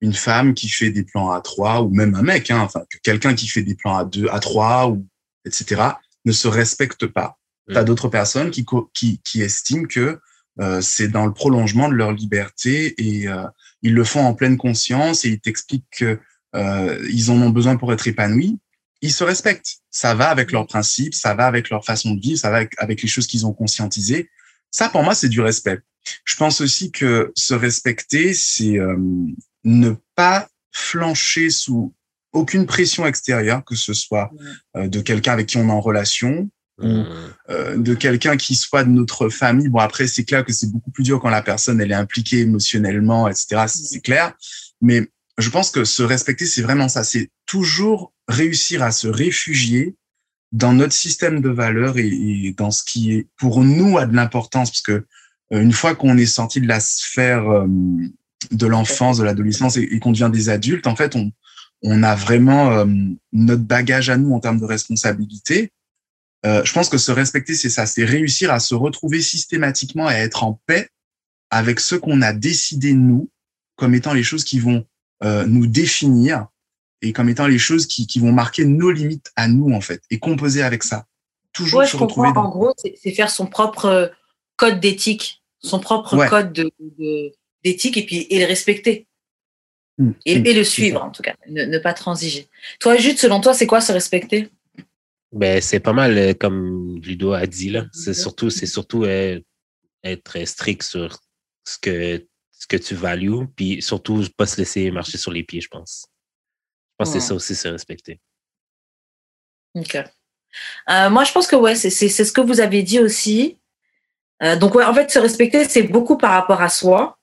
[0.01, 2.99] une femme qui fait des plans à trois ou même un mec, hein, enfin que
[3.03, 5.07] quelqu'un qui fait des plans à deux, à trois ou
[5.45, 5.83] etc.
[6.25, 7.39] ne se respecte pas.
[7.69, 7.75] Mm.
[7.75, 8.65] T'as d'autres personnes qui,
[8.95, 10.21] qui qui estiment que
[10.61, 13.45] euh, c'est dans le prolongement de leur liberté et euh,
[13.83, 16.19] ils le font en pleine conscience et ils t'expliquent que
[16.57, 18.59] euh, ils en ont besoin pour être épanouis.
[19.01, 19.79] Ils se respectent.
[19.91, 22.73] Ça va avec leurs principes, ça va avec leur façon de vivre, ça va avec,
[22.79, 24.31] avec les choses qu'ils ont conscientisées.
[24.71, 25.81] Ça, pour moi, c'est du respect.
[26.25, 28.97] Je pense aussi que se respecter, c'est euh,
[29.65, 31.95] ne pas flancher sous
[32.33, 34.31] aucune pression extérieure, que ce soit
[34.77, 37.07] euh, de quelqu'un avec qui on est en relation, Mhm.
[37.51, 39.69] euh, de quelqu'un qui soit de notre famille.
[39.69, 42.41] Bon, après, c'est clair que c'est beaucoup plus dur quand la personne, elle est impliquée
[42.41, 43.65] émotionnellement, etc.
[43.67, 44.35] C'est clair.
[44.81, 47.03] Mais je pense que se respecter, c'est vraiment ça.
[47.03, 49.95] C'est toujours réussir à se réfugier
[50.53, 54.71] dans notre système de valeurs et, dans ce qui est pour nous a de l'importance,
[54.71, 55.07] parce que
[55.53, 57.67] euh, une fois qu'on est sorti de la sphère euh,
[58.51, 61.33] de l'enfance, de l'adolescence et, qu'on devient des adultes, en fait, on,
[61.83, 62.87] on a vraiment euh,
[63.33, 65.73] notre bagage à nous en termes de responsabilité.
[66.45, 70.45] Je pense que se respecter, c'est ça, c'est réussir à se retrouver systématiquement à être
[70.45, 70.89] en paix
[71.51, 73.29] avec ce qu'on a décidé nous
[73.77, 74.87] comme étant les choses qui vont
[75.21, 76.47] nous définir
[77.03, 80.03] et comme étant les choses qui, qui vont marquer nos limites à nous en fait
[80.11, 81.07] et composer avec ça.
[81.53, 82.43] Toujours Ouais, se je retrouver comprends.
[82.45, 82.49] dans.
[82.49, 82.73] En gros,
[83.03, 84.09] c'est faire son propre euh,
[84.57, 86.29] code d'éthique, son propre Ouais.
[86.29, 87.33] code de- de-
[87.65, 89.07] d'éthique et puis et le respecter
[90.25, 92.49] et, mm, et le suivre en tout cas, ne, ne pas transiger.
[92.81, 94.49] Toi, Jude, selon toi, c'est quoi se respecter?
[95.33, 97.87] Ben, c'est pas mal euh, comme Ludo a dit là.
[97.93, 98.15] C'est Mhm.
[98.15, 99.41] surtout, c'est surtout euh,
[100.05, 101.19] être strict sur
[101.65, 105.61] ce que ce que tu values, puis surtout pas se laisser marcher sur les pieds,
[105.61, 106.07] je pense.
[106.99, 108.21] Pense que c'est ça aussi, se respecter.
[109.75, 109.97] Ok.
[110.91, 113.57] Euh, moi, je pense que ouais, c'est c'est- c'est ce que vous avez dit aussi.
[114.43, 117.19] Euh, donc ouais, en fait, se respecter, c'est beaucoup par rapport à soi.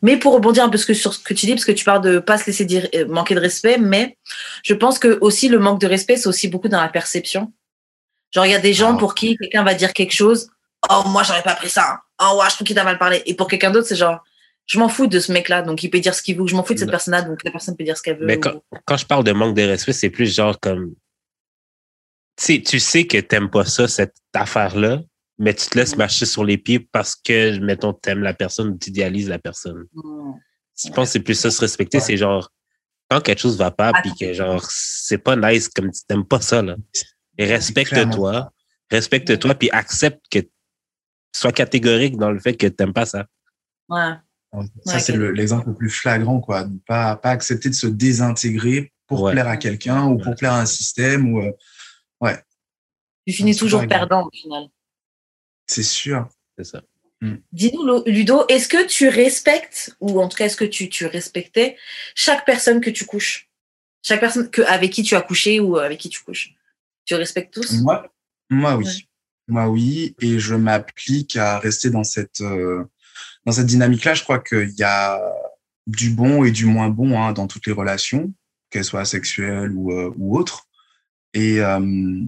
[0.00, 2.18] Mais pour rebondir un peu sur ce que tu dis, parce que tu parles de
[2.20, 4.16] pas se laisser dire, euh, manquer de respect, mais
[4.62, 7.52] je pense que aussi le manque de respect, c'est aussi beaucoup dans la perception.
[8.32, 8.98] Genre, il y a des gens Ah.
[8.98, 10.50] pour qui quelqu'un va dire quelque chose,
[10.88, 11.98] oh moi j'aurais pas pris ça, hein.
[12.22, 13.22] oh ouais, je trouve qu'il t'a mal parlé.
[13.26, 14.22] Et pour quelqu'un d'autre, c'est genre,
[14.72, 16.62] je m'en fous de ce mec-là, donc il peut dire ce qu'il veut, je m'en
[16.64, 18.24] fous de cette personne-là, donc la personne peut dire ce qu'elle veut.
[18.26, 20.94] Mais ou- quand, je parle de manque de respect, c'est plus genre comme.
[22.38, 25.02] Tu sais, tu sais que t'aimes pas ça, cette affaire-là,
[25.38, 25.98] mais tu te laisses Mhm.
[25.98, 29.84] marcher sur les pieds parce que, mettons, t'aimes la personne ou tu idéalises la personne.
[29.92, 30.32] Hmm.
[30.82, 32.04] Je pense que c'est plus ça, se respecter, Ouais.
[32.04, 32.50] c'est genre,
[33.10, 36.40] quand quelque chose va pas, puis que genre, c'est pas nice, comme tu t'aimes pas
[36.40, 36.76] ça, là.
[37.38, 38.50] Respecte-toi,
[38.90, 40.38] respecte-toi, puis accepte que,
[41.34, 43.26] sois catégorique dans le fait que t'aimes pas ça.
[43.88, 44.14] Ouais.
[44.52, 44.58] Ça,
[44.94, 46.66] Ouais, c'est l'exemple le plus flagrant, quoi.
[46.66, 49.32] Ne pas, pas accepter de se désintégrer pour Ouais.
[49.32, 50.34] plaire à quelqu'un ou pour Ouais.
[50.34, 51.52] plaire à un système ou, euh,
[53.26, 54.64] Tu finis c'est toujours perdant au final.
[55.66, 56.28] c'est sûr.
[56.58, 56.82] C'est ça.
[57.52, 61.06] Dis-nous, Lo- Ludo, est-ce que tu respectes, ou en tout cas, est-ce que tu, tu
[61.06, 61.76] respectais
[62.16, 63.48] chaque personne que tu couches?
[64.02, 66.52] Chaque personne que, avec qui tu as couché ou avec qui tu couches?
[67.04, 67.80] Tu respectes tous?
[67.80, 68.12] Moi,
[68.50, 68.84] moi oui.
[68.86, 68.92] Ouais.
[69.48, 72.84] Moi oui, et je m'applique à rester dans cette euh,
[73.46, 74.14] dans cette dynamique-là.
[74.14, 75.20] Je crois qu'il y a
[75.86, 78.32] du bon et du moins bon hein, dans toutes les relations,
[78.70, 80.68] qu'elles soient sexuelles ou, euh, ou autres.
[81.34, 82.20] Et, euh,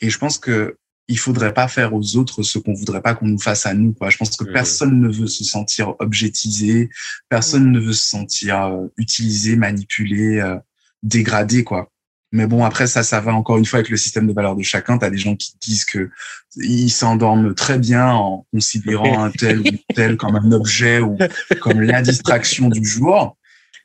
[0.00, 0.76] et je pense que
[1.08, 3.92] il faudrait pas faire aux autres ce qu'on voudrait pas qu'on nous fasse à nous.
[3.92, 4.10] Quoi.
[4.10, 4.52] Je pense que Mhm.
[4.52, 6.90] personne ne veut se sentir objetisé,
[7.28, 10.56] personne ne veut se sentir euh, utilisé, manipulé, euh,
[11.04, 11.92] dégradé, quoi.
[12.32, 14.62] Mais bon, après ça, ça va encore une fois avec le système de valeurs de
[14.62, 14.98] chacun.
[14.98, 16.10] T'as des gens qui disent que
[16.56, 19.64] ils s'endorment très bien en considérant un tel ou
[19.94, 21.16] telle comme un objet ou
[21.60, 23.36] comme la distraction du jour.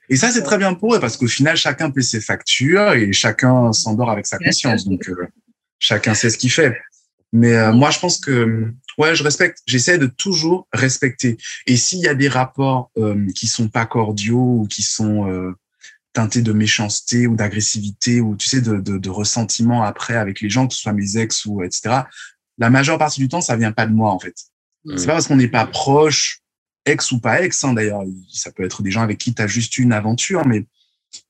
[0.09, 3.13] Et ça, c'est très bien pour eux parce qu'au final, chacun paie ses factures et
[3.13, 4.85] chacun s'endort avec sa conscience.
[4.85, 5.27] Donc, euh,
[5.79, 6.77] chacun sait ce qu'il fait.
[7.31, 9.59] Mais euh, moi, je pense que ouais, je respecte.
[9.65, 11.37] J'essaie de toujours respecter.
[11.65, 15.53] Et s'il y a des rapports euh, qui sont pas cordiaux ou qui sont
[16.13, 20.49] teintés de méchanceté ou d'agressivité ou tu sais de, de, de ressentiment après avec les
[20.49, 22.01] gens, que ce soit mes ex ou etc.
[22.57, 24.35] La majeure partie du temps, ça vient pas de moi en fait.
[24.85, 24.97] Mm.
[24.97, 26.41] C'est pas parce qu'on n'est pas proche,
[26.85, 27.63] ex ou pas ex.
[27.63, 30.65] Hein, D'ailleurs, ça peut être des gens avec qui tu as juste une aventure, mais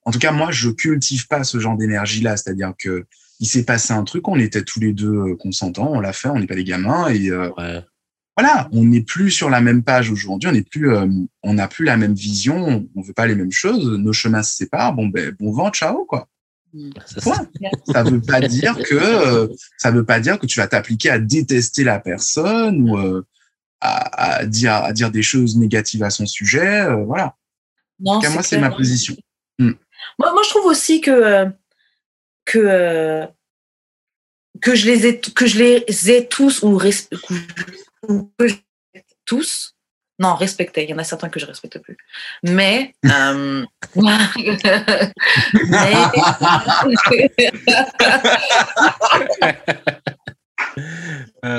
[0.06, 2.38] en tout cas, moi, je cultive pas ce genre d'énergie-là.
[2.38, 3.06] C'est-à-dire que
[3.40, 6.30] il s'est passé un truc, on était tous les deux euh, consentants, on l'a fait,
[6.30, 7.84] on n'est pas des gamins et euh, Ouais.
[8.38, 11.06] Voilà, on n'est plus sur la même page aujourd'hui, on n'est plus, euh,
[11.44, 14.56] on n'a plus la même vision, on veut pas les mêmes choses, nos chemins se
[14.56, 16.28] séparent, bon ben bon vent, ciao quoi.
[16.74, 17.48] Ça, c'est- Point.
[17.92, 21.20] Ça veut pas dire que euh, ça veut pas dire que tu vas t'appliquer à
[21.20, 23.26] détester la personne ou euh,
[23.82, 27.36] à, à dire à dire des choses négatives à son sujet, voilà.
[28.00, 29.16] Non, En tout cas, moi c'est ma position.
[29.60, 29.74] Moi,
[30.18, 31.46] moi, je trouve aussi que
[32.46, 33.26] que
[34.62, 37.34] que je les ai que je les ai tous ou, res- ou
[38.08, 38.56] que je
[38.94, 39.76] respecte tous.
[40.20, 40.84] Non, respecter.
[40.84, 41.98] Il y en a certains que je respecte plus.
[42.44, 44.28] Mais euh, mais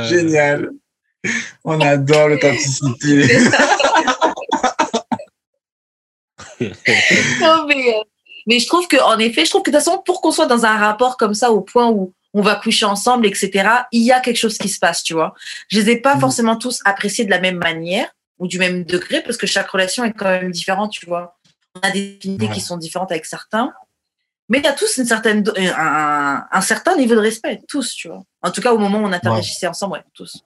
[0.09, 0.71] Génial.
[1.65, 3.39] On adore l'authenticité.
[7.41, 8.03] Non, mais, euh,
[8.47, 10.47] mais je trouve que en effet, je trouve que de toute façon, pour qu'on soit
[10.47, 14.13] dans un rapport comme ça, au point où on va coucher ensemble, etc., il y
[14.13, 15.35] a quelque chose qui se passe, tu vois.
[15.69, 16.21] Je les ai pas Mhm.
[16.21, 18.09] forcément tous appréciés de la même manière
[18.39, 21.39] ou du même degré, parce que chaque relation est quand même différente, tu vois.
[21.77, 22.53] On a des affinités Ouais.
[22.55, 23.73] qui sont différentes avec certains,
[24.49, 28.09] mais il y a tous une certaine, un, un- certain niveau de respect, tous, tu
[28.09, 28.23] vois.
[28.43, 30.43] En tout cas, au moment où on interagissait ensemble, ouais, tous.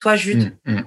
[0.00, 0.84] Toi, Jude, Mm, mm.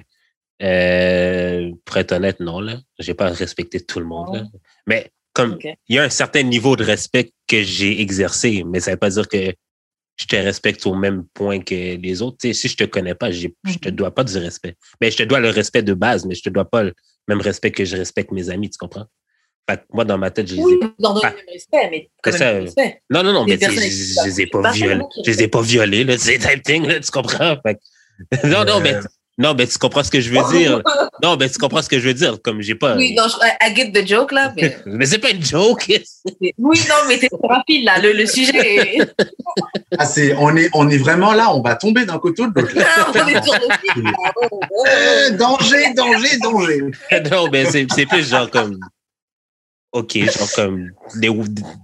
[0.62, 2.78] Euh, pour être honnête, non, là.
[2.98, 4.42] J'ai pas respecté tout le monde, là.
[4.86, 8.92] Mais comme il y a un certain niveau de respect que j'ai exercé, mais ça
[8.92, 9.54] veut pas dire que
[10.16, 12.38] je te respecte au même point que les autres.
[12.40, 13.94] Tu sais, si je te connais pas, je te Mhm.
[13.94, 14.74] dois pas du respect.
[15.00, 16.94] Mais je te dois le respect de base, mais je te dois pas le
[17.28, 19.06] même respect que je respecte mes amis, tu comprends?
[19.68, 21.30] Fait que moi, dans ma tête, je les ai oui, dans le Ah.
[21.30, 22.54] même respect, mais quand même ça.
[22.54, 23.02] du respect.
[23.10, 25.04] Non, non, non, mais je, je les ai pas violés.
[25.24, 26.16] Je les ai pas violés, là.
[26.18, 27.56] C'est type thing, là, tu comprends?
[27.66, 27.80] Fait que-
[28.46, 29.02] non, non, mais, Euh,
[29.38, 30.80] non, mais tu comprends ce que je veux dire.
[31.22, 32.40] Non, mais tu comprends ce que je veux dire.
[32.42, 32.96] Comme j'ai pas.
[32.96, 34.78] Oui, non, je, I get the joke, là, mais...
[34.86, 35.86] Mais c'est pas une joke.
[36.58, 37.98] Oui, non, mais t'es rapide là.
[38.00, 39.12] Le, le sujet est.
[39.98, 42.60] Ah, c'est, on est, on est vraiment là, on va tomber d'un côté ou de
[42.60, 42.74] l'autre.
[42.76, 42.84] là.
[43.08, 44.12] On est sur le fil, là.
[44.36, 44.84] Oh, oh, oh.
[44.88, 46.80] Euh, danger, danger, danger.
[47.30, 48.78] non, mais c'est c'est plus genre comme.
[49.92, 50.90] OK, genre comme.
[51.16, 51.30] Des,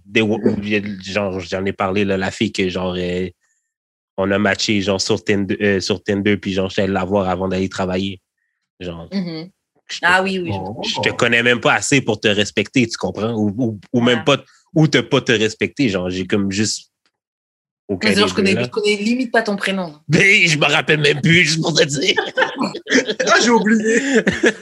[0.06, 2.94] des, genre, j'en ai parlé, là, la fille que genre.
[2.98, 3.28] euh,
[4.16, 7.48] on a matché genre sur Tinder, euh, sur Tinder puis genre, j'allais la voir avant
[7.48, 8.20] d'aller travailler.
[8.80, 9.48] Genre, Mhm.
[9.88, 10.52] je te, Ah oui, oui.
[10.52, 10.82] je- Bon.
[10.82, 13.32] je te connais même pas assez pour te respecter, tu comprends?
[13.34, 14.42] Ou, ou, ou même pas,
[14.74, 15.88] ou te pas te respecter.
[15.88, 16.88] Genre, j'ai comme juste.
[17.88, 19.98] Aucun Mais genre, je connais, je connais limite pas ton prénom.
[20.08, 22.14] Mais je me rappelle même plus, juste pour te dire.
[23.26, 24.00] Ah, j'ai oublié.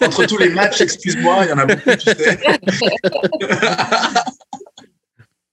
[0.00, 2.38] Entre tous les matchs, excuse-moi, il y en a beaucoup, tu sais.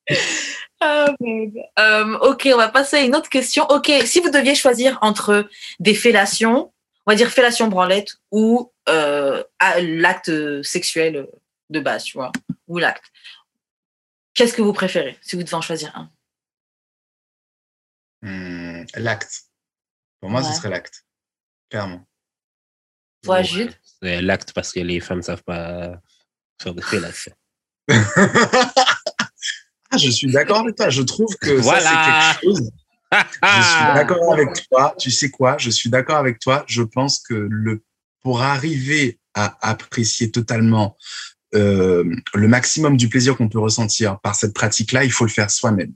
[0.90, 1.08] Ah.
[1.80, 3.66] Euh, ok, on va passer à une autre question.
[3.70, 5.48] Ok, si vous deviez choisir entre
[5.80, 6.72] des fellations,
[7.06, 9.44] on va dire fellation branlette ou euh,
[9.82, 10.32] l'acte
[10.64, 11.28] sexuel
[11.70, 12.32] de base, tu vois,
[12.68, 13.04] ou l'acte.
[14.34, 16.10] Qu'est-ce que vous préférez si vous devez en choisir un?
[18.22, 19.44] Hmm, l'acte.
[20.20, 20.48] Pour moi, Ouais.
[20.50, 21.06] ce serait l'acte.
[21.70, 22.06] Clairement.
[23.24, 23.44] Toi, Ouais.
[23.44, 23.74] Jude?
[24.02, 26.00] C'est l'acte parce que les femmes ne savent pas
[26.62, 27.34] faire des fellations.
[29.92, 30.90] Ah, je suis d'accord avec toi.
[30.90, 31.82] Je trouve que Voilà.
[31.82, 32.70] ça, c'est quelque chose.
[33.12, 34.94] Je suis d'accord avec toi.
[35.00, 35.56] Tu sais quoi?
[35.58, 36.66] Je suis d'accord avec toi.
[36.68, 37.82] Je pense que le
[38.22, 40.98] pour arriver à apprécier totalement
[41.56, 42.04] euh,
[42.34, 45.94] le maximum du plaisir qu'on peut ressentir par cette pratique-là, il faut le faire soi-même.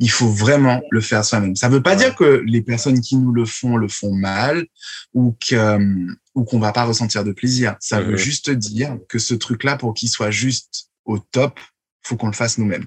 [0.00, 1.54] Il faut vraiment le faire soi-même.
[1.54, 1.96] Ça ne veut pas Ouais.
[1.98, 4.66] dire que les personnes qui nous le font le font mal
[5.14, 7.76] ou que euh, ou qu'on va pas ressentir de plaisir.
[7.78, 11.60] Ça veut juste dire que ce truc-là, pour qu'il soit juste au top,
[12.02, 12.86] faut qu'on le fasse nous-mêmes.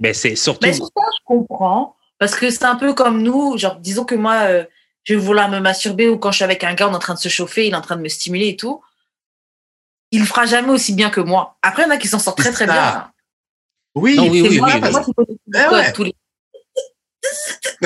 [0.00, 0.66] Mais c'est surtout.
[0.66, 1.96] Mais sur ça, je comprends.
[2.18, 3.58] Parce que c'est un peu comme nous.
[3.58, 4.64] Genre, disons que moi, euh,
[5.04, 7.00] je vais vouloir me masturber ou quand je suis avec un gars, on est en
[7.00, 8.82] train de se chauffer, il est en train de me stimuler et tout.
[10.12, 11.56] il le fera jamais aussi bien que moi.
[11.62, 12.72] Après, il y en a qui s'en sortent très très ça.
[12.72, 12.82] bien.
[12.82, 13.10] hein.
[13.96, 15.04] Oui, Non, oui, oui, moi, oui, moi,
[15.54, 15.92] Eh ouais.
[15.92, 16.14] tous les-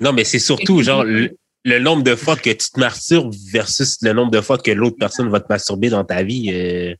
[0.00, 3.98] Non, mais c'est surtout genre le, le nombre de fois que tu te masturbes versus
[4.02, 6.50] le nombre de fois que l'autre personne va te masturber dans ta vie.
[6.52, 6.94] euh,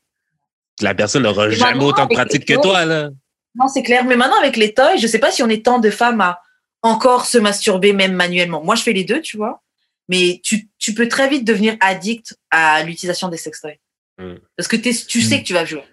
[0.83, 3.11] la personne n'aura jamais autant de pratique que toi, là.
[3.55, 4.05] Non, c'est clair.
[4.05, 6.41] Mais maintenant, avec les toys, je sais pas si on est tant de femmes à
[6.83, 8.63] encore se masturber, même manuellement.
[8.65, 9.63] Moi, je fais les deux, tu vois.
[10.09, 13.79] Mais tu, tu peux très vite devenir addict à l'utilisation des sextoys.
[14.19, 14.35] Mm.
[14.57, 15.41] Parce que tu sais Mm.
[15.41, 15.85] que tu vas jouer.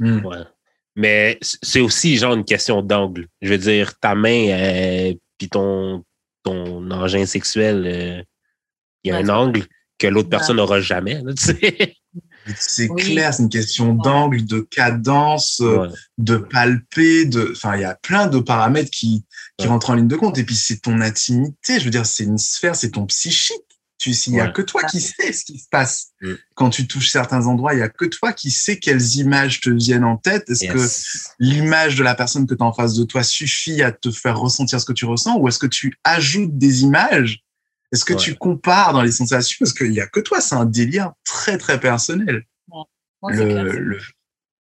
[0.00, 0.24] Hmm.
[0.24, 0.36] Ouais.
[0.96, 3.26] Mais c'est aussi genre une question d'angle.
[3.40, 6.04] Je veux dire, ta main euh, puis ton,
[6.42, 8.22] ton engin sexuel, euh,
[9.04, 9.64] il y a Ouais, un angle
[9.98, 10.30] que l'autre Ouais.
[10.30, 11.20] personne n'aura jamais.
[11.22, 11.94] là, tu sais.
[12.58, 13.02] C'est Oui.
[13.02, 15.88] clair, c'est une question d'angle, de cadence, euh, Ouais.
[16.18, 19.24] de palper, de, enfin, il y a plein de paramètres qui,
[19.58, 19.70] qui Ouais.
[19.72, 20.38] rentrent en ligne de compte.
[20.38, 21.78] Et puis, c'est ton intimité.
[21.78, 23.56] Je veux dire, c'est une sphère, c'est ton psychique.
[24.00, 24.52] Tu, il y a Ouais.
[24.52, 26.10] que toi qui sais ce qui se passe.
[26.22, 26.34] Mm.
[26.54, 29.70] Quand tu touches certains endroits, il y a que toi qui sais quelles images te
[29.70, 30.48] viennent en tête.
[30.48, 33.90] Est-ce que l'image de la personne que tu as en face de toi suffit à
[33.90, 35.36] te faire ressentir ce que tu ressens?
[35.38, 37.40] Ou est-ce que tu ajoutes des images
[37.92, 38.18] Est-ce que Ouais.
[38.18, 39.56] tu compares dans les sensations?
[39.60, 42.44] Parce qu'il y a que toi, c'est un délire très, très personnel
[43.22, 43.98] le, le-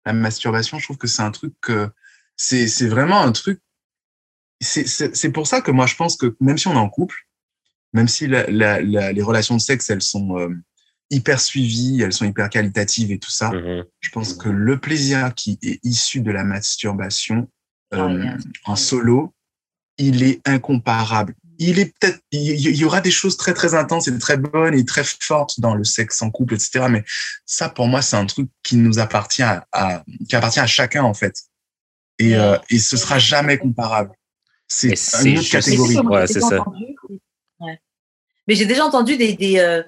[0.04, 1.90] la masturbation, je trouve que c'est un truc que
[2.36, 3.60] c'est c'est vraiment un truc.
[4.60, 6.88] C'est c'est- c'est pour ça que moi je pense que même si on est en
[6.88, 7.16] couple,
[7.92, 10.48] même si la, la, la- les relations de sexe elles sont euh,
[11.10, 13.84] hyper suivies, elles sont hyper qualitatives et tout ça, Mhm.
[14.00, 17.50] je pense que le plaisir qui est issu de la masturbation
[17.94, 19.34] euh, en solo,
[19.98, 21.34] il est incomparable.
[21.58, 24.84] Il est peut-être, il y- aura des choses très très intenses et très bonnes et
[24.84, 26.86] très fortes dans le sexe en couple, etc.
[26.90, 27.04] Mais
[27.44, 31.02] ça, pour moi, c'est un truc qui nous appartient à, à- qui appartient à chacun
[31.02, 31.42] en fait.
[32.18, 34.12] Et, euh, et ce sera jamais comparable.
[34.68, 35.96] C'est une autre catégorie.
[35.96, 36.64] Mais Ouais, j'ai c'est déjà ça.
[37.60, 37.80] Ouais.
[38.48, 39.34] Mais j'ai déjà entendu des.
[39.34, 39.82] des euh,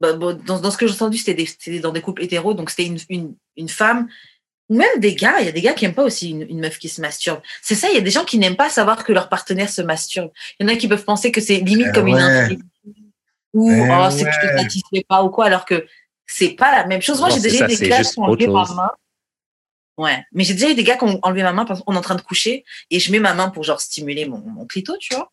[0.00, 2.86] bah, bon, dans, dans ce que j'ai entendu, c'était dans des couples hétéros, donc c'était
[2.86, 4.08] une, une, une femme,
[4.68, 5.36] même des gars.
[5.40, 7.40] Il y a des gars qui n'aiment pas aussi une, une meuf qui se masturbe.
[7.62, 9.82] C'est ça, il y a des gens qui n'aiment pas savoir que leur partenaire se
[9.82, 10.30] masturbe.
[10.58, 12.58] Il y en a qui peuvent penser que c'est limite Eh comme une.
[13.54, 15.86] Ou Eh oh, c'est que je te satisfais pas ou quoi, alors que
[16.26, 17.20] c'est pas la même chose.
[17.20, 18.90] Moi, j'ai déjà eu des gars qui ont enlevé ma main.
[19.98, 21.98] Ouais, mais j'ai déjà eu des gars qui ont enlevé ma main parce qu'on est
[21.98, 24.94] en train de coucher et je mets ma main pour genre stimuler mon, mon clito,
[24.98, 25.32] tu vois.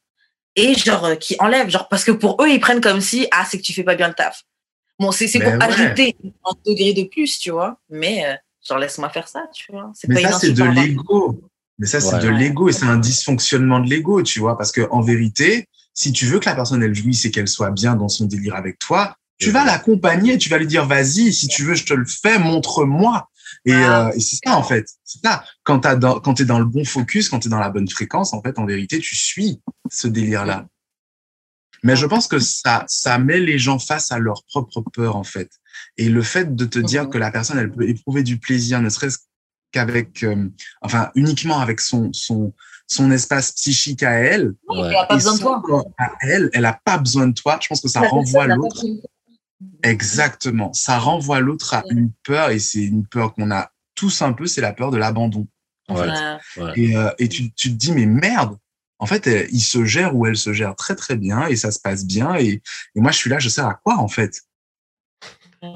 [0.55, 3.45] Et genre euh, qui enlèvent, genre parce que pour eux ils prennent comme si ah
[3.49, 4.43] c'est que tu fais pas bien le taf.
[4.99, 5.63] Bon c'est c'est pour ouais.
[5.63, 6.15] ajouter
[6.45, 7.77] un degré de plus, tu vois.
[7.89, 8.35] Mais euh,
[8.67, 9.91] genre laisse-moi faire ça, tu vois.
[10.07, 11.41] Mais pas ça, c'est de l'ego.
[11.79, 12.21] Mais ça, c'est Ouais.
[12.21, 14.57] de l'ego et c'est un dysfonctionnement de l'ego, tu vois.
[14.57, 17.71] Parce que en vérité, si tu veux que la personne elle jouisse et qu'elle soit
[17.71, 21.47] bien dans son délire avec toi, tu vas l'accompagner, tu vas lui dire vas-y, si
[21.47, 23.27] tu veux, je te le fais, montre-moi.
[23.65, 24.07] Et, Ah.
[24.07, 24.87] euh, et c'est ça en fait.
[25.03, 25.43] C'est ça.
[25.63, 28.33] Quand t'as dans, quand t'es dans le bon focus, quand t'es dans la bonne fréquence,
[28.33, 29.59] en fait, en vérité, tu suis
[29.89, 30.67] ce délire-là.
[31.83, 35.23] Mais je pense que ça, ça met les gens face à leur propre peur, en
[35.23, 35.49] fait.
[35.97, 38.89] Et le fait de te dire que la personne, elle peut éprouver du plaisir, ne
[38.89, 39.19] serait-ce
[39.71, 40.47] qu'avec, euh,
[40.81, 42.53] enfin, uniquement avec son, son,
[42.87, 44.53] son espace psychique à elle.
[44.69, 44.89] Oui, Ouais.
[44.91, 45.83] il a pas besoin de toi.
[45.97, 47.59] à elle, elle a pas besoin de toi.
[47.61, 48.83] Je pense que ça La renvoie n'a l'autre.
[49.81, 50.71] Exactement.
[50.73, 51.91] Ça renvoie l'autre à Ouais.
[51.93, 54.97] une peur et c'est une peur qu'on a tous un peu, c'est la peur de
[54.97, 55.47] l'abandon.
[55.89, 56.09] En fait.
[56.75, 58.57] Et, euh, et tu, tu te dis, mais merde,
[59.03, 61.71] en fait, elle- il se gère ou elle se gère très très bien et ça
[61.71, 62.35] se passe bien.
[62.37, 62.61] Et,
[62.95, 64.41] et moi, je suis là, je sers à quoi en fait?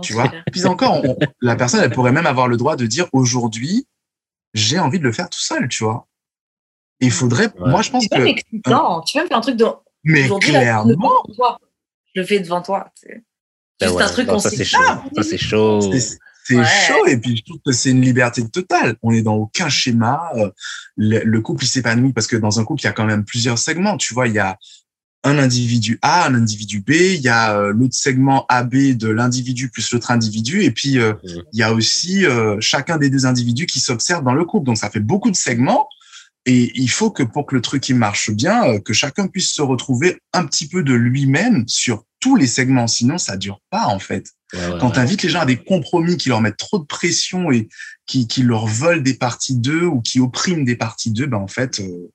[0.01, 0.31] Tu vois?
[0.51, 3.85] Puis encore, on- la personne, elle pourrait même avoir le droit de dire, aujourd'hui,
[4.53, 6.07] j'ai envie de le faire tout seul, tu vois?
[7.01, 7.69] Et il faudrait, Ouais.
[7.69, 9.01] moi, je pense que, excitant.
[9.01, 9.65] Tu peux même faire un truc de
[10.05, 11.59] mais aujourd'hui là, je le fais clairement, devant toi.
[12.15, 12.91] Je le fais devant toi.
[12.95, 13.23] C'est
[13.79, 14.77] Ben juste ouais, un truc non, qu'on ça sait c'est chaud.
[14.85, 15.03] pas.
[15.15, 15.81] Ça c'est chaud.
[16.47, 16.65] C'est Ouais.
[16.87, 18.95] chaud et puis je trouve que c'est une liberté totale.
[19.03, 20.31] On est dans aucun schéma.
[20.37, 20.49] euh,
[20.95, 23.25] Le, le couple il s'épanouit parce que dans un couple il y a quand même
[23.25, 23.97] plusieurs segments.
[23.97, 24.57] Tu vois, il y a
[25.23, 29.69] un individu A, un individu B, il y a euh, l'autre segment AB de l'individu
[29.69, 31.13] plus l'autre individu et puis euh,
[31.51, 34.67] il y a aussi euh, chacun des deux individus qui s'observent dans le couple.
[34.67, 35.87] Donc ça fait beaucoup de segments.
[36.49, 39.61] Et il faut que pour que le truc il marche bien, que chacun puisse se
[39.61, 42.87] retrouver un petit peu de lui-même sur tous les segments.
[42.87, 44.31] Sinon, ça dure pas en fait.
[44.53, 46.85] Ouais, ouais, Quand tu invites les gens à des compromis qui leur mettent trop de
[46.85, 47.67] pression et
[48.05, 51.47] qui, qui leur volent des parties d'eux ou qui oppriment des parties d'eux, ben en
[51.47, 52.11] fait, euh,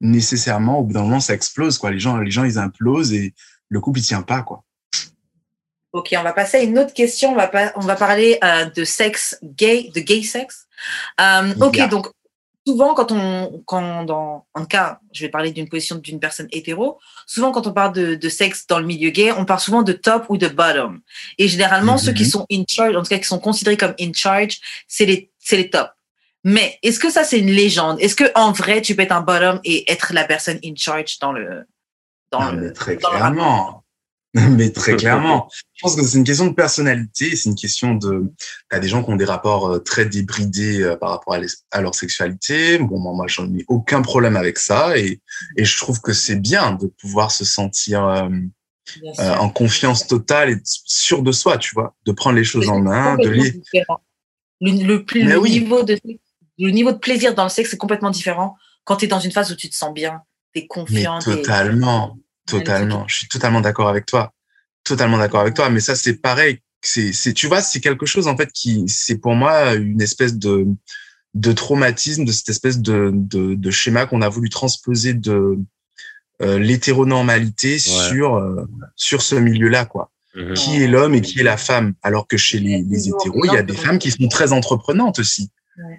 [0.00, 1.78] nécessairement, au bout d'un moment, ça explose.
[1.78, 1.90] Quoi.
[1.90, 3.34] Les, gens, les gens, ils implosent et
[3.68, 4.42] le couple, il tient pas.
[4.42, 4.64] Quoi.
[5.92, 7.32] Ok, on va passer à une autre question.
[7.32, 10.66] On va, pas, on va parler euh, de sexe gay, de gay sexe.
[11.20, 11.88] Euh, ok, Yeah.
[11.88, 12.08] donc
[12.66, 16.98] souvent quand on, quand dans un cas, je vais parler d'une position d'une personne hétéro.
[17.26, 19.92] Souvent quand on parle de, de sexe dans le milieu gay, on parle souvent de
[19.92, 21.00] top ou de bottom.
[21.38, 21.98] Et généralement, Mhm.
[21.98, 25.06] ceux qui sont in charge, en tout cas qui sont considérés comme in charge, c'est
[25.06, 25.90] les, c'est les tops.
[26.44, 28.00] Mais est-ce que ça c'est une légende?
[28.00, 31.18] Est-ce que en vrai tu peux être un bottom et être la personne in charge
[31.20, 31.64] dans le,
[32.32, 33.81] dans Non, le, très dans le clairement.
[34.50, 35.48] Mais très clairement.
[35.74, 38.32] Je pense que c'est une question de personnalité, c'est une question de.
[38.70, 41.36] T'as des gens qui ont des rapports euh, très débridés euh, par rapport
[41.70, 42.78] à, leur sexualité.
[42.78, 45.20] Bon, moi, moi j'en ai aucun problème avec ça et,
[45.56, 48.30] et je trouve que c'est bien de pouvoir se sentir euh,
[49.18, 53.16] en confiance totale et sûr de soi, tu vois, de prendre les choses en main,
[53.16, 53.62] de les.
[54.60, 55.98] Le, le, niveau de,
[56.56, 59.32] le niveau de plaisir dans le sexe est complètement différent quand tu es dans une
[59.32, 60.22] phase où tu te sens bien,
[60.54, 61.18] tu es confiant.
[61.18, 62.16] totalement.
[62.46, 63.06] Totalement.
[63.08, 64.32] Je suis totalement d'accord avec toi.
[64.84, 65.70] Totalement d'accord avec toi.
[65.70, 66.58] Mais ça, c'est pareil.
[66.80, 70.34] C'est, c'est, tu vois, c'est quelque chose, en fait, qui, c'est pour moi une espèce
[70.34, 70.66] de,
[71.34, 75.58] de traumatisme, de cette espèce de, de, de schéma qu'on a voulu transposer de
[76.40, 78.66] euh, l'hétéronormalité sur, euh,
[78.96, 80.10] sur ce milieu-là, quoi.
[80.34, 80.54] Mhm.
[80.54, 81.94] Qui est l'homme et qui est la femme?
[82.02, 85.18] Alors que chez les, les hétéros, il y a des femmes qui sont très entreprenantes
[85.18, 85.50] aussi.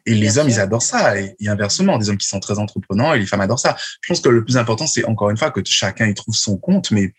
[0.05, 1.19] Et les hommes, ils adorent ça.
[1.19, 3.75] Et, inversement, des hommes qui sont très entreprenants et les femmes adorent ça.
[4.01, 6.57] Je pense que le plus important, c'est encore une fois que chacun y trouve son
[6.57, 7.13] compte, mais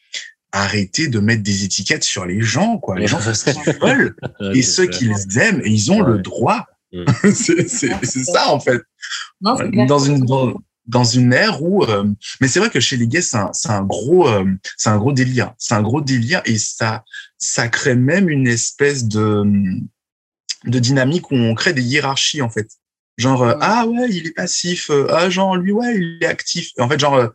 [0.53, 2.99] arrêtez de mettre des étiquettes sur les gens, quoi.
[2.99, 4.17] Les gens font ce qu'ils veulent.
[4.55, 6.67] et ceux qu'ils aiment, et ils ont le droit.
[6.93, 7.05] Mm.
[7.35, 8.81] c'est ça, en fait.
[9.41, 10.25] dans une,
[10.87, 12.05] dans, une ère où, euh,
[12.41, 14.45] mais c'est vrai que chez les gays, c'est un, un, gros, euh,
[14.77, 15.55] c'est un gros délire.
[15.59, 17.05] C'est un gros délire et ça,
[17.37, 19.45] ça crée même une espèce de,
[20.67, 22.69] de dynamique où on crée des hiérarchies en fait.
[23.17, 26.71] Genre euh, ah ouais il est passif, euh, ah genre lui ouais il est actif.
[26.79, 27.31] En fait genre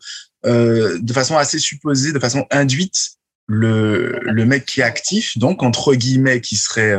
[0.45, 3.11] euh, de façon assez supposée, de façon induite,
[3.47, 6.95] le le mec qui est actif donc entre guillemets qui serait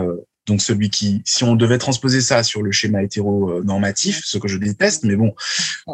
[0.47, 4.57] donc celui qui, si on devait transposer ça sur le schéma hétéronormatif, ce que je
[4.57, 5.33] déteste, mais bon,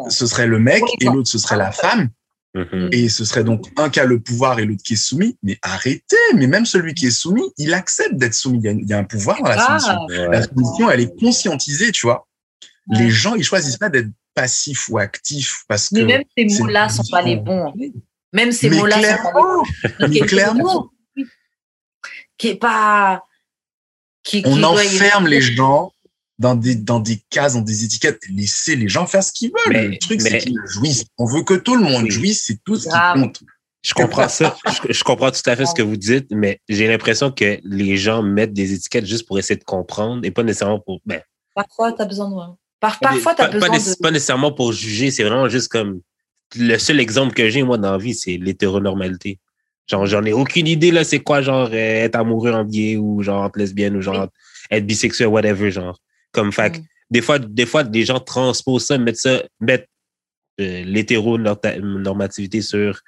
[0.09, 2.09] ce serait le mec et l'autre ce serait la femme.
[2.57, 2.89] Mhm.
[2.91, 5.37] Et ce serait donc un qui a le pouvoir et l'autre qui est soumis.
[5.43, 8.59] Mais arrêtez, mais même celui qui est soumis, il accepte d'être soumis.
[8.63, 9.79] Il y, a, un pouvoir dans la ah.
[9.79, 10.29] soumission.
[10.31, 12.27] La soumission, elle est conscientisée, tu vois.
[12.89, 15.95] Les gens, ils choisissent pas d'être passifs ou actifs parce que.
[15.95, 17.73] Mais même ces mots-là sont pas les bons.
[18.33, 20.25] Même ces mots-là sont pas les bons.
[20.25, 20.89] clairement.
[22.37, 23.23] Qui est pas.
[24.23, 25.91] Qui, On enferme les gens
[26.39, 28.21] dans des, dans des cases, dans des étiquettes.
[28.29, 29.91] Laissez les gens faire ce qu'ils veulent.
[29.91, 31.05] le truc, c'est qu'ils jouissent.
[31.17, 33.41] On veut que tout le monde jouisse, c'est tout ce qui compte.
[33.83, 34.57] Je comprends ça.
[34.89, 38.21] je, comprends tout à fait ce que vous dites, mais j'ai l'impression que les gens
[38.21, 40.99] mettent des étiquettes juste pour essayer de comprendre et pas nécessairement pour.
[41.05, 41.21] Ben,
[41.55, 42.35] parfois, tu as besoin de.
[42.79, 43.95] parfois, tu as besoin pas, de.
[44.01, 46.01] Pas nécessairement pour juger, c'est vraiment juste comme.
[46.55, 49.39] Le seul exemple que j'ai, moi, dans la vie, c'est l'hétéronormalité.
[49.85, 53.45] Genre, j'en ai aucune idée, là, c'est quoi, genre, être amoureux en gay ou genre
[53.45, 54.27] être lesbienne ou genre
[54.69, 55.99] être bisexuel, whatever, genre.
[56.37, 56.77] Comme fac.
[56.77, 56.85] Mm.
[57.09, 59.89] Des fois, des fois, des gens transposent ça, mettent ça, mettent
[60.59, 63.01] euh, l'hétéronormativité sur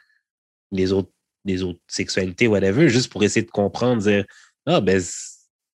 [0.71, 1.11] les autres,
[1.45, 4.25] les autres sexualités, whatever, juste pour essayer de comprendre, dire,
[4.65, 4.99] ah, ben,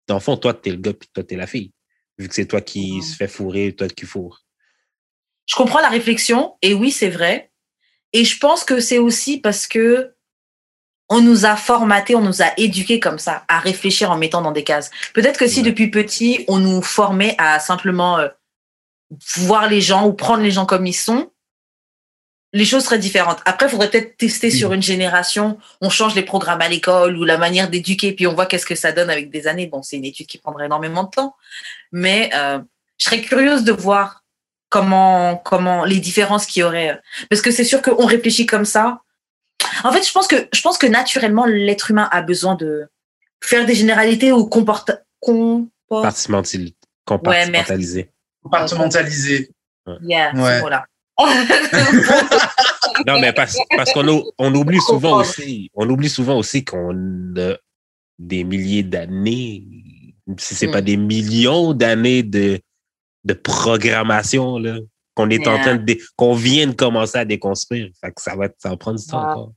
[0.08, 1.70] dans le fond, toi, t'es le gars, puis toi, t'es la fille.
[2.18, 3.02] Vu que c'est toi qui mm.
[3.02, 4.44] se fait fourrer, toi qui fourre.
[5.46, 7.52] Je comprends la réflexion, et oui, c'est vrai.
[8.12, 10.12] Et je pense que c'est aussi parce que
[11.08, 14.52] on nous a formaté, on nous a éduqués comme ça, à réfléchir en mettant dans
[14.52, 14.90] des cases.
[15.12, 18.28] Peut-être que si depuis petit, on nous formait à simplement euh,
[19.36, 21.30] voir les gens ou prendre les gens comme ils sont,
[22.54, 23.40] les choses seraient différentes.
[23.46, 25.58] Après, il faudrait peut-être tester sur une génération.
[25.80, 28.76] On change les programmes à l'école ou la manière d'éduquer, puis on voit qu'est-ce que
[28.76, 29.66] ça donne avec des années.
[29.66, 31.34] Bon, c'est une étude qui prendrait énormément de temps,
[31.90, 32.60] mais euh,
[32.98, 34.22] je serais curieuse de voir
[34.68, 37.00] comment comment les différences qu'il y aurait.
[37.28, 39.00] Parce que c'est sûr qu'on réfléchit comme ça,
[39.84, 42.86] en fait, je pense que, je pense que naturellement, l'être humain a besoin de
[43.42, 46.74] faire des généralités ou comporte, compartimentaliser.
[47.04, 48.10] compartimentaliser.
[48.42, 49.50] Compartimentaliser.
[50.02, 50.86] Yeah, voilà.
[53.06, 53.56] non, mais parce,
[53.92, 57.56] qu'on on oublie souvent aussi, on oublie souvent aussi qu'on a
[58.18, 59.64] des milliers d'années,
[60.38, 60.84] si c'est pas mm.
[60.86, 62.58] des millions d'années de,
[63.24, 64.78] de programmation, là,
[65.14, 67.90] qu'on est en train de, qu'on vient de commencer à déconstruire.
[68.00, 69.52] Fait que ça va, ça va prendre du temps encore.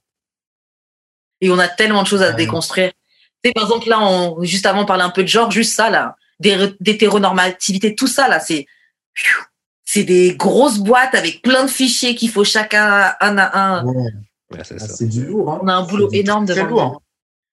[1.42, 2.92] Et on a tellement de choses à déconstruire.
[3.44, 5.74] Tu sais, par exemple, là, on, juste avant, on parlait un peu de genre, juste
[5.74, 8.66] ça, là, d'hétéronormativité, tout ça, là, c'est,
[9.86, 13.86] c'est des grosses boîtes avec plein de fichiers qu'il faut chacun un à un.
[14.58, 15.52] Ah, c'est du lourd.
[15.52, 15.60] Hein.
[15.64, 16.98] On a un boulot énorme devant nous.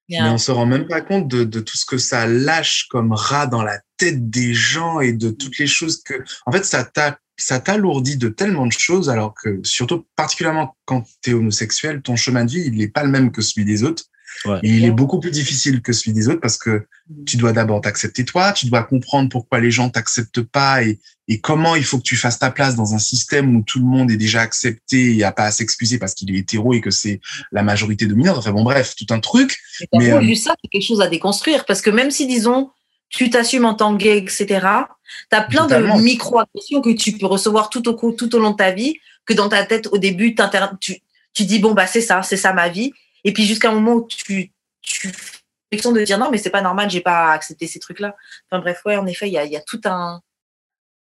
[0.08, 3.12] Mais on se rend même pas compte de, de, tout ce que ça lâche comme
[3.12, 6.84] rat dans la tête des gens et de toutes les choses que, en fait, ça
[6.84, 12.02] tape ça t'alourdit de tellement de choses, alors que surtout particulièrement quand tu es homosexuel,
[12.02, 14.04] ton chemin de vie, il n'est pas le même que celui des autres.
[14.62, 17.24] Et il est beaucoup plus difficile que celui des autres parce que mm.
[17.24, 20.98] tu dois d'abord t'accepter toi, tu dois comprendre pourquoi les gens t'acceptent pas et,
[21.28, 23.86] et comment il faut que tu fasses ta place dans un système où tout le
[23.86, 26.90] monde est déjà accepté et a pas à s'excuser parce qu'il est hétéro et que
[26.90, 27.20] c'est
[27.52, 28.36] la majorité dominante.
[28.38, 29.58] Enfin bon, bref, tout un truc.
[29.94, 32.70] Mais, euh, ça, c'est quelque chose à déconstruire parce que même si, disons,
[33.14, 34.46] tu t'assumes en tant que gay, etc.
[35.30, 38.56] Tu as plein de micro-agressions que tu peux recevoir tout au, tout au long de
[38.56, 40.34] ta vie, que dans ta tête, au début,
[40.80, 41.00] tu,
[41.32, 42.92] tu dis, bon, bah, c'est ça, c'est ça ma vie.
[43.22, 44.50] Et puis jusqu'à un moment où tu,
[44.82, 45.12] tu
[45.72, 48.14] fais de dire non, mais c'est pas normal, j'ai pas accepté ces trucs-là.
[48.50, 50.20] Enfin bref, ouais, en effet, il y a, y a, tout un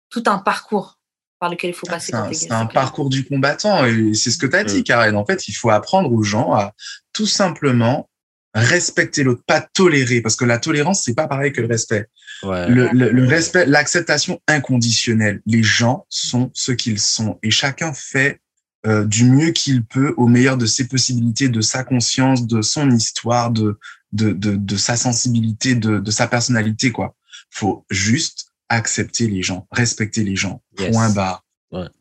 [0.10, 1.00] tout un parcours
[1.40, 2.14] par lequel il faut passer.
[2.32, 4.84] C'est un, parcours du combattant et c'est ce que tu as dit, mm.
[4.84, 5.18] Karen.
[5.18, 6.74] En fait, il faut apprendre aux gens à
[7.12, 8.08] tout simplement
[8.56, 12.08] respecter l'autre, pas tolérer, parce que la tolérance, c'est pas pareil que le respect.
[12.44, 15.42] Le, le, respect, l'acceptation inconditionnelle.
[15.46, 18.40] Les gens sont ce qu'ils sont et chacun fait
[18.86, 22.92] euh, du mieux qu'il peut au meilleur de ses possibilités, de sa conscience, de son
[22.92, 23.78] histoire, de,
[24.12, 27.16] de, de, de sa sensibilité, de, de sa personnalité, quoi.
[27.50, 30.62] Faut juste accepter les gens, respecter les gens.
[30.76, 31.44] Point barre.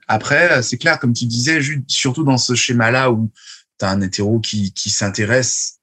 [0.07, 1.59] Après, euh, c'est clair, comme tu disais,
[1.89, 3.33] surtout dans ce schéma-là où
[3.85, 5.79] tu as un hétéro qui, qui s'intéresse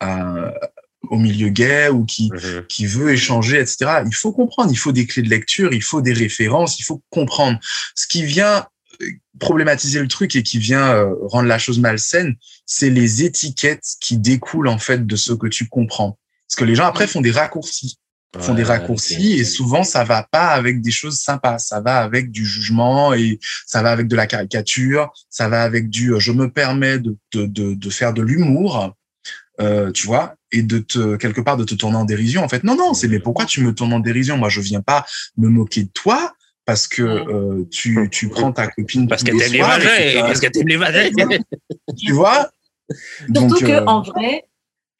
[1.09, 2.31] au milieu gay ou qui,
[2.69, 4.03] qui veut échanger, etc.
[4.05, 7.01] Il faut comprendre, il faut des clés de lecture, il faut des références, il faut
[7.09, 7.59] comprendre.
[7.95, 8.65] Ce qui vient
[9.01, 9.07] euh,
[9.39, 14.17] problématiser le truc et qui vient euh, rendre la chose malsaine, c'est les étiquettes qui
[14.17, 16.17] découlent en fait de ce que tu comprends.
[16.47, 17.97] Parce que les gens après font des raccourcis
[18.39, 22.31] font des raccourcis et souvent ça va pas avec des choses sympas, ça va avec
[22.31, 26.31] du jugement et ça va avec de la caricature, ça va avec du euh, je
[26.31, 28.95] me permets de, de, de, de faire de l'humour,
[29.59, 32.43] euh, tu vois, et de te quelque part de te tourner en dérision.
[32.43, 34.37] En fait, non non, c'est mais pourquoi tu me tournes en dérision?
[34.37, 35.05] Moi, je viens pas
[35.37, 36.33] me moquer de toi
[36.65, 40.47] parce que euh, tu, tu prends ta copine parce que t'aimes les vagins, parce que
[40.47, 41.09] t'aimes les vagins.
[41.97, 42.49] tu vois?
[43.33, 44.45] Surtout qu'en que euh, en vrai,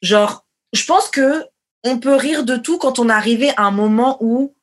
[0.02, 1.44] genre, je pense que
[1.84, 4.54] on peut rire de tout quand on est arrivé à un moment où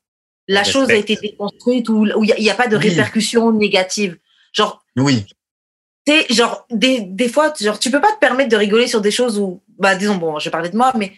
[0.47, 4.17] la chose a été déconstruite, où il n'y a, pas de répercussions négatives.
[4.51, 5.25] Genre, oui.
[6.31, 9.37] Genre, des, des fois, genre, tu peux pas te permettre de rigoler sur des choses
[9.37, 11.13] où, bah, disons, bon, je parlais de moi, mais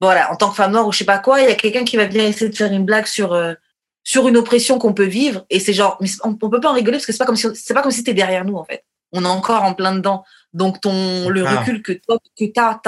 [0.00, 1.84] voilà, en tant que femme noire ou je sais pas quoi, il y a quelqu'un
[1.84, 3.52] qui va venir essayer de faire une blague sur, euh,
[4.02, 6.96] sur une oppression qu'on peut vivre, et c'est genre, mais on, peut pas en rigoler
[6.96, 8.84] parce que c'est pas comme si, c'est pas comme si c'était derrière nous, en fait.
[9.12, 10.24] On est encore en plein dedans.
[10.54, 12.80] Donc, ton, le recul que toi, que t'as,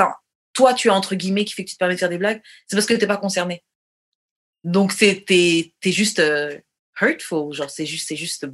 [0.57, 2.41] toi, tu as entre guillemets qui fait que tu te permets de faire des blagues,
[2.67, 3.63] c'est parce que tu n'es pas concerné.
[4.65, 6.59] Donc, c'est, t'es, es juste euh,
[7.01, 8.47] hurtful, genre, c'est juste, c'est juste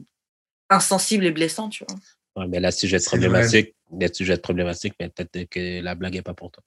[0.69, 1.97] insensible et blessant, tu vois.
[2.35, 5.11] Ouais, mais là, si je vais être problématique, là, si je vais être problématique, mais
[5.11, 6.65] peut-être que la blague n'est pas pour toi.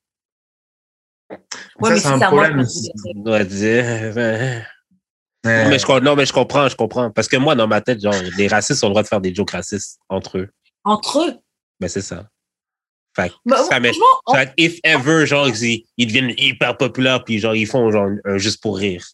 [1.79, 2.63] Ouais, mais c'est un problème.
[5.45, 7.11] Non, mais je, non, mais je comprends, je comprends.
[7.11, 9.35] Parce que moi, dans ma tête, genre, les racistes ont le droit de faire des
[9.35, 10.49] jokes racistes entre eux.
[10.85, 11.35] Entre eux?
[11.79, 12.29] Ben, c'est ça.
[13.15, 13.91] Fait bah, ça met,
[14.33, 18.61] fait if ever, genre, ils, ils, deviennent hyper populaires, puis genre, ils font genre juste
[18.61, 19.05] pour rire.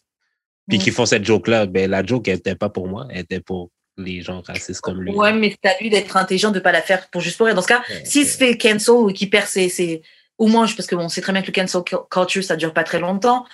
[0.68, 3.40] Puis qu'ils font cette joke-là, ben la joke, elle était pas pour moi, elle était
[3.40, 5.12] pour les gens racistes comme lui.
[5.12, 7.54] Ouais, mais c'est à lui d'être intelligent, de pas la faire pour juste pour rire.
[7.54, 10.02] Dans ce cas, s'il se fait cancel ou qu'il perd ses, ses,
[10.38, 12.84] ou moi, parce que bon, c'est très bien que le cancel culture, ça dure pas
[12.84, 13.44] très longtemps,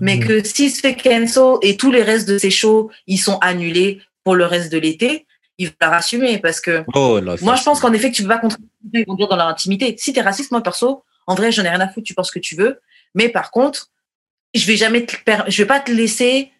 [0.00, 0.26] mais mm.
[0.26, 4.00] que s'il se fait cancel et tous les restes de ses shows, ils sont annulés
[4.24, 5.26] pour le reste de l'été,
[5.58, 8.38] il va rassumer parce que oh, moi, je pense qu'en effet, que tu peux pas
[8.38, 9.94] contribuer ils vont dire dans leur intimité.
[9.98, 12.30] Si tu es raciste, moi perso, en vrai, j'en ai rien à foutre, tu penses
[12.30, 12.80] que tu veux.
[13.14, 13.90] Mais par contre,
[14.54, 15.16] je vais jamais te
[15.48, 16.52] je vais pas te laisser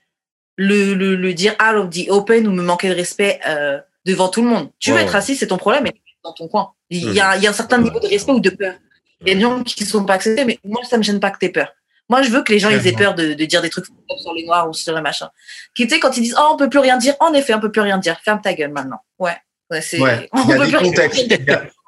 [0.57, 4.29] le, le, le, dire out of the open ou me manquer de respect euh, devant
[4.29, 4.71] tout le monde.
[4.79, 6.73] Tu veux être raciste, c'est ton problème, mais dans ton coin.
[6.91, 8.75] Il y, a, il y a un certain niveau de respect ou de peur.
[9.21, 11.19] Il y a des gens qui ne sont pas acceptés, mais moi, ça me gêne
[11.19, 11.73] pas que tu aies peur.
[12.09, 14.35] Moi, je veux que les gens ils aient peur de, de, dire des trucs sur
[14.35, 15.29] les noirs ou sur les machins.
[15.75, 17.61] Qui, tu sais, quand ils disent, oh, on peut plus rien dire, en effet, on
[17.61, 18.19] peut plus rien dire.
[18.23, 19.01] Ferme ta gueule maintenant.
[19.19, 19.37] Ouais.
[19.71, 20.29] ouais, ouais.
[20.35, 21.35] Il y a des contextes.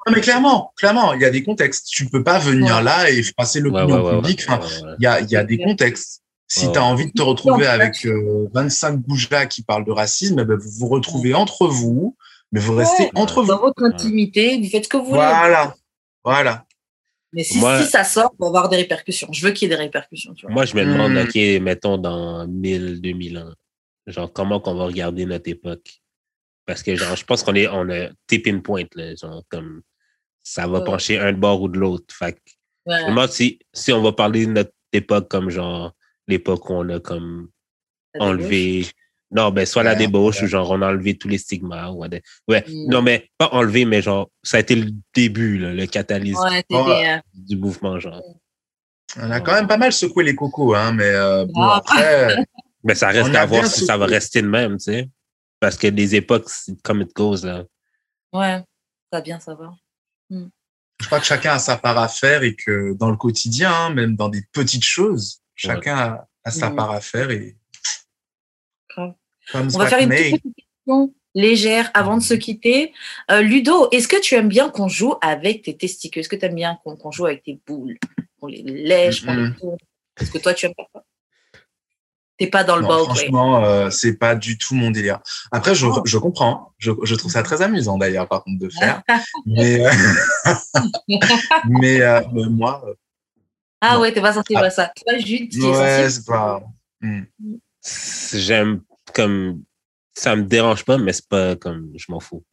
[0.07, 1.87] Non, mais clairement, clairement, il y a des contextes.
[1.87, 4.45] Tu peux pas venir là et passer l'opinion publique.
[4.47, 4.65] Enfin,
[4.99, 6.23] il y a, il y a des contextes.
[6.47, 10.39] Si tu as envie de te retrouver avec 25 euh, goujats qui parlent de racisme,
[10.39, 12.15] eh ben, vous vous retrouvez entre vous,
[12.53, 13.49] mais vous restez entre vous.
[13.49, 15.17] Dans votre intimité, vous faites ce que vous voulez.
[15.17, 15.75] Voilà,
[16.23, 16.65] voilà.
[17.33, 19.27] Mais si, si, ça sort, on va avoir des répercussions.
[19.33, 20.33] Je veux qu'il y ait des répercussions.
[20.33, 20.53] Tu vois.
[20.53, 21.27] Moi, je me demande, hmm.
[21.27, 23.51] OK, mettons dans 1000, 2000 ans,
[24.07, 26.01] genre, comment qu'on va regarder notre époque?
[26.65, 29.81] Parce que, genre, je pense qu'on est, on a tipping point, là, genre, comme
[30.47, 32.15] ça va pencher un de bord ou de l'autre.
[32.15, 32.37] Fait
[32.85, 33.27] ouais.
[33.29, 35.93] si, si on va parler de notre époque comme genre
[36.27, 37.49] l'époque où on a comme
[38.17, 38.87] enlevé.
[39.29, 41.89] Non, ben, soit la débauche ou genre on a enlevé tous les stigmas.
[41.89, 42.05] Ou
[42.47, 42.63] ouais.
[42.65, 42.89] Mm.
[42.89, 46.49] Non, mais pas enlevé, mais genre, ça a été le début, le catalyseur
[47.33, 48.23] du mouvement, genre.
[49.17, 51.77] On a quand même pas mal secoué les cocos, hein, mais euh, bon, ah.
[51.77, 52.37] après.
[52.83, 55.09] mais ça reste à voir si ça va rester le même, tu sais.
[55.59, 56.49] Parce que des époques,
[56.83, 57.65] comme it goes, là.
[58.31, 58.63] Ouais,
[59.11, 59.75] ça bien savoir.
[60.29, 60.47] Mm.
[60.99, 63.89] Je crois que chacun a sa part à faire et que dans le quotidien, hein,
[63.93, 66.75] même dans des petites choses, chacun a, sa mm.
[66.75, 67.55] part à faire et.
[69.53, 72.93] On va faire une petite question légère avant de se quitter.
[73.31, 76.21] Euh, Ludo, est-ce que tu aimes bien qu'on joue avec tes testicules?
[76.21, 77.97] Est-ce que tu aimes bien qu'on joue avec tes boules
[78.41, 79.77] On les lèche, on les tourne?
[80.19, 80.87] Est-ce que toi, tu aimes pas
[82.37, 85.19] T'es pas dans le ball Franchement, euh, c'est pas du tout mon délire.
[85.51, 86.01] Après, je, oh.
[86.05, 86.71] je comprends.
[86.77, 89.01] Je, je, trouve ça très amusant d'ailleurs, par contre, de faire.
[89.45, 89.91] mais euh,
[91.69, 92.83] mais, euh, moi,
[93.81, 94.01] Ah Non.
[94.01, 94.65] ouais, t'es pas sensible Ah.
[94.65, 94.91] à ça.
[94.95, 95.73] Toi, Jude, tu es Ouais,
[96.03, 96.61] sensible c'est pas.
[97.01, 97.21] Hmm.
[98.33, 98.81] J'aime
[99.13, 99.63] comme.
[100.13, 101.91] Ça me dérange pas, mais c'est pas comme.
[101.95, 102.43] Je m'en fous.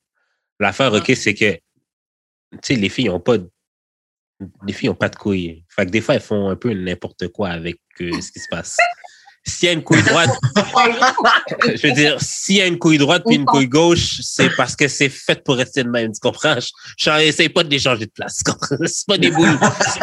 [0.61, 1.53] L'affaire, OK, c'est que.
[1.55, 3.39] Tu sais, les filles ont pas.
[3.39, 3.51] de-
[4.67, 5.65] Les filles ont pas de couilles.
[5.69, 8.49] Fait que des fois, elles font un peu n'importe quoi avec euh, ce qui se
[8.51, 8.77] passe.
[9.47, 10.31] S'il y a une couille droite,
[11.67, 14.75] je veux dire, s'il y a une couille droite puis une couille gauche, c'est parce
[14.75, 16.57] que c'est fait pour rester de même, tu comprends?
[16.99, 18.43] Je, essaye pas de les changer de place.
[18.87, 19.59] C'est pas des boules,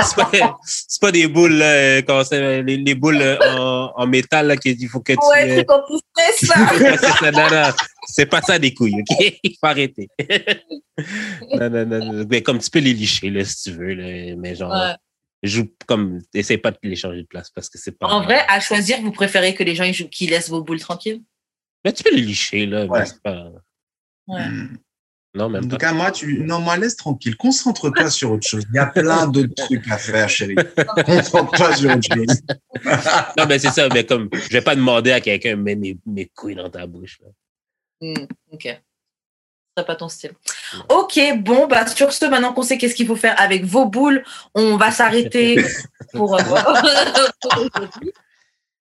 [0.06, 0.58] c'est pas,
[1.02, 4.88] pas des boules, euh, comment c'est, les, les boules euh, en, en métal, là, qu'il
[4.88, 6.98] faut que tu, Ouais, euh, c'est stresses, ça.
[7.02, 7.74] C'est ça, non, non,
[8.08, 9.40] c'est pas ça des couilles, OK?
[9.44, 10.10] Il faut arrêter.
[11.54, 12.26] non, non, non, non.
[12.30, 14.96] Mais comme tu peux les licher, là, si tu veux, là, mais genre, Ouais.
[15.50, 18.08] Joue comme, essaye pas de les changer de place parce que c'est pas.
[18.08, 20.80] En vrai, à choisir, vous préférez que les gens ils jouent- qui laissent vos boules
[20.80, 21.22] tranquilles?
[21.84, 23.06] Mais tu peux les licher, là, mais Ouais.
[23.06, 23.52] c'est pas.
[24.28, 24.46] Ouais.
[24.48, 24.78] Hmm.
[25.34, 25.78] Non, En même tout pas.
[25.78, 26.44] cas, moi, tu.
[26.44, 27.38] Non, moi, laisse tranquille.
[27.38, 28.66] Concentre-toi sur autre chose.
[28.72, 30.56] Il y a plein d'autres trucs à faire, chérie.
[31.06, 32.42] Concentre-toi sur autre chose.
[33.38, 36.26] Non, mais c'est ça, mais comme, je vais pas demander à quelqu'un, mets mes, mes
[36.28, 37.30] couilles dans ta bouche, là.
[38.02, 38.82] Hmm, ok.
[39.78, 40.34] C'est pas ton style.
[40.90, 44.24] Ok, bon, bah sur ce, maintenant qu'on sait qu'est-ce qu'il faut faire avec vos boules,
[44.54, 45.64] on va s'arrêter
[46.14, 46.42] pour, euh.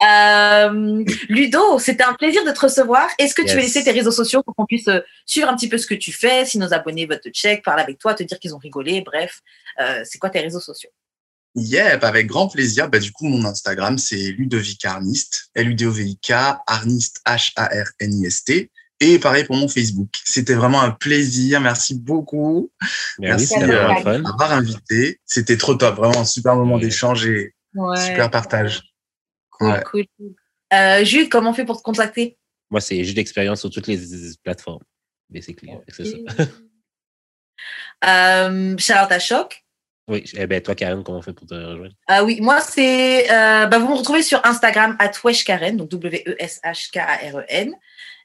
[0.02, 3.08] Euh, Ludo, c'était un plaisir de te recevoir.
[3.18, 5.68] Est-ce que tu veux laisser tes réseaux sociaux pour qu'on puisse euh, suivre un petit
[5.68, 8.22] peu ce que tu fais, si nos abonnés veulent te check, parler avec toi, te
[8.22, 9.40] dire qu'ils ont rigolé, bref,
[9.78, 10.88] euh, c'est quoi tes réseaux sociaux?
[11.54, 12.88] Yep, avec grand plaisir.
[12.88, 15.50] Bah, du coup, mon Instagram, c'est Ludovic Arnist.
[15.54, 16.32] L-U-D-O-V-I-K,
[16.66, 18.70] Arnist, H-A-R-N-I-S-T.
[19.00, 20.10] Et pareil pour mon Facebook.
[20.24, 21.60] C'était vraiment un plaisir.
[21.60, 22.70] Merci beaucoup
[23.18, 25.20] Mais Merci, c'était euh, d'avoir invité.
[25.24, 25.96] C'était trop top.
[25.96, 26.82] Vraiment un super moment Ouais.
[26.82, 27.54] d'échange et
[27.96, 28.82] super partage.
[29.50, 29.82] Cool, Ouais.
[29.90, 30.04] cool.
[30.72, 32.36] Euh, Jude, comment on fait pour te contacter?
[32.70, 33.98] Moi, c'est juste d'expérience sur toutes les
[34.44, 34.82] plateformes.
[35.30, 35.70] Basically.
[35.88, 36.16] C'est ça.
[38.04, 39.64] euh, à Choc.
[40.08, 41.94] Oui, eh ben, toi, Karen, comment on fait pour te rejoindre?
[42.08, 43.30] Ah oui, moi, c'est.
[43.30, 47.74] euh, bah, vous me retrouvez sur Instagram, at Weshkaren, donc W-E-S-H-K-A-R-E-N,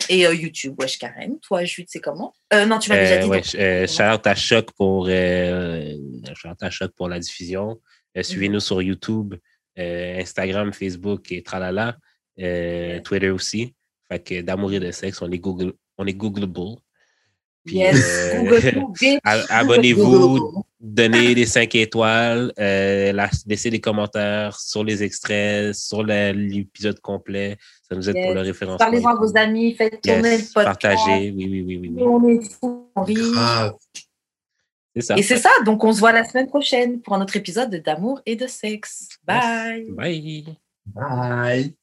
[0.10, 1.40] et euh, YouTube, Weshkaren.
[1.40, 2.34] Toi, Jude, c'est comment?
[2.54, 3.30] Euh, Non, tu m'as déjà Euh, dit.
[3.30, 3.56] ouais, donc.
[3.56, 7.80] euh, shout-out à Choc pour, shout-out à Choc pour la diffusion.
[8.18, 9.36] Euh, Suivez-nous sur YouTube,
[9.78, 11.98] Instagram, Facebook et tralala.
[12.38, 13.74] Twitter aussi.
[14.10, 16.78] Fait que d'amour et de sexe, on est Google, on est Googleable.
[17.66, 18.84] Puis, yes, Google
[19.50, 20.64] abonnez-vous.
[20.86, 27.58] Donnez des 5 étoiles, euh, la- laissez des commentaires sur les extraits, sur l'épisode complet.
[27.90, 28.78] Ça nous aide pour le référencement.
[28.78, 30.82] Parlez-en à vos amis, faites tourner Yes, le podcast.
[30.82, 31.32] partagez.
[31.32, 31.92] Oui, oui, oui, oui.
[31.96, 32.04] oui.
[32.04, 33.14] On est fous, on rit.
[33.16, 33.74] Grave.
[34.96, 35.18] C'est ça.
[35.18, 37.80] Et c'est ça, donc on se voit la semaine prochaine pour un autre épisode de
[37.80, 39.10] d'amour et de sexe.
[39.26, 39.92] Bye.
[39.92, 40.46] Bye.
[40.86, 41.76] Bye.